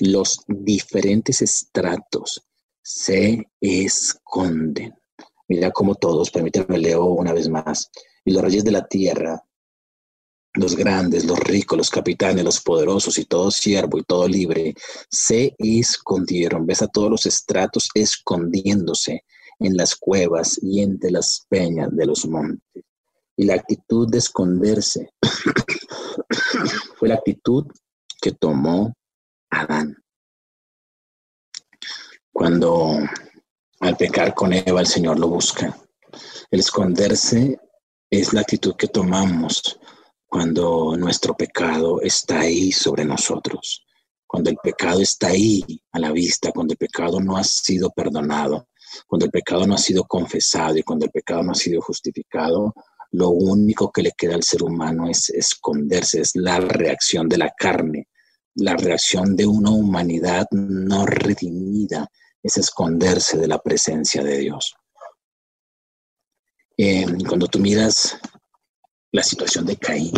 los 0.02 0.42
diferentes 0.46 1.42
estratos 1.42 2.46
se 2.82 3.48
esconden. 3.62 4.97
Mira 5.48 5.72
cómo 5.72 5.96
todos, 5.96 6.30
permítanme 6.32 6.78
leo 6.78 7.06
una 7.06 7.34
vez 7.34 7.50
más. 7.50 7.90
y 8.26 8.32
los 8.32 8.44
reyes 8.44 8.66
de 8.66 8.72
la 8.72 8.86
tierra, 8.86 9.42
los 10.54 10.76
grandes, 10.76 11.24
los 11.24 11.40
ricos, 11.40 11.78
los 11.78 11.90
capitanes, 11.90 12.44
los 12.44 12.60
poderosos 12.62 13.18
y 13.18 13.26
todo 13.26 13.52
siervo 13.52 14.00
y 14.00 14.04
todo 14.04 14.28
libre, 14.28 14.74
se 15.10 15.56
escondieron. 15.58 16.66
Ves 16.66 16.82
a 16.82 16.88
todos 16.88 17.10
los 17.10 17.26
estratos 17.26 17.90
escondiéndose 17.94 19.24
en 19.60 19.78
las 19.78 19.96
cuevas 19.96 20.60
y 20.62 20.82
entre 20.82 21.12
las 21.12 21.46
peñas 21.48 21.90
de 21.92 22.06
los 22.06 22.28
montes. 22.28 22.84
Y 23.38 23.46
la 23.46 23.54
actitud 23.54 24.10
de 24.10 24.18
esconderse 24.18 25.12
fue 26.98 27.08
la 27.08 27.16
actitud 27.16 27.66
que 28.22 28.32
tomó 28.32 28.94
Adán. 29.50 29.96
Cuando 32.32 33.00
al 33.80 33.96
pecar 33.98 34.34
con 34.34 34.54
Eva 34.54 34.80
el 34.80 34.88
Señor 34.88 35.20
lo 35.20 35.28
busca. 35.28 35.78
El 36.50 36.60
esconderse 36.60 37.60
es 38.10 38.34
la 38.34 38.42
actitud 38.42 38.76
que 38.76 38.88
tomamos 38.88 39.80
cuando 40.26 40.96
nuestro 40.98 41.36
pecado 41.36 42.02
está 42.02 42.42
ahí 42.42 42.72
sobre 42.72 43.06
nosotros, 43.06 43.86
cuando 44.26 44.50
el 44.50 44.58
pecado 44.58 45.02
está 45.02 45.28
ahí 45.28 45.64
a 45.92 46.00
la 46.00 46.12
vista, 46.12 46.52
cuando 46.52 46.74
el 46.74 46.78
pecado 46.78 47.20
no 47.20 47.38
ha 47.38 47.44
sido 47.44 47.90
perdonado, 47.92 48.68
cuando 49.06 49.26
el 49.26 49.32
pecado 49.32 49.66
no 49.66 49.76
ha 49.76 49.80
sido 49.80 50.04
confesado 50.06 50.78
y 50.78 50.84
cuando 50.84 51.06
el 51.06 51.12
pecado 51.12 51.44
no 51.44 51.52
ha 51.52 51.56
sido 51.56 51.82
justificado, 51.82 52.74
lo 53.12 53.30
único 53.30 53.92
que 53.92 54.02
le 54.02 54.12
queda 54.18 54.36
al 54.36 54.44
ser 54.44 54.64
humano 54.64 55.10
es 55.10 55.30
esconderse, 55.30 56.22
es 56.22 56.36
la 56.36 56.60
reacción 56.60 57.30
de 57.30 57.38
la 57.38 57.54
carne, 57.58 58.08
la 58.56 58.76
reacción 58.76 59.36
de 59.36 59.46
una 59.46 59.72
humanidad 59.72 60.48
no 60.52 61.06
redimida, 61.06 62.10
es 62.48 62.58
esconderse 62.58 63.38
de 63.38 63.48
la 63.48 63.62
presencia 63.62 64.24
de 64.24 64.38
Dios. 64.40 64.76
Eh, 66.78 67.06
cuando 67.28 67.48
tú 67.48 67.60
miras 67.60 68.18
la 69.12 69.24
situación 69.24 69.66
de 69.66 69.78
Caín, 69.78 70.14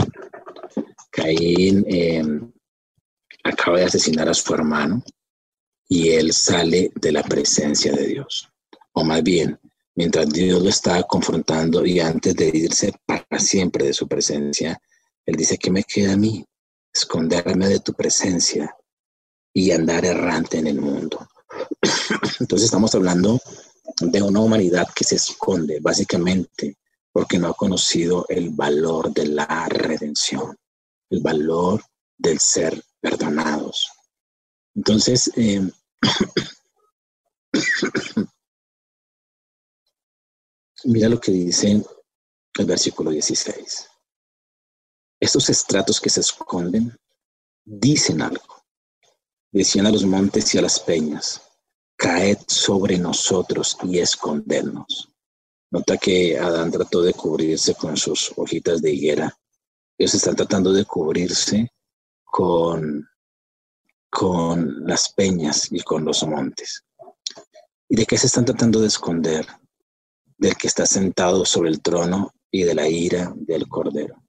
Caín 1.11 1.85
eh, 1.87 2.23
acaba 3.43 3.79
de 3.79 3.85
asesinar 3.85 4.29
a 4.29 4.33
su 4.33 4.53
hermano 4.53 5.03
y 5.87 6.09
él 6.09 6.33
sale 6.33 6.91
de 6.95 7.11
la 7.11 7.23
presencia 7.23 7.91
de 7.93 8.07
Dios. 8.07 8.49
O 8.93 9.03
más 9.03 9.23
bien, 9.23 9.59
mientras 9.95 10.29
Dios 10.29 10.61
lo 10.61 10.69
está 10.69 11.01
confrontando 11.03 11.85
y 11.85 11.99
antes 11.99 12.35
de 12.35 12.51
irse 12.53 12.93
para 13.05 13.39
siempre 13.39 13.85
de 13.85 13.93
su 13.93 14.07
presencia, 14.07 14.79
él 15.25 15.35
dice 15.35 15.57
que 15.57 15.71
me 15.71 15.83
queda 15.83 16.13
a 16.13 16.17
mí 16.17 16.45
esconderme 16.93 17.67
de 17.67 17.79
tu 17.79 17.93
presencia 17.93 18.75
y 19.53 19.71
andar 19.71 20.05
errante 20.05 20.57
en 20.57 20.67
el 20.67 20.79
mundo. 20.79 21.28
Entonces 22.39 22.65
estamos 22.65 22.93
hablando 22.95 23.39
de 24.01 24.21
una 24.21 24.39
humanidad 24.39 24.87
que 24.95 25.03
se 25.03 25.15
esconde 25.15 25.79
básicamente 25.81 26.77
porque 27.11 27.37
no 27.37 27.47
ha 27.47 27.53
conocido 27.53 28.25
el 28.29 28.51
valor 28.51 29.13
de 29.13 29.27
la 29.27 29.67
redención, 29.67 30.55
el 31.09 31.21
valor 31.21 31.83
del 32.17 32.39
ser 32.39 32.81
perdonados. 32.99 33.89
Entonces, 34.75 35.31
eh, 35.35 35.69
mira 40.85 41.09
lo 41.09 41.19
que 41.19 41.31
dice 41.31 41.83
el 42.57 42.65
versículo 42.65 43.11
16. 43.11 43.89
Estos 45.19 45.49
estratos 45.49 45.99
que 45.99 46.09
se 46.09 46.21
esconden 46.21 46.97
dicen 47.65 48.21
algo. 48.21 48.63
Decían 49.51 49.87
a 49.87 49.91
los 49.91 50.05
montes 50.05 50.53
y 50.53 50.59
a 50.59 50.61
las 50.61 50.79
peñas, 50.79 51.41
caed 51.99 52.37
sobre 52.47 52.97
nosotros 52.97 53.77
y 53.83 53.99
escondernos. 53.99 55.11
Nota 55.69 55.97
que 55.97 56.39
Adán 56.39 56.71
trató 56.71 57.01
de 57.01 57.13
cubrirse 57.13 57.75
con 57.75 57.97
sus 57.97 58.31
hojitas 58.37 58.81
de 58.81 58.93
higuera. 58.93 59.37
Ellos 59.97 60.15
están 60.15 60.37
tratando 60.37 60.71
de 60.71 60.85
cubrirse 60.85 61.67
con, 62.23 63.05
con 64.09 64.87
las 64.87 65.11
peñas 65.11 65.67
y 65.71 65.81
con 65.81 66.05
los 66.05 66.25
montes. 66.25 66.85
¿Y 67.89 67.97
de 67.97 68.05
qué 68.05 68.17
se 68.17 68.27
están 68.27 68.45
tratando 68.45 68.79
de 68.79 68.87
esconder? 68.87 69.45
Del 70.37 70.55
que 70.55 70.67
está 70.67 70.85
sentado 70.85 71.43
sobre 71.43 71.69
el 71.69 71.81
trono 71.81 72.33
y 72.49 72.63
de 72.63 72.75
la 72.75 72.87
ira 72.87 73.33
del 73.35 73.67
cordero. 73.67 74.23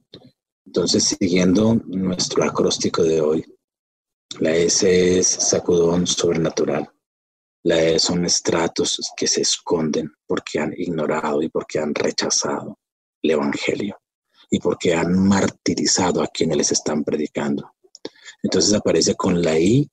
Entonces, 0.66 1.04
siguiendo 1.04 1.76
nuestro 1.86 2.42
acróstico 2.42 3.04
de 3.04 3.20
hoy, 3.20 3.44
la 4.40 4.56
S 4.56 5.18
es 5.18 5.26
sacudón 5.28 6.08
sobrenatural. 6.08 6.90
La 7.62 7.82
E 7.82 7.98
son 7.98 8.24
estratos 8.24 8.98
que 9.16 9.26
se 9.26 9.42
esconden 9.42 10.12
porque 10.26 10.58
han 10.58 10.72
ignorado 10.76 11.42
y 11.42 11.48
porque 11.48 11.78
han 11.78 11.94
rechazado 11.94 12.78
el 13.22 13.32
Evangelio 13.32 14.00
y 14.50 14.58
porque 14.58 14.94
han 14.94 15.28
martirizado 15.28 16.22
a 16.22 16.28
quienes 16.28 16.56
les 16.56 16.72
están 16.72 17.04
predicando. 17.04 17.74
Entonces 18.42 18.72
aparece 18.72 19.14
con 19.14 19.42
la 19.42 19.58
I 19.58 19.90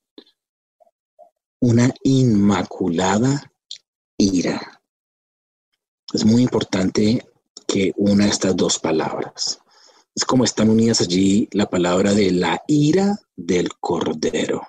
una 1.60 1.92
inmaculada 2.02 3.52
ira. 4.16 4.80
Es 6.12 6.24
muy 6.24 6.42
importante 6.42 7.28
que 7.66 7.92
una 7.96 8.26
estas 8.26 8.56
dos 8.56 8.78
palabras. 8.78 9.60
Es 10.14 10.24
como 10.24 10.44
están 10.44 10.70
unidas 10.70 11.00
allí 11.00 11.48
la 11.52 11.68
palabra 11.68 12.14
de 12.14 12.32
la 12.32 12.62
ira 12.66 13.18
del 13.36 13.68
cordero. 13.78 14.66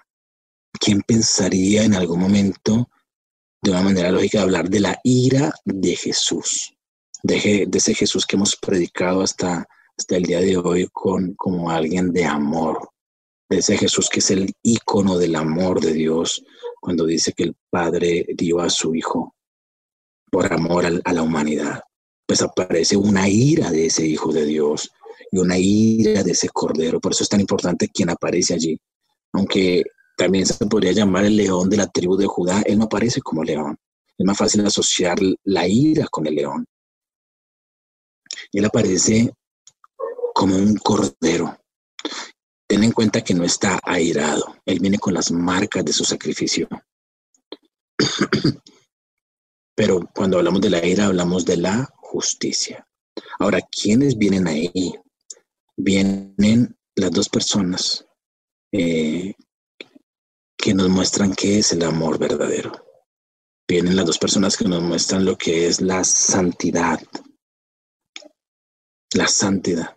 ¿Quién 0.74 1.02
pensaría 1.02 1.84
en 1.84 1.96
algún 1.96 2.20
momento 2.20 2.90
de 3.62 3.72
una 3.72 3.82
manera 3.82 4.12
lógica 4.12 4.42
hablar 4.42 4.70
de 4.70 4.80
la 4.80 5.00
ira 5.04 5.54
de 5.66 5.96
Jesús? 5.96 6.74
De, 7.24 7.68
ese 7.72 7.94
Jesús 7.94 8.26
que 8.26 8.36
hemos 8.36 8.56
predicado 8.56 9.22
hasta, 9.22 9.68
hasta 9.98 10.16
el 10.16 10.24
día 10.24 10.40
de 10.40 10.58
hoy 10.58 10.88
con, 10.92 11.34
como 11.34 11.70
alguien 11.70 12.12
de 12.12 12.26
amor. 12.26 12.90
De 13.50 13.58
ese 13.58 13.78
Jesús 13.78 14.10
que 14.10 14.20
es 14.20 14.32
el 14.32 14.54
ícono 14.62 15.18
del 15.18 15.36
amor 15.36 15.82
de 15.82 15.94
Dios 15.94 16.44
cuando 16.80 17.06
dice 17.06 17.34
que 17.34 17.44
el 17.44 17.56
Padre 17.70 18.26
dio 18.36 18.60
a 18.60 18.70
su 18.70 18.94
Hijo 18.96 19.36
por 20.32 20.52
amor 20.54 20.86
a 21.04 21.14
la 21.14 21.22
humanidad. 21.24 21.82
Pues 22.26 22.42
aparece 22.44 22.96
una 22.96 23.28
ira 23.28 23.72
de 23.72 23.88
ese 23.88 24.06
Hijo 24.06 24.32
de 24.32 24.46
Dios 24.46 24.92
y 25.32 25.40
una 25.40 25.58
ira 25.58 26.24
de 26.24 26.32
ese 26.32 26.50
Cordero. 26.50 27.00
Por 27.00 27.12
eso 27.12 27.24
es 27.24 27.30
tan 27.30 27.42
importante 27.42 27.90
quien 27.90 28.10
aparece 28.10 28.54
allí. 28.54 28.80
Aunque 29.34 29.84
también 30.20 30.46
se 30.46 30.66
podría 30.66 30.92
llamar 30.92 31.24
el 31.24 31.38
león 31.38 31.70
de 31.70 31.78
la 31.78 31.88
tribu 31.88 32.18
de 32.18 32.28
Judá, 32.28 32.62
él 32.66 32.78
no 32.78 32.86
aparece 32.86 33.22
como 33.22 33.42
león. 33.42 33.78
Es 34.18 34.26
más 34.26 34.38
fácil 34.38 34.66
asociar 34.66 35.18
la 35.46 35.66
ira 35.66 36.08
con 36.12 36.28
el 36.28 36.36
león. 36.36 36.66
Él 38.52 38.66
aparece 38.66 39.32
como 40.34 40.58
un 40.58 40.76
cordero. 40.76 41.58
Ten 42.68 42.84
en 42.84 42.92
cuenta 42.92 43.24
que 43.24 43.34
no 43.34 43.46
está 43.46 43.80
airado. 43.82 44.58
Él 44.66 44.80
viene 44.82 45.00
con 45.00 45.14
las 45.14 45.32
marcas 45.32 45.86
de 45.86 45.94
su 45.94 46.04
sacrificio. 46.04 46.68
Pero 49.74 50.02
cuando 50.14 50.38
hablamos 50.38 50.60
de 50.60 50.70
la 50.70 50.86
ira, 50.86 51.06
hablamos 51.06 51.46
de 51.46 51.56
la 51.56 51.90
justicia. 51.96 52.86
Ahora, 53.40 53.62
¿quiénes 53.62 54.18
vienen 54.18 54.48
ahí? 54.50 54.94
Vienen 55.78 56.78
las 56.96 57.12
dos 57.12 57.30
personas 57.30 58.06
eh, 58.74 59.34
que 60.62 60.74
nos 60.74 60.90
muestran 60.90 61.34
qué 61.34 61.60
es 61.60 61.72
el 61.72 61.84
amor 61.84 62.20
verdadero. 62.20 62.74
Vienen 63.66 63.96
las 63.96 64.06
dos 64.06 64.18
personas 64.18 64.58
que 64.58 64.66
nos 64.66 64.82
muestran 64.82 65.24
lo 65.24 65.38
que 65.38 65.68
es 65.68 65.80
la 65.80 66.04
santidad. 66.04 67.00
La 69.14 69.28
santidad. 69.28 69.96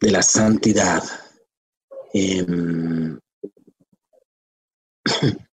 De 0.00 0.10
la 0.10 0.22
santidad. 0.22 1.04
Em, 2.12 3.20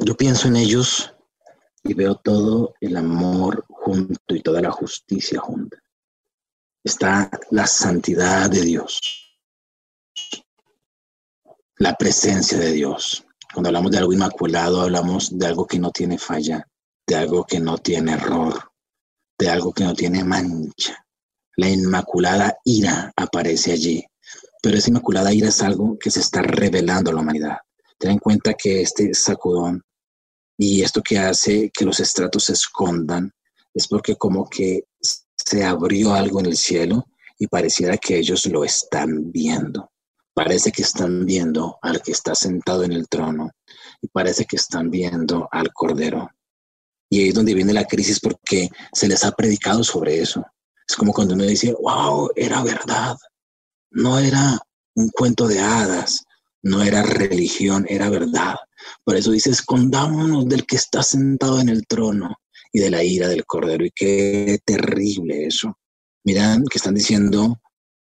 yo 0.00 0.16
pienso 0.16 0.46
en 0.46 0.56
ellos 0.56 1.12
y 1.82 1.94
veo 1.94 2.14
todo 2.14 2.74
el 2.80 2.96
amor 2.96 3.66
y 4.28 4.40
toda 4.40 4.60
la 4.60 4.70
justicia 4.70 5.40
junta. 5.40 5.78
Está 6.84 7.30
la 7.50 7.66
santidad 7.66 8.50
de 8.50 8.62
Dios, 8.62 9.00
la 11.76 11.94
presencia 11.96 12.58
de 12.58 12.72
Dios. 12.72 13.24
Cuando 13.52 13.68
hablamos 13.68 13.92
de 13.92 13.98
algo 13.98 14.12
inmaculado, 14.12 14.80
hablamos 14.80 15.38
de 15.38 15.46
algo 15.46 15.66
que 15.66 15.78
no 15.78 15.90
tiene 15.90 16.18
falla, 16.18 16.66
de 17.06 17.16
algo 17.16 17.44
que 17.44 17.60
no 17.60 17.78
tiene 17.78 18.12
error, 18.12 18.72
de 19.38 19.50
algo 19.50 19.72
que 19.72 19.84
no 19.84 19.94
tiene 19.94 20.24
mancha. 20.24 21.04
La 21.56 21.68
inmaculada 21.68 22.56
ira 22.64 23.12
aparece 23.16 23.72
allí, 23.72 24.04
pero 24.62 24.78
esa 24.78 24.90
inmaculada 24.90 25.32
ira 25.32 25.48
es 25.48 25.62
algo 25.62 25.98
que 25.98 26.10
se 26.10 26.20
está 26.20 26.42
revelando 26.42 27.10
a 27.10 27.14
la 27.14 27.20
humanidad. 27.20 27.58
Ten 27.98 28.12
en 28.12 28.18
cuenta 28.18 28.54
que 28.54 28.80
este 28.80 29.14
sacudón 29.14 29.84
y 30.58 30.82
esto 30.82 31.02
que 31.02 31.18
hace 31.18 31.70
que 31.70 31.84
los 31.84 32.00
estratos 32.00 32.44
se 32.44 32.54
escondan 32.54 33.32
es 33.74 33.88
porque 33.88 34.16
como 34.16 34.48
que 34.48 34.84
se 35.36 35.64
abrió 35.64 36.14
algo 36.14 36.40
en 36.40 36.46
el 36.46 36.56
cielo 36.56 37.06
y 37.38 37.46
pareciera 37.46 37.96
que 37.96 38.18
ellos 38.18 38.46
lo 38.46 38.64
están 38.64 39.30
viendo. 39.32 39.90
parece 40.34 40.72
que 40.72 40.80
están 40.80 41.26
viendo 41.26 41.78
al 41.82 42.00
que 42.00 42.12
está 42.12 42.34
sentado 42.34 42.84
en 42.84 42.92
el 42.92 43.06
trono 43.06 43.50
y 44.00 44.08
parece 44.08 44.46
que 44.46 44.56
están 44.56 44.90
viendo 44.90 45.46
al 45.52 45.72
Cordero. 45.74 46.30
Y 47.10 47.20
ahí 47.20 47.28
es 47.28 47.34
donde 47.34 47.52
viene 47.52 47.74
la 47.74 47.84
crisis 47.84 48.18
porque 48.18 48.70
se 48.94 49.08
les 49.08 49.24
ha 49.24 49.32
predicado 49.32 49.84
sobre 49.84 50.20
eso. 50.22 50.42
Es 50.88 50.96
como 50.96 51.12
cuando 51.12 51.34
uno 51.34 51.44
dice, 51.44 51.74
wow, 51.78 52.30
era 52.34 52.62
verdad. 52.62 53.18
No 53.90 54.18
era 54.18 54.58
un 54.94 55.10
cuento 55.10 55.46
de 55.46 55.60
hadas, 55.60 56.24
no 56.62 56.82
era 56.82 57.02
religión, 57.02 57.84
era 57.88 58.08
verdad. 58.08 58.56
Por 59.04 59.16
eso 59.16 59.32
dice, 59.32 59.50
escondámonos 59.50 60.48
del 60.48 60.64
que 60.64 60.76
está 60.76 61.02
sentado 61.02 61.60
en 61.60 61.68
el 61.68 61.86
trono 61.86 62.38
y 62.72 62.80
de 62.80 62.90
la 62.90 63.04
ira 63.04 63.28
del 63.28 63.44
Cordero. 63.44 63.84
Y 63.84 63.90
qué 63.90 64.58
terrible 64.64 65.46
eso. 65.46 65.78
Miran 66.24 66.64
que 66.64 66.78
están 66.78 66.94
diciendo, 66.94 67.60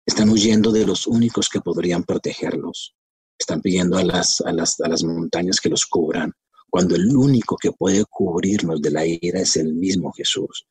están 0.05 0.31
huyendo 0.31 0.73
de 0.73 0.87
los 0.87 1.07
únicos 1.07 1.49
que 1.49 1.61
podrían 1.61 2.05
protegerlos. 2.05 2.94
Están 3.38 3.61
pidiendo 3.61 3.99
a 3.99 4.05
las, 4.05 4.40
a 4.40 4.53
las, 4.53 4.81
a 4.81 4.88
las 4.88 5.05
montañas 5.05 5.61
que 5.61 5.68
los 5.68 5.87
cubran, 5.87 6.33
cuando 6.71 6.97
el 6.97 7.14
único 7.16 7.57
que 7.57 7.73
puede 7.73 8.05
cubrirnos 8.05 8.83
de 8.83 8.90
la 8.90 9.07
ira 9.07 9.40
es 9.40 9.57
el 9.57 9.75
mismo 9.75 10.12
Jesús. 10.12 10.66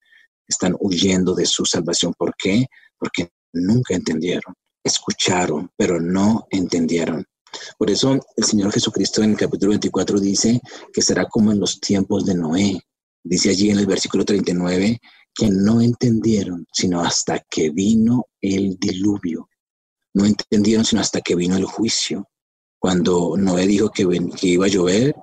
Están 0.48 0.76
huyendo 0.80 1.34
de 1.34 1.46
su 1.46 1.66
salvación. 1.66 2.14
¿Por 2.18 2.36
qué? 2.38 2.66
Porque 2.98 3.30
nunca 3.54 3.96
entendieron. 3.96 4.54
Escucharon, 4.84 5.72
pero 5.78 6.00
no 6.00 6.48
entendieron. 6.50 7.26
Por 7.78 7.90
eso 7.90 8.20
el 8.36 8.44
Señor 8.44 8.72
Jesucristo 8.72 9.24
en 9.24 9.32
el 9.32 9.38
capítulo 9.38 9.72
24 9.72 10.20
dice 10.20 10.60
que 10.94 11.02
será 11.02 11.26
como 11.26 11.52
en 11.52 11.60
los 11.60 11.80
tiempos 11.80 12.26
de 12.26 12.36
Noé. 12.36 12.80
Dice 13.30 13.50
allí 13.50 13.70
en 13.70 13.80
el 13.80 13.86
versículo 13.86 14.24
39 14.24 15.02
que 15.34 15.50
no 15.50 15.82
entendieron 15.82 16.66
sino 16.72 17.02
hasta 17.02 17.40
que 17.50 17.70
vino 17.72 18.28
el 18.42 18.78
diluvio. 18.80 19.50
No 20.14 20.26
entendieron 20.26 20.86
sino 20.86 21.02
hasta 21.02 21.22
que 21.22 21.36
vino 21.36 21.58
el 21.58 21.66
juicio. 21.66 22.30
Cuando 22.80 23.36
Noé 23.38 23.68
dijo 23.68 23.90
que, 23.90 24.08
iba 24.42 24.66
a 24.66 24.70
llover, 24.70 25.16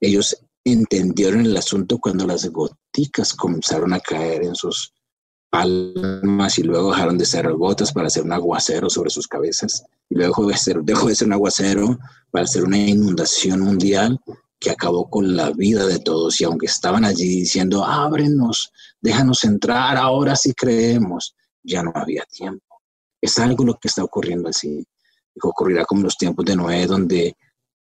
ellos 0.00 0.36
entendieron 0.64 1.46
el 1.46 1.56
asunto 1.56 1.98
cuando 1.98 2.26
las 2.26 2.48
goticas 2.48 3.32
comenzaron 3.34 3.92
a 3.92 4.00
caer 4.00 4.42
en 4.42 4.54
sus 4.56 4.92
palmas 5.48 6.58
y 6.58 6.62
luego 6.62 6.90
dejaron 6.90 7.16
de 7.16 7.26
ser 7.26 7.50
gotas 7.52 7.92
para 7.92 8.08
hacer 8.08 8.24
un 8.24 8.32
aguacero 8.32 8.90
sobre 8.90 9.10
sus 9.10 9.28
cabezas 9.28 9.84
y 10.08 10.16
luego 10.16 10.46
de 10.46 10.56
ser, 10.56 10.82
dejó 10.82 11.08
de 11.08 11.14
ser 11.14 11.28
un 11.28 11.34
aguacero 11.34 11.98
para 12.30 12.44
hacer 12.44 12.64
una 12.64 12.78
inundación 12.78 13.60
mundial 13.60 14.18
que 14.62 14.70
acabó 14.70 15.10
con 15.10 15.36
la 15.36 15.50
vida 15.50 15.86
de 15.86 15.98
todos 15.98 16.40
y 16.40 16.44
aunque 16.44 16.66
estaban 16.66 17.04
allí 17.04 17.26
diciendo, 17.26 17.84
ábrenos, 17.84 18.70
déjanos 19.00 19.42
entrar, 19.42 19.96
ahora 19.96 20.36
sí 20.36 20.54
creemos, 20.54 21.34
ya 21.64 21.82
no 21.82 21.90
había 21.96 22.24
tiempo. 22.30 22.80
Es 23.20 23.38
algo 23.38 23.64
lo 23.64 23.74
que 23.74 23.88
está 23.88 24.04
ocurriendo 24.04 24.48
así. 24.48 24.86
Ocurrirá 25.42 25.84
como 25.84 26.02
los 26.02 26.16
tiempos 26.16 26.44
de 26.44 26.54
Noé, 26.54 26.86
donde, 26.86 27.36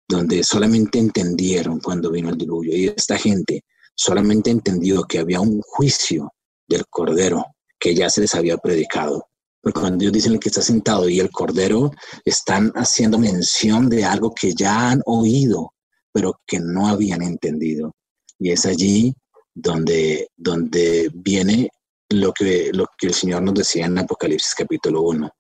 donde 0.07 0.45
solamente 0.45 1.01
entendieron 1.01 1.81
cuando 1.81 2.13
vino 2.13 2.29
el 2.31 2.39
diluvio. 2.39 2.77
Y 2.77 2.87
esta 2.87 3.19
gente 3.19 3.65
solamente 3.97 4.51
entendió 4.51 5.03
que 5.03 5.19
había 5.19 5.41
un 5.41 5.61
juicio 5.63 6.33
del 6.69 6.87
Cordero 6.87 7.45
que 7.77 7.93
ya 7.95 8.09
se 8.09 8.21
les 8.21 8.35
había 8.37 8.57
predicado. 8.57 9.27
Porque 9.61 9.81
cuando 9.81 9.99
Dios 9.99 10.13
dice 10.13 10.29
el 10.29 10.39
que 10.39 10.49
está 10.49 10.63
sentado 10.63 11.09
y 11.09 11.19
el 11.19 11.31
Cordero, 11.33 11.91
están 12.25 12.71
haciendo 12.77 13.19
mención 13.19 13.89
de 13.89 14.05
algo 14.05 14.33
que 14.33 14.55
ya 14.55 14.91
han 14.91 15.03
oído, 15.07 15.73
pero 16.13 16.41
que 16.47 16.61
no 16.61 16.89
habían 16.89 17.23
entendido. 17.23 17.95
Y 18.39 18.51
es 18.51 18.67
allí 18.67 19.15
donde, 19.55 20.29
donde 20.37 21.11
viene 21.13 21.71
lo 22.11 22.33
que, 22.33 22.71
lo 22.73 22.87
que 22.97 23.09
el 23.09 23.15
Señor 23.15 23.43
nos 23.43 23.55
decía 23.55 23.87
en 23.87 23.99
Apocalipsis 23.99 24.55
capítulo 24.55 25.03
1. 25.03 25.31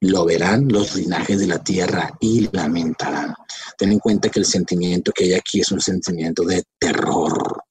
Lo 0.00 0.24
verán 0.24 0.66
los 0.68 0.96
linajes 0.96 1.38
de 1.38 1.46
la 1.46 1.62
tierra 1.62 2.10
y 2.20 2.48
lamentarán. 2.50 3.34
Ten 3.78 3.92
en 3.92 4.00
cuenta 4.00 4.28
que 4.28 4.40
el 4.40 4.46
sentimiento 4.46 5.12
que 5.12 5.24
hay 5.24 5.34
aquí 5.34 5.60
es 5.60 5.70
un 5.70 5.80
sentimiento 5.80 6.44
de 6.44 6.64
terror. 6.78 7.62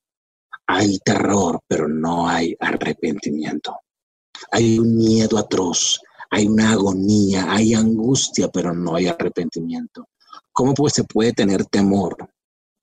Hay 0.68 1.00
terror, 1.00 1.60
pero 1.68 1.90
no 1.90 2.30
hay 2.30 2.56
arrepentimiento. 2.58 3.76
Hay 4.50 4.80
un 4.80 4.96
miedo 4.96 5.38
atroz, 5.38 6.00
hay 6.30 6.48
una 6.48 6.72
agonía, 6.72 7.52
hay 7.52 7.74
angustia, 7.74 8.48
pero 8.48 8.74
no 8.74 8.96
hay 8.96 9.08
arrepentimiento. 9.08 10.08
¿Cómo 10.52 10.74
pues 10.74 10.94
se 10.94 11.04
puede 11.04 11.34
tener 11.34 11.66
temor 11.66 12.16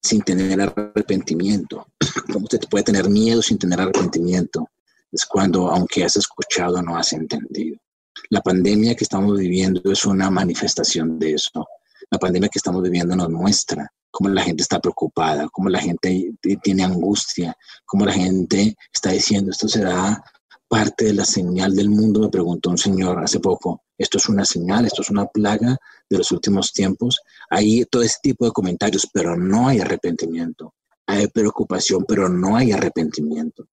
sin 0.02 0.22
tener 0.22 0.61
arrepentimiento? 0.61 1.87
¿Cómo 2.32 2.46
se 2.50 2.58
puede 2.58 2.84
tener 2.84 3.08
miedo 3.08 3.42
sin 3.42 3.58
tener 3.58 3.80
arrepentimiento? 3.80 4.68
Es 5.11 5.24
cuando, 5.24 5.70
aunque 5.70 6.04
has 6.04 6.16
escuchado, 6.16 6.82
no 6.82 6.96
has 6.96 7.12
entendido. 7.12 7.78
La 8.30 8.40
pandemia 8.40 8.94
que 8.94 9.04
estamos 9.04 9.38
viviendo 9.38 9.90
es 9.90 10.04
una 10.04 10.30
manifestación 10.30 11.18
de 11.18 11.34
eso. 11.34 11.66
La 12.11 12.18
pandemia 12.18 12.48
que 12.48 12.58
estamos 12.58 12.82
viviendo 12.82 13.16
nos 13.16 13.30
muestra 13.30 13.90
cómo 14.11 14.30
la 14.30 14.42
gente 14.42 14.62
está 14.62 14.80
preocupada, 14.80 15.48
cómo 15.50 15.68
la 15.68 15.80
gente 15.80 16.32
tiene 16.62 16.84
angustia, 16.84 17.56
cómo 17.87 18.04
la 18.04 18.12
gente 18.12 18.76
está 18.92 19.11
diciendo 19.11 19.50
esto 19.50 19.68
será 19.68 20.22
parte 20.68 21.06
de 21.06 21.14
la 21.14 21.24
señal 21.24 21.74
del 21.74 21.88
mundo, 21.88 22.20
me 22.20 22.28
preguntó 22.28 22.70
un 22.70 22.78
señor 22.78 23.18
hace 23.18 23.40
poco. 23.40 23.82
Esto 23.96 24.18
es 24.18 24.28
una 24.28 24.44
señal, 24.44 24.84
esto 24.84 25.02
es 25.02 25.11
una 25.11 25.26
plaga 25.26 25.78
de 26.09 26.18
los 26.18 26.31
últimos 26.33 26.73
tiempos. 26.73 27.21
Hay 27.51 27.85
todo 27.87 28.03
ese 28.03 28.18
tipo 28.23 28.44
de 28.44 28.53
comentarios, 28.53 29.09
pero 29.12 29.37
no 29.37 29.68
hay 29.68 29.81
arrepentimiento. 29.81 30.75
Hay 31.07 31.27
preocupación, 31.29 32.05
pero 32.07 32.29
no 32.29 32.57
hay 32.57 32.73
arrepentimiento. 32.73 33.66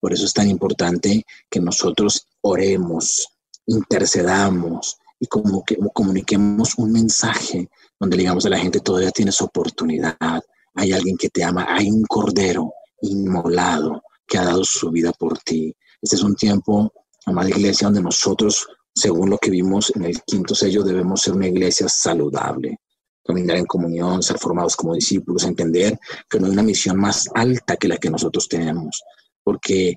Por 0.00 0.12
eso 0.12 0.24
es 0.24 0.32
tan 0.32 0.48
importante 0.48 1.24
que 1.48 1.60
nosotros 1.60 2.26
oremos, 2.40 3.28
intercedamos 3.66 4.98
y 5.20 5.26
como 5.26 5.64
que 5.64 5.78
comuniquemos 5.94 6.76
un 6.78 6.92
mensaje 6.92 7.70
donde 8.00 8.16
digamos 8.16 8.44
a 8.44 8.48
la 8.48 8.58
gente 8.58 8.80
todavía 8.80 9.12
tienes 9.12 9.40
oportunidad. 9.40 10.42
Hay 10.74 10.92
alguien 10.92 11.16
que 11.16 11.28
te 11.28 11.44
ama, 11.44 11.66
hay 11.68 11.88
un 11.88 12.02
cordero 12.02 12.72
inmolado 13.00 14.02
que 14.26 14.38
ha 14.38 14.44
dado 14.44 14.64
su 14.64 14.90
vida 14.90 15.12
por 15.12 15.38
ti. 15.38 15.74
Este 16.00 16.16
es 16.16 16.22
un 16.22 16.34
tiempo, 16.34 16.92
amada 17.26 17.50
iglesia, 17.50 17.86
donde 17.86 18.02
nosotros, 18.02 18.66
según 18.94 19.30
lo 19.30 19.38
que 19.38 19.50
vimos 19.50 19.92
en 19.94 20.04
el 20.04 20.22
quinto 20.22 20.54
sello, 20.54 20.82
debemos 20.82 21.22
ser 21.22 21.34
una 21.34 21.48
iglesia 21.48 21.88
saludable, 21.88 22.78
caminar 23.24 23.56
en 23.56 23.66
comunión, 23.66 24.22
ser 24.22 24.38
formados 24.38 24.76
como 24.76 24.94
discípulos, 24.94 25.44
entender 25.44 25.98
que 26.28 26.38
no 26.38 26.46
hay 26.46 26.52
una 26.52 26.62
misión 26.62 26.98
más 26.98 27.28
alta 27.34 27.76
que 27.76 27.88
la 27.88 27.96
que 27.96 28.10
nosotros 28.10 28.48
tenemos, 28.48 29.02
porque, 29.42 29.96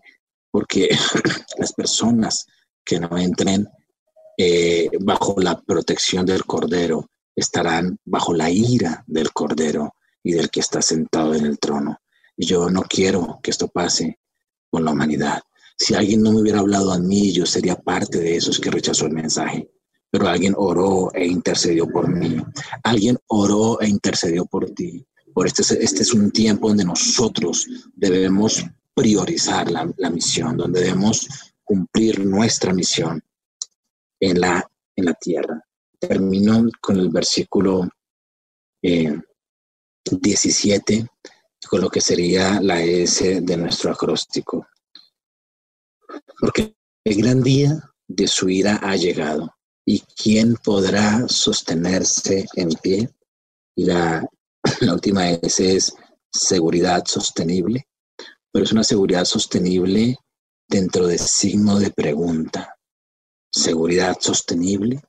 porque 0.51 0.89
las 1.57 1.73
personas 1.73 2.45
que 2.83 2.99
no 2.99 3.17
entren 3.17 3.67
eh, 4.37 4.89
bajo 5.01 5.35
la 5.39 5.59
protección 5.59 6.25
del 6.25 6.45
Cordero 6.45 7.09
estarán 7.35 7.97
bajo 8.05 8.33
la 8.33 8.49
ira 8.49 9.03
del 9.07 9.31
Cordero 9.31 9.95
y 10.23 10.33
del 10.33 10.49
que 10.49 10.59
está 10.59 10.81
sentado 10.81 11.33
en 11.35 11.45
el 11.45 11.59
trono. 11.59 11.99
Y 12.37 12.45
yo 12.45 12.69
no 12.69 12.83
quiero 12.83 13.39
que 13.41 13.51
esto 13.51 13.67
pase 13.67 14.19
con 14.69 14.83
la 14.83 14.91
humanidad. 14.91 15.41
Si 15.77 15.93
alguien 15.93 16.21
no 16.21 16.31
me 16.31 16.41
hubiera 16.41 16.59
hablado 16.59 16.91
a 16.91 16.99
mí, 16.99 17.31
yo 17.31 17.45
sería 17.45 17.75
parte 17.75 18.19
de 18.19 18.35
esos 18.37 18.59
que 18.59 18.71
rechazó 18.71 19.05
el 19.05 19.13
mensaje. 19.13 19.69
Pero 20.09 20.27
alguien 20.27 20.53
oró 20.55 21.13
e 21.13 21.27
intercedió 21.27 21.87
por 21.87 22.07
mí. 22.07 22.37
Alguien 22.83 23.17
oró 23.27 23.79
e 23.81 23.89
intercedió 23.89 24.45
por 24.45 24.71
ti. 24.71 25.05
Por 25.33 25.47
este, 25.47 25.61
este 25.83 26.03
es 26.03 26.13
un 26.13 26.31
tiempo 26.31 26.69
donde 26.69 26.85
nosotros 26.85 27.67
debemos 27.93 28.63
priorizar 28.93 29.69
la, 29.69 30.09
misión, 30.09 30.55
donde 30.55 30.79
debemos 30.79 31.27
cumplir 31.63 32.25
nuestra 32.25 32.73
misión 32.73 33.21
en 34.21 34.39
la, 34.39 34.65
en 34.95 35.05
la 35.05 35.13
tierra. 35.15 35.61
Termino 35.99 36.69
con 36.79 36.97
el 36.97 37.09
versículo 37.09 37.89
17, 38.81 40.93
eh, 40.93 41.05
con 41.67 41.81
lo 41.81 41.89
que 41.89 41.99
sería 41.99 42.61
la 42.61 42.81
S 42.81 43.41
de 43.41 43.57
nuestro 43.57 43.91
acróstico 43.91 44.67
porque 46.39 46.75
el 47.03 47.17
gran 47.17 47.41
día 47.41 47.91
de 48.07 48.27
su 48.27 48.49
ira 48.49 48.79
ha 48.81 48.95
llegado. 48.95 49.53
¿Y 49.85 50.01
quién 50.01 50.55
podrá 50.55 51.27
sostenerse 51.27 52.47
en 52.55 52.69
pie? 52.69 53.09
Y 53.75 53.85
la, 53.85 54.27
última 54.91 55.29
S 55.29 55.75
es 55.75 55.95
seguridad 56.31 57.05
sostenible, 57.05 57.87
pero 58.51 58.65
es 58.65 58.71
una 58.71 58.83
seguridad 58.83 59.25
sostenible 59.25 60.17
dentro 60.67 61.07
de 61.07 61.17
signo 61.17 61.77
de 61.77 61.91
pregunta. 61.91 62.75
Seguridad 63.51 64.17
sostenible. 64.19 65.01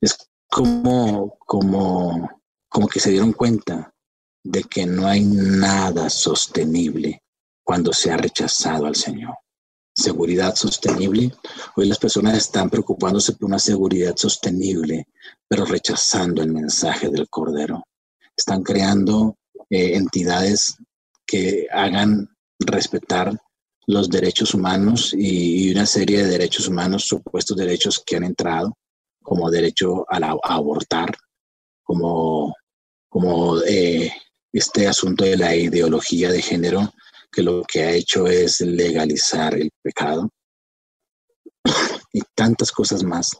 Es 0.00 0.16
como, 0.50 1.36
como, 1.38 2.42
como 2.68 2.88
que 2.88 3.00
se 3.00 3.10
dieron 3.10 3.32
cuenta 3.32 3.94
de 4.42 4.64
que 4.64 4.84
no 4.86 5.06
hay 5.06 5.22
nada 5.24 6.10
sostenible 6.10 7.22
cuando 7.62 7.92
se 7.92 8.10
ha 8.10 8.16
rechazado 8.16 8.86
al 8.86 8.96
Señor 8.96 9.34
seguridad 9.94 10.54
sostenible. 10.56 11.32
Hoy 11.76 11.86
las 11.86 11.98
personas 11.98 12.36
están 12.36 12.68
preocupándose 12.68 13.32
por 13.32 13.48
una 13.48 13.58
seguridad 13.58 14.16
sostenible, 14.16 15.06
pero 15.46 15.64
rechazando 15.64 16.42
el 16.42 16.52
mensaje 16.52 17.08
del 17.08 17.28
Cordero. 17.28 17.84
Están 18.36 18.62
creando 18.62 19.38
eh, 19.70 19.94
entidades 19.94 20.76
que 21.24 21.68
hagan 21.72 22.28
respetar 22.58 23.38
los 23.86 24.08
derechos 24.08 24.54
humanos 24.54 25.14
y, 25.16 25.70
una 25.70 25.86
serie 25.86 26.24
de 26.24 26.30
derechos 26.30 26.66
humanos, 26.68 27.04
supuestos 27.04 27.56
derechos 27.56 28.02
que 28.04 28.16
han 28.16 28.24
entrado, 28.24 28.76
como 29.22 29.50
derecho 29.50 30.06
a, 30.10 30.18
abortar, 30.42 31.16
como, 31.82 32.54
como 33.08 33.60
eh, 33.62 34.12
este 34.52 34.88
asunto 34.88 35.24
de 35.24 35.36
la 35.36 35.54
ideología 35.54 36.30
de 36.30 36.42
género, 36.42 36.92
que 37.34 37.42
lo 37.42 37.62
que 37.62 37.82
ha 37.82 37.92
hecho 37.92 38.26
es 38.26 38.60
legalizar 38.60 39.54
el 39.54 39.70
pecado 39.82 40.30
y 42.12 42.20
tantas 42.34 42.70
cosas 42.70 43.02
más. 43.02 43.36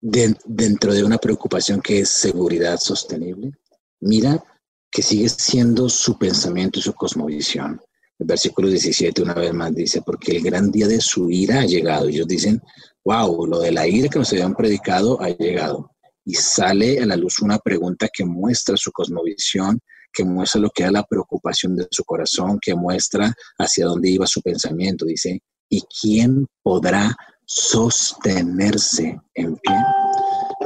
dentro 0.00 0.94
de 0.94 1.02
una 1.02 1.18
preocupación 1.18 1.80
que 1.80 2.00
es 2.00 2.08
seguridad 2.08 2.78
sostenible, 2.78 3.52
mira 4.00 4.42
que 4.90 5.02
sigue 5.02 5.28
siendo 5.28 5.88
su 5.88 6.18
pensamiento 6.18 6.78
y 6.78 6.82
su 6.82 6.94
cosmovisión. 6.94 7.80
El 8.18 8.26
versículo 8.26 8.68
17 8.68 9.22
una 9.22 9.34
vez 9.34 9.52
más 9.52 9.74
dice, 9.74 10.02
porque 10.02 10.36
el 10.36 10.42
gran 10.42 10.70
día 10.70 10.88
de 10.88 11.00
su 11.00 11.30
ira 11.30 11.60
ha 11.60 11.66
llegado. 11.66 12.08
Ellos 12.08 12.26
dicen, 12.26 12.62
wow, 13.04 13.46
lo 13.46 13.60
de 13.60 13.72
la 13.72 13.86
ira 13.86 14.08
que 14.08 14.18
nos 14.18 14.32
habían 14.32 14.54
predicado 14.54 15.20
ha 15.20 15.28
llegado. 15.28 15.92
Y 16.24 16.34
sale 16.34 17.00
a 17.00 17.06
la 17.06 17.16
luz 17.16 17.40
una 17.40 17.58
pregunta 17.58 18.08
que 18.12 18.24
muestra 18.24 18.76
su 18.76 18.90
cosmovisión, 18.92 19.80
que 20.12 20.24
muestra 20.24 20.60
lo 20.60 20.70
que 20.70 20.84
era 20.84 20.92
la 20.92 21.04
preocupación 21.04 21.76
de 21.76 21.86
su 21.90 22.04
corazón, 22.04 22.58
que 22.60 22.74
muestra 22.74 23.34
hacia 23.58 23.86
dónde 23.86 24.10
iba 24.10 24.26
su 24.26 24.42
pensamiento. 24.42 25.04
Dice, 25.04 25.42
¿y 25.68 25.82
quién 25.82 26.46
podrá 26.62 27.14
sostenerse 27.44 29.20
en 29.34 29.56
pie? 29.56 29.76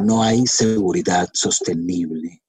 No 0.03 0.23
hay 0.23 0.47
seguridad 0.47 1.29
sostenible 1.33 2.43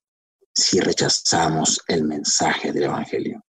si 0.53 0.79
rechazamos 0.79 1.81
el 1.87 2.03
mensaje 2.03 2.71
del 2.71 2.83
Evangelio. 2.83 3.43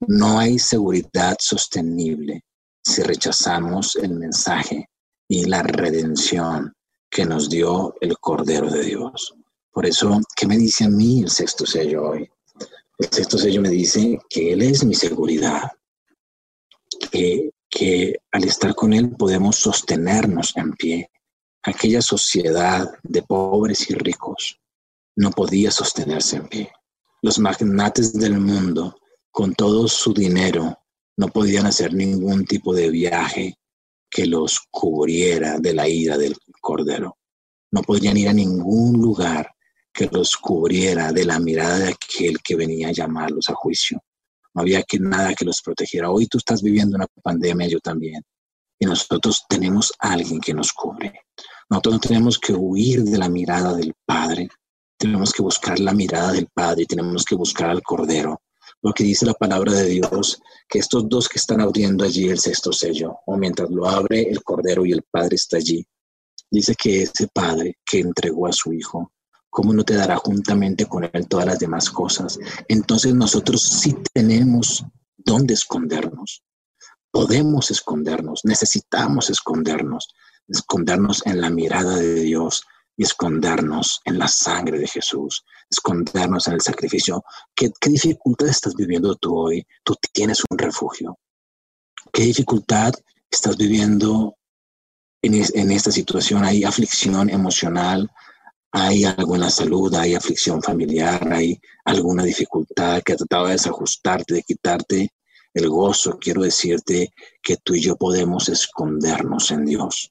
No 0.00 0.38
hay 0.38 0.58
seguridad 0.58 1.36
sostenible 1.38 2.44
si 2.84 3.02
rechazamos 3.02 3.96
el 3.96 4.14
mensaje 4.14 4.88
y 5.28 5.44
la 5.44 5.62
redención 5.62 6.72
que 7.08 7.24
nos 7.24 7.48
dio 7.48 7.94
el 8.00 8.18
Cordero 8.18 8.68
de 8.70 8.82
Dios. 8.82 9.34
Por 9.70 9.86
eso, 9.86 10.20
¿qué 10.36 10.46
me 10.46 10.56
dice 10.56 10.84
a 10.84 10.88
mí 10.88 11.22
el 11.22 11.30
sexto 11.30 11.64
sello 11.64 12.08
hoy? 12.08 12.28
El 12.98 13.08
sexto 13.10 13.38
sello 13.38 13.60
me 13.60 13.70
dice 13.70 14.18
que 14.28 14.52
Él 14.52 14.62
es 14.62 14.84
mi 14.84 14.94
seguridad, 14.94 15.72
que, 17.10 17.50
que 17.68 18.20
al 18.30 18.44
estar 18.44 18.74
con 18.74 18.92
Él 18.92 19.10
podemos 19.16 19.56
sostenernos 19.56 20.56
en 20.56 20.72
pie. 20.72 21.10
Aquella 21.64 22.02
sociedad 22.02 22.90
de 23.02 23.22
pobres 23.22 23.88
y 23.90 23.94
ricos 23.94 24.60
no 25.16 25.30
podía 25.30 25.70
sostenerse 25.70 26.36
en 26.36 26.48
pie. 26.48 26.72
Los 27.22 27.38
magnates 27.38 28.12
del 28.12 28.38
mundo 28.38 28.96
con 29.32 29.54
todo 29.54 29.88
su 29.88 30.12
dinero, 30.12 30.78
no 31.16 31.28
podían 31.28 31.66
hacer 31.66 31.94
ningún 31.94 32.44
tipo 32.44 32.74
de 32.74 32.90
viaje 32.90 33.58
que 34.10 34.26
los 34.26 34.60
cubriera 34.70 35.58
de 35.58 35.72
la 35.72 35.88
ira 35.88 36.18
del 36.18 36.36
Cordero. 36.60 37.16
No 37.70 37.82
podían 37.82 38.18
ir 38.18 38.28
a 38.28 38.34
ningún 38.34 39.00
lugar 39.00 39.54
que 39.92 40.08
los 40.10 40.36
cubriera 40.36 41.12
de 41.12 41.24
la 41.24 41.38
mirada 41.38 41.78
de 41.78 41.88
aquel 41.90 42.40
que 42.42 42.56
venía 42.56 42.88
a 42.88 42.92
llamarlos 42.92 43.48
a 43.48 43.54
juicio. 43.54 44.02
No 44.54 44.62
había 44.62 44.82
que, 44.82 44.98
nada 44.98 45.34
que 45.34 45.44
los 45.44 45.60
protegiera. 45.62 46.10
Hoy 46.10 46.26
tú 46.26 46.38
estás 46.38 46.62
viviendo 46.62 46.96
una 46.96 47.06
pandemia, 47.22 47.68
yo 47.68 47.80
también. 47.80 48.22
Y 48.78 48.86
nosotros 48.86 49.44
tenemos 49.48 49.92
a 49.98 50.12
alguien 50.12 50.40
que 50.40 50.54
nos 50.54 50.72
cubre. 50.72 51.12
Nosotros 51.70 51.94
no 51.94 52.00
tenemos 52.00 52.38
que 52.38 52.52
huir 52.52 53.02
de 53.02 53.18
la 53.18 53.28
mirada 53.28 53.74
del 53.74 53.94
Padre. 54.04 54.48
Tenemos 54.98 55.32
que 55.32 55.42
buscar 55.42 55.78
la 55.78 55.92
mirada 55.92 56.32
del 56.32 56.48
Padre 56.52 56.82
y 56.82 56.86
tenemos 56.86 57.24
que 57.24 57.34
buscar 57.34 57.70
al 57.70 57.82
Cordero 57.82 58.40
lo 58.82 58.92
que 58.92 59.04
dice 59.04 59.24
la 59.24 59.34
palabra 59.34 59.72
de 59.72 59.86
Dios, 59.86 60.40
que 60.68 60.80
estos 60.80 61.08
dos 61.08 61.28
que 61.28 61.38
están 61.38 61.60
abriendo 61.60 62.04
allí 62.04 62.28
el 62.28 62.38
sexto 62.38 62.72
sello, 62.72 63.18
o 63.26 63.36
mientras 63.36 63.70
lo 63.70 63.88
abre 63.88 64.22
el 64.22 64.42
Cordero 64.42 64.84
y 64.84 64.92
el 64.92 65.02
Padre 65.02 65.36
está 65.36 65.56
allí, 65.56 65.86
dice 66.50 66.74
que 66.74 67.02
ese 67.02 67.28
Padre 67.32 67.78
que 67.84 68.00
entregó 68.00 68.46
a 68.46 68.52
su 68.52 68.72
Hijo, 68.72 69.12
¿cómo 69.52 69.74
no 69.74 69.84
te 69.84 69.94
dará 69.94 70.16
juntamente 70.16 70.86
con 70.86 71.04
Él 71.12 71.28
todas 71.28 71.44
las 71.44 71.58
demás 71.58 71.90
cosas? 71.90 72.38
Entonces 72.68 73.14
nosotros 73.14 73.60
sí 73.62 73.94
tenemos 74.14 74.82
dónde 75.18 75.52
escondernos. 75.52 76.42
Podemos 77.10 77.70
escondernos, 77.70 78.40
necesitamos 78.44 79.28
escondernos, 79.28 80.08
escondernos 80.48 81.26
en 81.26 81.42
la 81.42 81.50
mirada 81.50 81.96
de 81.96 82.14
Dios, 82.14 82.64
y 82.96 83.04
escondernos 83.04 84.00
en 84.04 84.18
la 84.18 84.28
sangre 84.28 84.78
de 84.78 84.86
Jesús, 84.86 85.44
escondernos 85.70 86.46
en 86.48 86.54
el 86.54 86.60
sacrificio. 86.60 87.24
¿Qué, 87.54 87.70
dificultad 87.86 88.48
estás 88.48 88.74
viviendo 88.74 89.14
tú 89.16 89.36
hoy? 89.36 89.66
Tú 89.82 89.94
tienes 90.12 90.42
un 90.48 90.58
refugio. 90.58 91.18
¿Qué 92.12 92.24
dificultad 92.24 92.92
estás 93.30 93.56
viviendo 93.56 94.36
en, 95.22 95.34
en 95.34 95.70
esta 95.70 95.90
situación? 95.90 96.44
¿Hay 96.44 96.64
aflicción 96.64 97.30
emocional? 97.30 98.10
¿Hay 98.74 99.02
la 99.02 99.50
salud? 99.50 99.94
¿Hay 99.94 100.14
aflicción 100.14 100.62
familiar? 100.62 101.30
¿Hay 101.30 101.60
alguna 101.84 102.24
dificultad 102.24 103.02
que 103.02 103.12
ha 103.12 103.16
tratado 103.16 103.46
de 103.46 103.52
desajustarte, 103.52 104.32
de 104.32 104.42
quitarte 104.42 105.10
el 105.52 105.68
gozo? 105.68 106.18
Quiero 106.18 106.42
decirte 106.42 107.12
que 107.42 107.58
tú 107.58 107.74
y 107.74 107.82
yo 107.82 107.96
podemos 107.96 108.48
escondernos 108.48 109.50
en 109.50 109.66
Dios. 109.66 110.10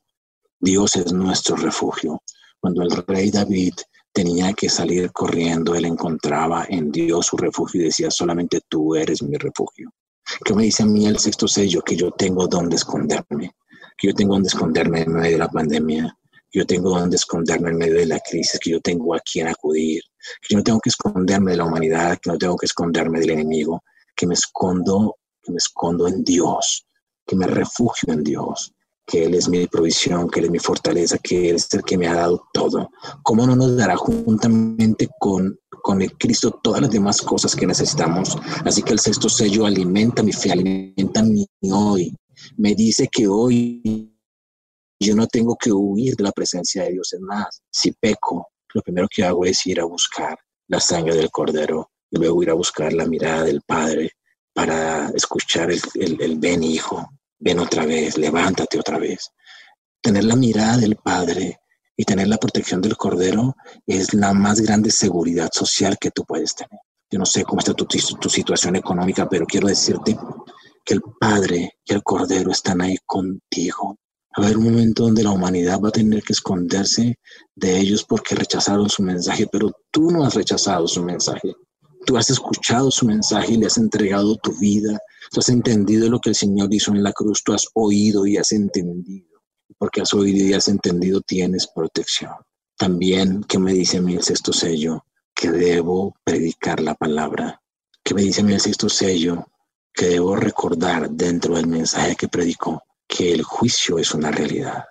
Dios 0.60 0.96
es 0.96 1.12
nuestro 1.12 1.56
refugio. 1.56 2.22
Cuando 2.60 2.84
el 2.84 2.92
rey 2.92 3.32
David 3.32 3.74
tenía 4.14 4.54
que 4.54 4.70
salir 4.70 5.12
corriendo, 5.12 5.74
él 5.74 5.86
encontraba 5.86 6.68
en 6.70 6.92
Dios 6.92 7.26
su 7.26 7.38
refugio 7.38 7.82
y 7.82 7.86
decía, 7.86 8.12
solamente 8.12 8.62
tú 8.70 8.94
eres 8.94 9.24
mi 9.24 9.38
refugio. 9.38 9.92
¿Qué 10.46 10.54
me 10.54 10.64
dice 10.64 10.84
a 10.84 10.86
mí 10.86 11.08
el 11.08 11.18
sexto 11.18 11.48
sello? 11.48 11.82
Que 11.82 11.96
yo 11.96 12.12
tengo 12.12 12.48
donde 12.48 12.76
esconderme, 12.76 13.56
que 13.98 14.10
yo 14.10 14.14
tengo 14.14 14.36
donde 14.36 14.50
esconderme 14.50 15.02
en 15.02 15.14
medio 15.14 15.32
de 15.32 15.38
la 15.40 15.50
pandemia, 15.50 16.16
yo 16.52 16.66
tengo 16.66 16.90
donde 16.90 17.16
esconderme 17.16 17.70
en 17.70 17.78
medio 17.78 17.96
de 17.96 18.06
la 18.06 18.20
crisis, 18.20 18.60
que 18.60 18.72
yo 18.72 18.82
tengo 18.82 19.16
a 19.16 19.20
quien 19.20 19.48
acudir, 19.48 20.04
que 20.42 20.54
yo 20.54 20.58
no 20.58 20.64
tengo 20.64 20.80
que 20.80 20.90
esconderme 20.90 21.52
de 21.52 21.58
la 21.58 21.66
humanidad, 21.66 22.18
que 22.22 22.30
no 22.30 22.38
tengo 22.38 22.58
que 22.58 22.66
esconderme 22.66 23.20
del 23.20 23.32
enemigo, 23.32 23.84
que 24.16 24.28
me 24.28 24.34
escondo, 24.34 25.18
que 25.42 25.52
me 25.52 25.58
escondo 25.58 26.08
en 26.08 26.24
Dios, 26.24 26.86
que 27.26 27.36
me 27.36 27.48
refugio 27.48 28.14
en 28.14 28.24
Dios, 28.24 28.74
que 29.06 29.26
Él 29.26 29.36
es 29.36 29.50
mi 29.50 29.66
provisión, 29.68 30.30
que 30.30 30.40
Él 30.40 30.46
es 30.46 30.52
mi 30.52 30.60
fortaleza, 30.60 31.18
que 31.18 31.50
Él 31.50 31.56
es 31.56 31.74
el 31.74 31.84
que 31.84 31.98
me 31.98 32.08
ha 32.08 32.16
dado 32.16 32.44
todo. 32.54 32.90
¿Cómo 33.24 33.48
no 33.48 33.56
nos 33.56 33.76
dará 33.78 33.96
juntamente 33.96 35.10
con, 35.20 35.58
con 35.70 36.02
el 36.02 36.18
Cristo 36.18 36.60
todas 36.62 36.82
las 36.82 36.92
demás 36.92 37.22
cosas 37.22 37.56
que 37.56 37.66
necesitamos? 37.66 38.38
Así 38.66 38.84
que 38.84 38.94
el 38.94 39.00
sexto 39.00 39.30
sello 39.30 39.66
alimenta 39.66 40.22
mi 40.22 40.34
fe, 40.34 40.52
alimenta 40.52 41.24
mi 41.24 41.48
hoy. 41.72 42.16
Me 42.58 42.76
dice 42.76 43.08
que 43.12 43.28
hoy 43.28 44.11
yo 45.06 45.16
no 45.16 45.28
tengo 45.28 45.56
que 45.56 45.72
huir 45.72 46.16
de 46.16 46.24
la 46.24 46.32
presencia 46.32 46.84
de 46.84 46.92
Dios. 46.92 47.14
Es 47.14 47.22
más, 47.22 47.62
si 47.70 47.92
peco, 47.94 48.50
lo 48.74 48.82
primero 48.82 49.08
que 49.10 49.24
hago 49.24 49.46
es 49.46 49.66
ir 49.66 49.80
a 49.80 49.86
buscar 49.86 50.38
la 50.68 50.80
sangre 50.80 51.16
del 51.16 51.32
Cordero 51.32 51.92
y 52.10 52.18
luego 52.18 52.44
ir 52.44 52.50
a 52.50 52.56
buscar 52.56 52.94
la 52.94 53.06
mirada 53.06 53.44
del 53.44 53.62
Padre 53.62 54.12
para 54.54 55.10
escuchar 55.10 55.72
el 55.72 56.38
ven 56.38 56.64
hijo, 56.64 57.10
ven 57.40 57.60
otra 57.60 57.86
vez, 57.86 58.18
levántate 58.18 58.80
otra 58.80 58.98
vez. 58.98 59.32
Tener 60.02 60.24
la 60.26 60.36
mirada 60.36 60.78
del 60.78 60.96
Padre 60.96 61.60
y 61.96 62.04
tener 62.04 62.28
la 62.28 62.38
protección 62.38 62.82
del 62.82 62.98
Cordero 62.98 63.56
es 63.86 64.14
la 64.14 64.34
más 64.34 64.62
grande 64.62 64.92
seguridad 64.92 65.50
social 65.52 65.98
que 66.00 66.12
tú 66.12 66.26
puedes 66.26 66.56
tener. 66.56 66.80
Yo 67.10 67.20
no 67.20 67.26
sé 67.26 67.44
cómo 67.44 67.60
está 67.60 67.74
tu, 67.74 67.86
tu 67.86 68.30
situación 68.30 68.76
económica, 68.76 69.28
pero 69.28 69.46
quiero 69.46 69.68
decirte 69.68 70.18
que 70.86 70.94
el 70.94 71.02
Padre 71.20 71.74
y 71.84 71.94
el 71.94 72.02
Cordero 72.04 72.52
están 72.52 72.82
ahí 72.82 72.98
contigo. 73.06 73.98
A 74.34 74.42
haber 74.42 74.58
un 74.58 74.66
momento 74.66 75.04
donde 75.04 75.24
la 75.24 75.32
humanidad 75.32 75.82
va 75.82 75.90
a 75.90 75.92
tener 75.92 76.24
que 76.24 76.32
esconderse 76.32 77.20
de 77.54 77.80
ellos 77.80 78.06
porque 78.06 78.34
rechazaron 78.34 78.90
su 78.90 79.04
mensaje, 79.04 79.46
pero 79.52 79.72
tú 79.92 80.10
no 80.10 80.24
has 80.24 80.36
rechazado 80.36 80.88
su 80.88 81.04
mensaje. 81.04 81.54
Tú 82.06 82.18
has 82.18 82.30
escuchado 82.30 82.90
su 82.92 83.06
mensaje 83.06 83.54
y 83.54 83.58
le 83.58 83.68
has 83.68 83.78
entregado 83.78 84.38
tu 84.38 84.58
vida. 84.58 85.00
Tú 85.32 85.42
has 85.42 85.50
entendido 85.50 86.10
lo 86.10 86.20
que 86.20 86.30
el 86.30 86.36
Señor 86.36 86.74
hizo 86.74 86.92
en 86.92 87.04
la 87.04 87.12
cruz. 87.12 87.44
Tú 87.44 87.54
has 87.54 87.68
oído 87.74 88.26
y 88.26 88.38
has 88.38 88.54
entendido. 88.54 89.28
Porque 89.78 90.02
has 90.02 90.14
oído 90.14 90.48
y 90.48 90.54
has 90.54 90.70
entendido, 90.70 91.22
tienes 91.22 91.68
protección. 91.68 92.32
También, 92.78 93.44
¿qué 93.44 93.60
me 93.60 93.74
dice 93.74 93.98
a 93.98 94.02
mí 94.02 94.16
el 94.16 94.24
sexto 94.24 94.54
sello? 94.54 95.06
Que 95.36 95.52
debo 95.52 96.16
predicar 96.24 96.80
la 96.80 96.96
palabra. 96.96 97.62
¿Qué 98.04 98.14
me 98.14 98.22
dice 98.22 98.42
a 98.42 98.44
mí 98.46 98.54
el 98.54 98.62
sexto 98.62 98.88
sello? 98.88 99.46
Que 99.94 100.08
debo 100.08 100.38
recordar 100.38 101.12
dentro 101.12 101.56
del 101.56 101.68
mensaje 101.68 102.16
que 102.16 102.30
predicó 102.30 102.82
que 103.12 103.34
el 103.34 103.44
juicio 103.44 104.00
es 104.00 104.14
una 104.14 104.32
realidad. 104.32 104.86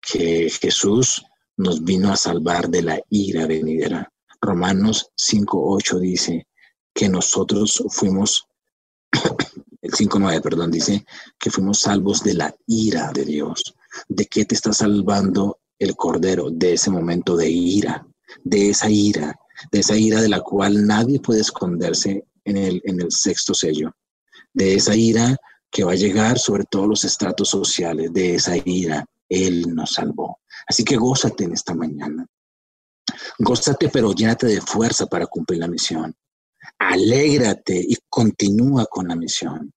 Que 0.00 0.48
Jesús 0.48 1.26
nos 1.56 1.82
vino 1.82 2.12
a 2.12 2.16
salvar 2.16 2.68
de 2.68 2.82
la 2.82 3.00
ira 3.10 3.46
venidera 3.46 4.12
Romanos 4.40 5.10
5.8 5.16 5.98
dice 5.98 6.46
que 6.94 7.08
nosotros 7.08 7.82
fuimos, 7.88 8.46
el 9.82 9.90
5.9, 9.90 10.40
perdón, 10.40 10.70
dice 10.70 11.04
que 11.38 11.50
fuimos 11.50 11.80
salvos 11.80 12.22
de 12.22 12.34
la 12.34 12.54
ira 12.66 13.10
de 13.12 13.24
Dios. 13.24 13.74
¿De 14.08 14.26
qué 14.26 14.44
te 14.44 14.54
está 14.54 14.72
salvando 14.72 15.58
el 15.78 15.96
Cordero? 15.96 16.50
De 16.50 16.74
ese 16.74 16.90
momento 16.90 17.36
de 17.36 17.50
ira, 17.50 18.06
de 18.44 18.70
esa 18.70 18.88
ira, 18.88 19.36
de 19.72 19.80
esa 19.80 19.96
ira 19.96 20.20
de 20.20 20.28
la 20.28 20.40
cual 20.40 20.86
nadie 20.86 21.18
puede 21.20 21.40
esconderse 21.40 22.24
en 22.44 22.56
el, 22.56 22.80
en 22.84 23.00
el 23.00 23.10
sexto 23.10 23.54
sello, 23.54 23.96
de 24.52 24.74
esa 24.74 24.94
ira 24.94 25.36
que 25.70 25.84
va 25.84 25.92
a 25.92 25.96
llegar 25.96 26.38
sobre 26.38 26.64
todos 26.64 26.88
los 26.88 27.04
estratos 27.04 27.48
sociales, 27.48 28.12
de 28.12 28.36
esa 28.36 28.56
ira, 28.64 29.04
Él 29.28 29.74
nos 29.74 29.94
salvó. 29.94 30.40
Así 30.66 30.84
que 30.84 30.96
gózate 30.96 31.44
en 31.44 31.52
esta 31.52 31.74
mañana, 31.74 32.26
Gózate, 33.38 33.88
pero 33.88 34.12
llénate 34.12 34.46
de 34.46 34.60
fuerza 34.60 35.06
para 35.06 35.26
cumplir 35.26 35.60
la 35.60 35.68
misión. 35.68 36.14
Alégrate 36.78 37.76
y 37.76 37.96
continúa 38.08 38.86
con 38.86 39.08
la 39.08 39.16
misión. 39.16 39.72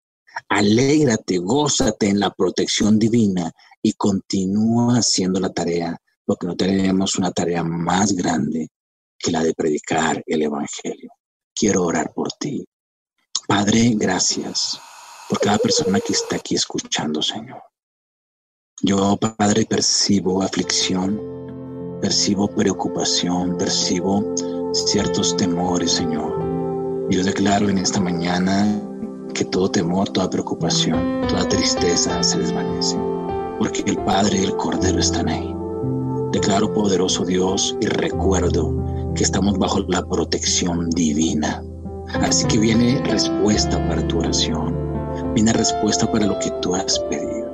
Alégrate, 0.48 1.38
gózate 1.38 2.08
en 2.08 2.20
la 2.20 2.32
protección 2.32 2.98
divina 2.98 3.52
y 3.82 3.94
continúa 3.94 4.98
haciendo 4.98 5.40
la 5.40 5.50
tarea, 5.50 5.98
porque 6.26 6.48
no 6.48 6.56
tenemos 6.56 7.18
una 7.18 7.32
tarea 7.32 7.64
más 7.64 8.14
grande 8.14 8.70
que 9.18 9.32
la 9.32 9.44
de 9.44 9.54
predicar 9.54 10.24
el 10.26 10.42
Evangelio. 10.42 11.12
Quiero 11.54 11.84
orar 11.84 12.14
por 12.14 12.32
ti. 12.40 12.66
Padre, 13.48 13.94
gracias 13.96 14.80
por 15.30 15.40
cada 15.40 15.60
persona 15.60 16.00
que 16.00 16.14
está 16.14 16.38
aquí 16.38 16.56
escuchando, 16.56 17.22
Señor. 17.22 17.62
Yo, 18.82 19.16
Padre, 19.18 19.66
percibo 19.66 20.42
aflicción, 20.42 21.22
percibo 22.02 22.48
preocupación, 22.48 23.56
percibo 23.58 24.34
ciertos 24.74 25.38
temores, 25.38 25.92
Señor. 25.92 27.08
Yo 27.12 27.24
declaro 27.24 27.70
en 27.70 27.78
esta 27.78 28.00
mañana 28.00 28.82
que 29.34 29.46
todo 29.46 29.70
temor, 29.70 30.10
toda 30.10 30.30
preocupación, 30.30 31.28
toda 31.28 31.48
tristeza 31.48 32.24
se 32.24 32.40
desvanece, 32.40 32.98
porque 33.60 33.84
el 33.86 33.98
Padre 34.04 34.40
y 34.40 34.44
el 34.46 34.56
Cordero 34.56 35.00
están 35.00 35.30
ahí. 35.30 35.54
Declaro 36.32 36.74
poderoso 36.74 37.26
Dios 37.26 37.76
y 37.82 37.86
recuerdo 37.86 38.76
que 39.14 39.24
estamos 39.24 39.58
bajo 39.60 39.80
la 39.88 40.06
protección 40.08 40.90
divina. 40.92 41.64
Así 42.22 42.46
que 42.48 42.58
viene 42.58 43.04
respuesta 43.06 43.78
para 43.88 44.08
tu 44.08 44.20
oración, 44.20 44.79
viene 45.34 45.54
respuesta 45.54 46.12
para 46.12 46.26
lo 46.26 46.38
que 46.40 46.52
tú 46.62 46.76
has 46.76 47.00
pedido, 47.00 47.50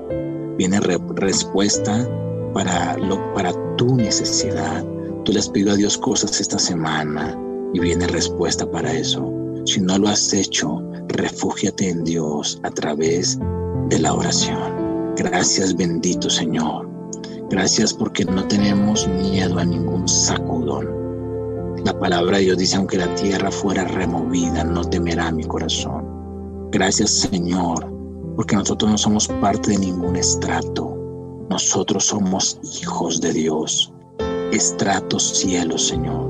viene 0.58 0.80
respuesta 0.80 2.08
para, 2.54 2.98
lo, 2.98 3.34
para 3.34 3.54
tu 3.76 3.96
necesidad. 3.96 4.84
Tú 5.24 5.32
le 5.32 5.40
has 5.40 5.50
pedido 5.50 5.72
a 5.72 5.76
Dios 5.76 5.98
cosas 5.98 6.40
esta 6.40 6.60
semana 6.60 7.38
y 7.74 7.80
viene 7.80 8.08
respuesta 8.08 8.70
para 8.70 8.92
eso. 8.94 9.32
Si 9.66 9.82
no 9.82 9.98
lo 9.98 10.08
has 10.08 10.34
hecho, 10.34 10.82
refúgiate 11.08 11.90
en 11.90 12.04
Dios 12.04 12.60
a 12.64 12.70
través 12.70 13.40
de 13.90 14.00
la 14.00 14.14
oración. 14.14 15.14
Gracias 15.16 15.76
bendito 15.76 16.30
Señor. 16.30 16.90
Gracias 17.50 17.94
porque 17.94 18.26
no 18.26 18.48
tenemos 18.48 19.08
miedo 19.08 19.60
a 19.60 19.66
ningún 19.66 20.08
sacudón. 20.08 21.06
La 21.86 21.98
palabra 22.00 22.38
de 22.38 22.46
Dios 22.46 22.58
dice, 22.58 22.78
aunque 22.78 22.98
la 22.98 23.14
tierra 23.14 23.52
fuera 23.52 23.84
removida, 23.86 24.64
no 24.64 24.84
temerá 24.84 25.32
mi 25.32 25.44
corazón. 25.44 26.05
Gracias 26.76 27.10
Señor, 27.32 27.90
porque 28.36 28.58
nosotros 28.58 28.92
no 28.92 28.98
somos 28.98 29.30
parte 29.40 29.72
de 29.72 29.78
ningún 29.78 30.18
estrato. 30.18 30.94
Nosotros 31.50 32.04
somos 32.04 32.60
hijos 32.82 33.22
de 33.22 33.32
Dios. 33.32 33.94
Estrato 34.52 35.18
cielo, 35.18 35.78
Señor. 35.78 36.30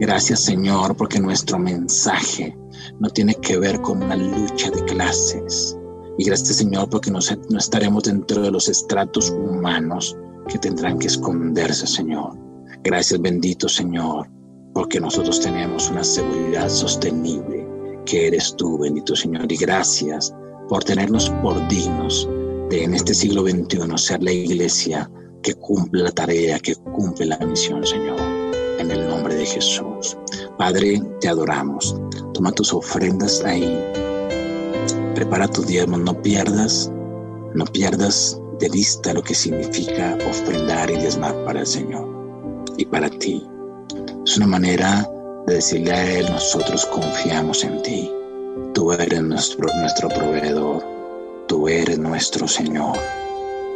Gracias 0.00 0.40
Señor, 0.40 0.96
porque 0.96 1.20
nuestro 1.20 1.60
mensaje 1.60 2.58
no 2.98 3.08
tiene 3.10 3.36
que 3.36 3.58
ver 3.60 3.80
con 3.80 4.02
una 4.02 4.16
lucha 4.16 4.72
de 4.72 4.84
clases. 4.86 5.78
Y 6.18 6.24
gracias 6.24 6.56
Señor 6.56 6.90
porque 6.90 7.12
no, 7.12 7.20
no 7.48 7.58
estaremos 7.58 8.02
dentro 8.02 8.42
de 8.42 8.50
los 8.50 8.68
estratos 8.68 9.30
humanos 9.30 10.16
que 10.48 10.58
tendrán 10.58 10.98
que 10.98 11.06
esconderse, 11.06 11.86
Señor. 11.86 12.36
Gracias 12.82 13.20
bendito 13.20 13.68
Señor, 13.68 14.28
porque 14.74 14.98
nosotros 14.98 15.40
tenemos 15.40 15.88
una 15.92 16.02
seguridad 16.02 16.68
sostenible 16.70 17.55
que 18.06 18.28
eres 18.28 18.54
tú, 18.56 18.78
bendito 18.78 19.14
Señor. 19.14 19.52
Y 19.52 19.56
gracias 19.56 20.34
por 20.68 20.82
tenernos 20.82 21.28
por 21.42 21.68
dignos 21.68 22.28
de 22.70 22.84
en 22.84 22.94
este 22.94 23.12
siglo 23.12 23.42
XXI 23.42 23.78
ser 23.96 24.22
la 24.22 24.32
iglesia 24.32 25.10
que 25.42 25.54
cumple 25.54 26.02
la 26.02 26.10
tarea, 26.10 26.58
que 26.58 26.74
cumple 26.74 27.26
la 27.26 27.38
misión, 27.38 27.86
Señor. 27.86 28.18
En 28.78 28.90
el 28.90 29.08
nombre 29.08 29.34
de 29.34 29.44
Jesús. 29.46 30.16
Padre, 30.58 31.02
te 31.20 31.28
adoramos. 31.28 31.94
Toma 32.32 32.52
tus 32.52 32.72
ofrendas 32.72 33.44
ahí. 33.44 33.78
Prepara 35.14 35.48
tu 35.48 35.62
diezmo. 35.62 35.96
No 35.98 36.20
pierdas, 36.22 36.90
no 37.54 37.64
pierdas 37.66 38.40
de 38.58 38.68
vista 38.70 39.12
lo 39.12 39.22
que 39.22 39.34
significa 39.34 40.16
ofrendar 40.28 40.90
y 40.90 40.96
diezmar 40.96 41.44
para 41.44 41.60
el 41.60 41.66
Señor 41.66 42.08
y 42.76 42.84
para 42.86 43.08
ti. 43.10 43.46
Es 44.24 44.36
una 44.36 44.46
manera 44.46 45.08
de 45.46 45.54
decirle 45.54 45.92
a 45.92 46.18
Él, 46.18 46.26
nosotros 46.30 46.86
confiamos 46.86 47.64
en 47.64 47.82
ti. 47.82 48.12
Tú 48.74 48.92
eres 48.92 49.22
nuestro, 49.22 49.68
nuestro 49.76 50.08
proveedor. 50.08 50.84
Tú 51.46 51.68
eres 51.68 51.98
nuestro 51.98 52.48
Señor. 52.48 52.96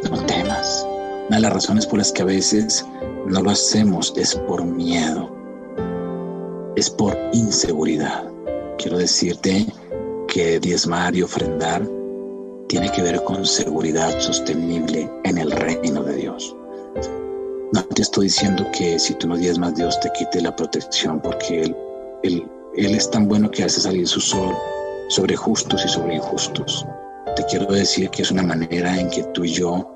No 0.09 0.25
temas. 0.25 0.85
Una 1.27 1.37
de 1.37 1.41
las 1.41 1.53
razones 1.53 1.85
por 1.85 1.99
las 1.99 2.11
que 2.11 2.21
a 2.23 2.25
veces 2.25 2.85
no 3.25 3.41
lo 3.41 3.51
hacemos 3.51 4.13
es 4.17 4.35
por 4.35 4.63
miedo 4.65 5.41
es 6.75 6.89
por 6.89 7.17
inseguridad. 7.33 8.23
Quiero 8.77 8.97
decirte 8.97 9.65
que 10.27 10.59
diezmar 10.59 11.15
y 11.15 11.21
ofrendar 11.21 11.87
tiene 12.67 12.89
que 12.91 13.01
ver 13.01 13.23
con 13.23 13.45
seguridad 13.45 14.19
sostenible 14.19 15.09
en 15.23 15.37
el 15.37 15.51
reino 15.51 16.03
de 16.03 16.15
Dios. 16.15 16.55
Te 17.95 18.03
estoy 18.03 18.25
diciendo 18.25 18.65
que 18.71 18.97
si 18.97 19.13
tú 19.15 19.27
no 19.27 19.35
diezmas, 19.35 19.75
Dios 19.75 19.99
te 19.99 20.09
quite 20.13 20.41
la 20.41 20.55
protección, 20.55 21.19
porque 21.19 21.61
Él, 21.63 21.75
él, 22.23 22.49
él 22.77 22.95
es 22.95 23.09
tan 23.11 23.27
bueno 23.27 23.51
que 23.51 23.65
hace 23.65 23.81
salir 23.81 24.07
su 24.07 24.21
sol 24.21 24.55
sobre 25.09 25.35
justos 25.35 25.83
y 25.83 25.89
sobre 25.89 26.15
injustos. 26.15 26.85
Te 27.35 27.43
quiero 27.45 27.65
decir 27.65 28.09
que 28.09 28.21
es 28.21 28.31
una 28.31 28.43
manera 28.43 28.97
en 28.97 29.09
que 29.09 29.23
tú 29.33 29.43
y 29.43 29.53
yo 29.53 29.93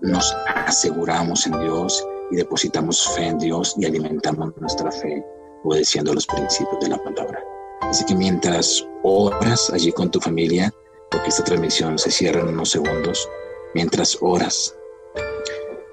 nos 0.00 0.32
aseguramos 0.66 1.46
en 1.46 1.58
Dios 1.60 2.06
y 2.30 2.36
depositamos 2.36 3.08
fe 3.14 3.26
en 3.26 3.38
Dios 3.38 3.74
y 3.78 3.84
alimentamos 3.84 4.52
nuestra 4.58 4.92
fe 4.92 5.24
obedeciendo 5.64 6.14
los 6.14 6.26
principios 6.26 6.78
de 6.80 6.88
la 6.88 7.02
palabra. 7.02 7.42
Así 7.80 8.04
que 8.04 8.14
mientras 8.14 8.86
oras 9.02 9.70
allí 9.70 9.90
con 9.92 10.10
tu 10.10 10.20
familia, 10.20 10.72
porque 11.10 11.28
esta 11.28 11.42
transmisión 11.42 11.98
se 11.98 12.10
cierra 12.10 12.40
en 12.40 12.48
unos 12.48 12.70
segundos, 12.70 13.28
mientras 13.74 14.16
oras, 14.20 14.74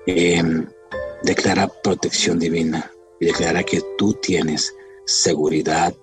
em, 0.06 0.68
declara 1.24 1.68
protección 1.84 2.40
divina 2.40 2.92
y 3.20 3.28
declara 3.28 3.64
que 3.64 3.82
tú 3.98 4.14
tienes 4.14 4.76
seguridad 5.06 5.94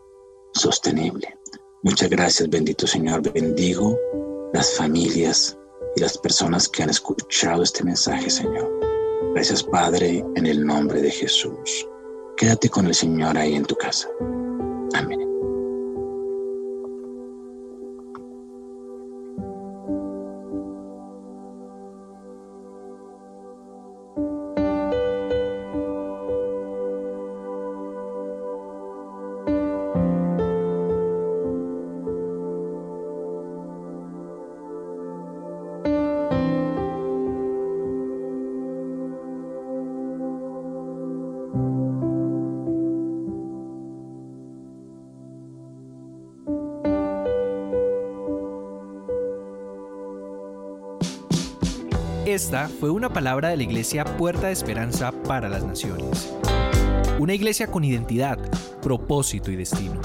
sostenible. 0.54 1.36
Muchas 1.82 2.10
gracias, 2.10 2.48
bendito 2.48 2.86
Señor. 2.86 3.22
Bendigo 3.32 3.98
las 4.52 4.76
familias 4.76 5.56
y 5.96 6.00
las 6.00 6.18
personas 6.18 6.68
que 6.68 6.82
han 6.82 6.90
escuchado 6.90 7.62
este 7.62 7.84
mensaje, 7.84 8.30
Señor. 8.30 8.78
Gracias, 9.34 9.62
Padre, 9.62 10.24
en 10.34 10.46
el 10.46 10.64
nombre 10.64 11.00
de 11.02 11.10
Jesús. 11.10 11.86
Quédate 12.36 12.68
con 12.68 12.86
el 12.86 12.94
Señor 12.94 13.36
ahí 13.36 13.54
en 13.54 13.64
tu 13.64 13.74
casa. 13.76 14.08
Amén. 14.94 15.37
Esta 52.38 52.68
fue 52.68 52.90
una 52.90 53.12
palabra 53.12 53.48
de 53.48 53.56
la 53.56 53.64
iglesia 53.64 54.04
Puerta 54.04 54.46
de 54.46 54.52
Esperanza 54.52 55.10
para 55.10 55.48
las 55.48 55.64
Naciones. 55.64 56.32
Una 57.18 57.34
iglesia 57.34 57.66
con 57.66 57.82
identidad, 57.82 58.38
propósito 58.80 59.50
y 59.50 59.56
destino. 59.56 60.00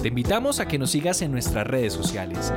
Te 0.00 0.06
invitamos 0.06 0.60
a 0.60 0.68
que 0.68 0.78
nos 0.78 0.92
sigas 0.92 1.20
en 1.22 1.32
nuestras 1.32 1.66
redes 1.66 1.94
sociales. 1.94 2.52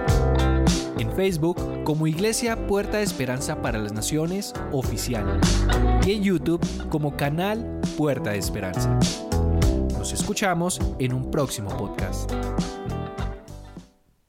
En 0.99 1.11
Facebook 1.13 1.83
como 1.83 2.05
Iglesia 2.05 2.67
Puerta 2.67 2.97
de 2.97 3.03
Esperanza 3.03 3.59
para 3.59 3.79
las 3.79 3.91
Naciones 3.91 4.53
Oficial 4.71 5.41
y 6.05 6.11
en 6.11 6.21
YouTube 6.21 6.61
como 6.89 7.17
Canal 7.17 7.81
Puerta 7.97 8.29
de 8.29 8.37
Esperanza. 8.37 8.99
Nos 9.97 10.13
escuchamos 10.13 10.79
en 10.99 11.13
un 11.13 11.31
próximo 11.31 11.75
podcast. 11.75 12.31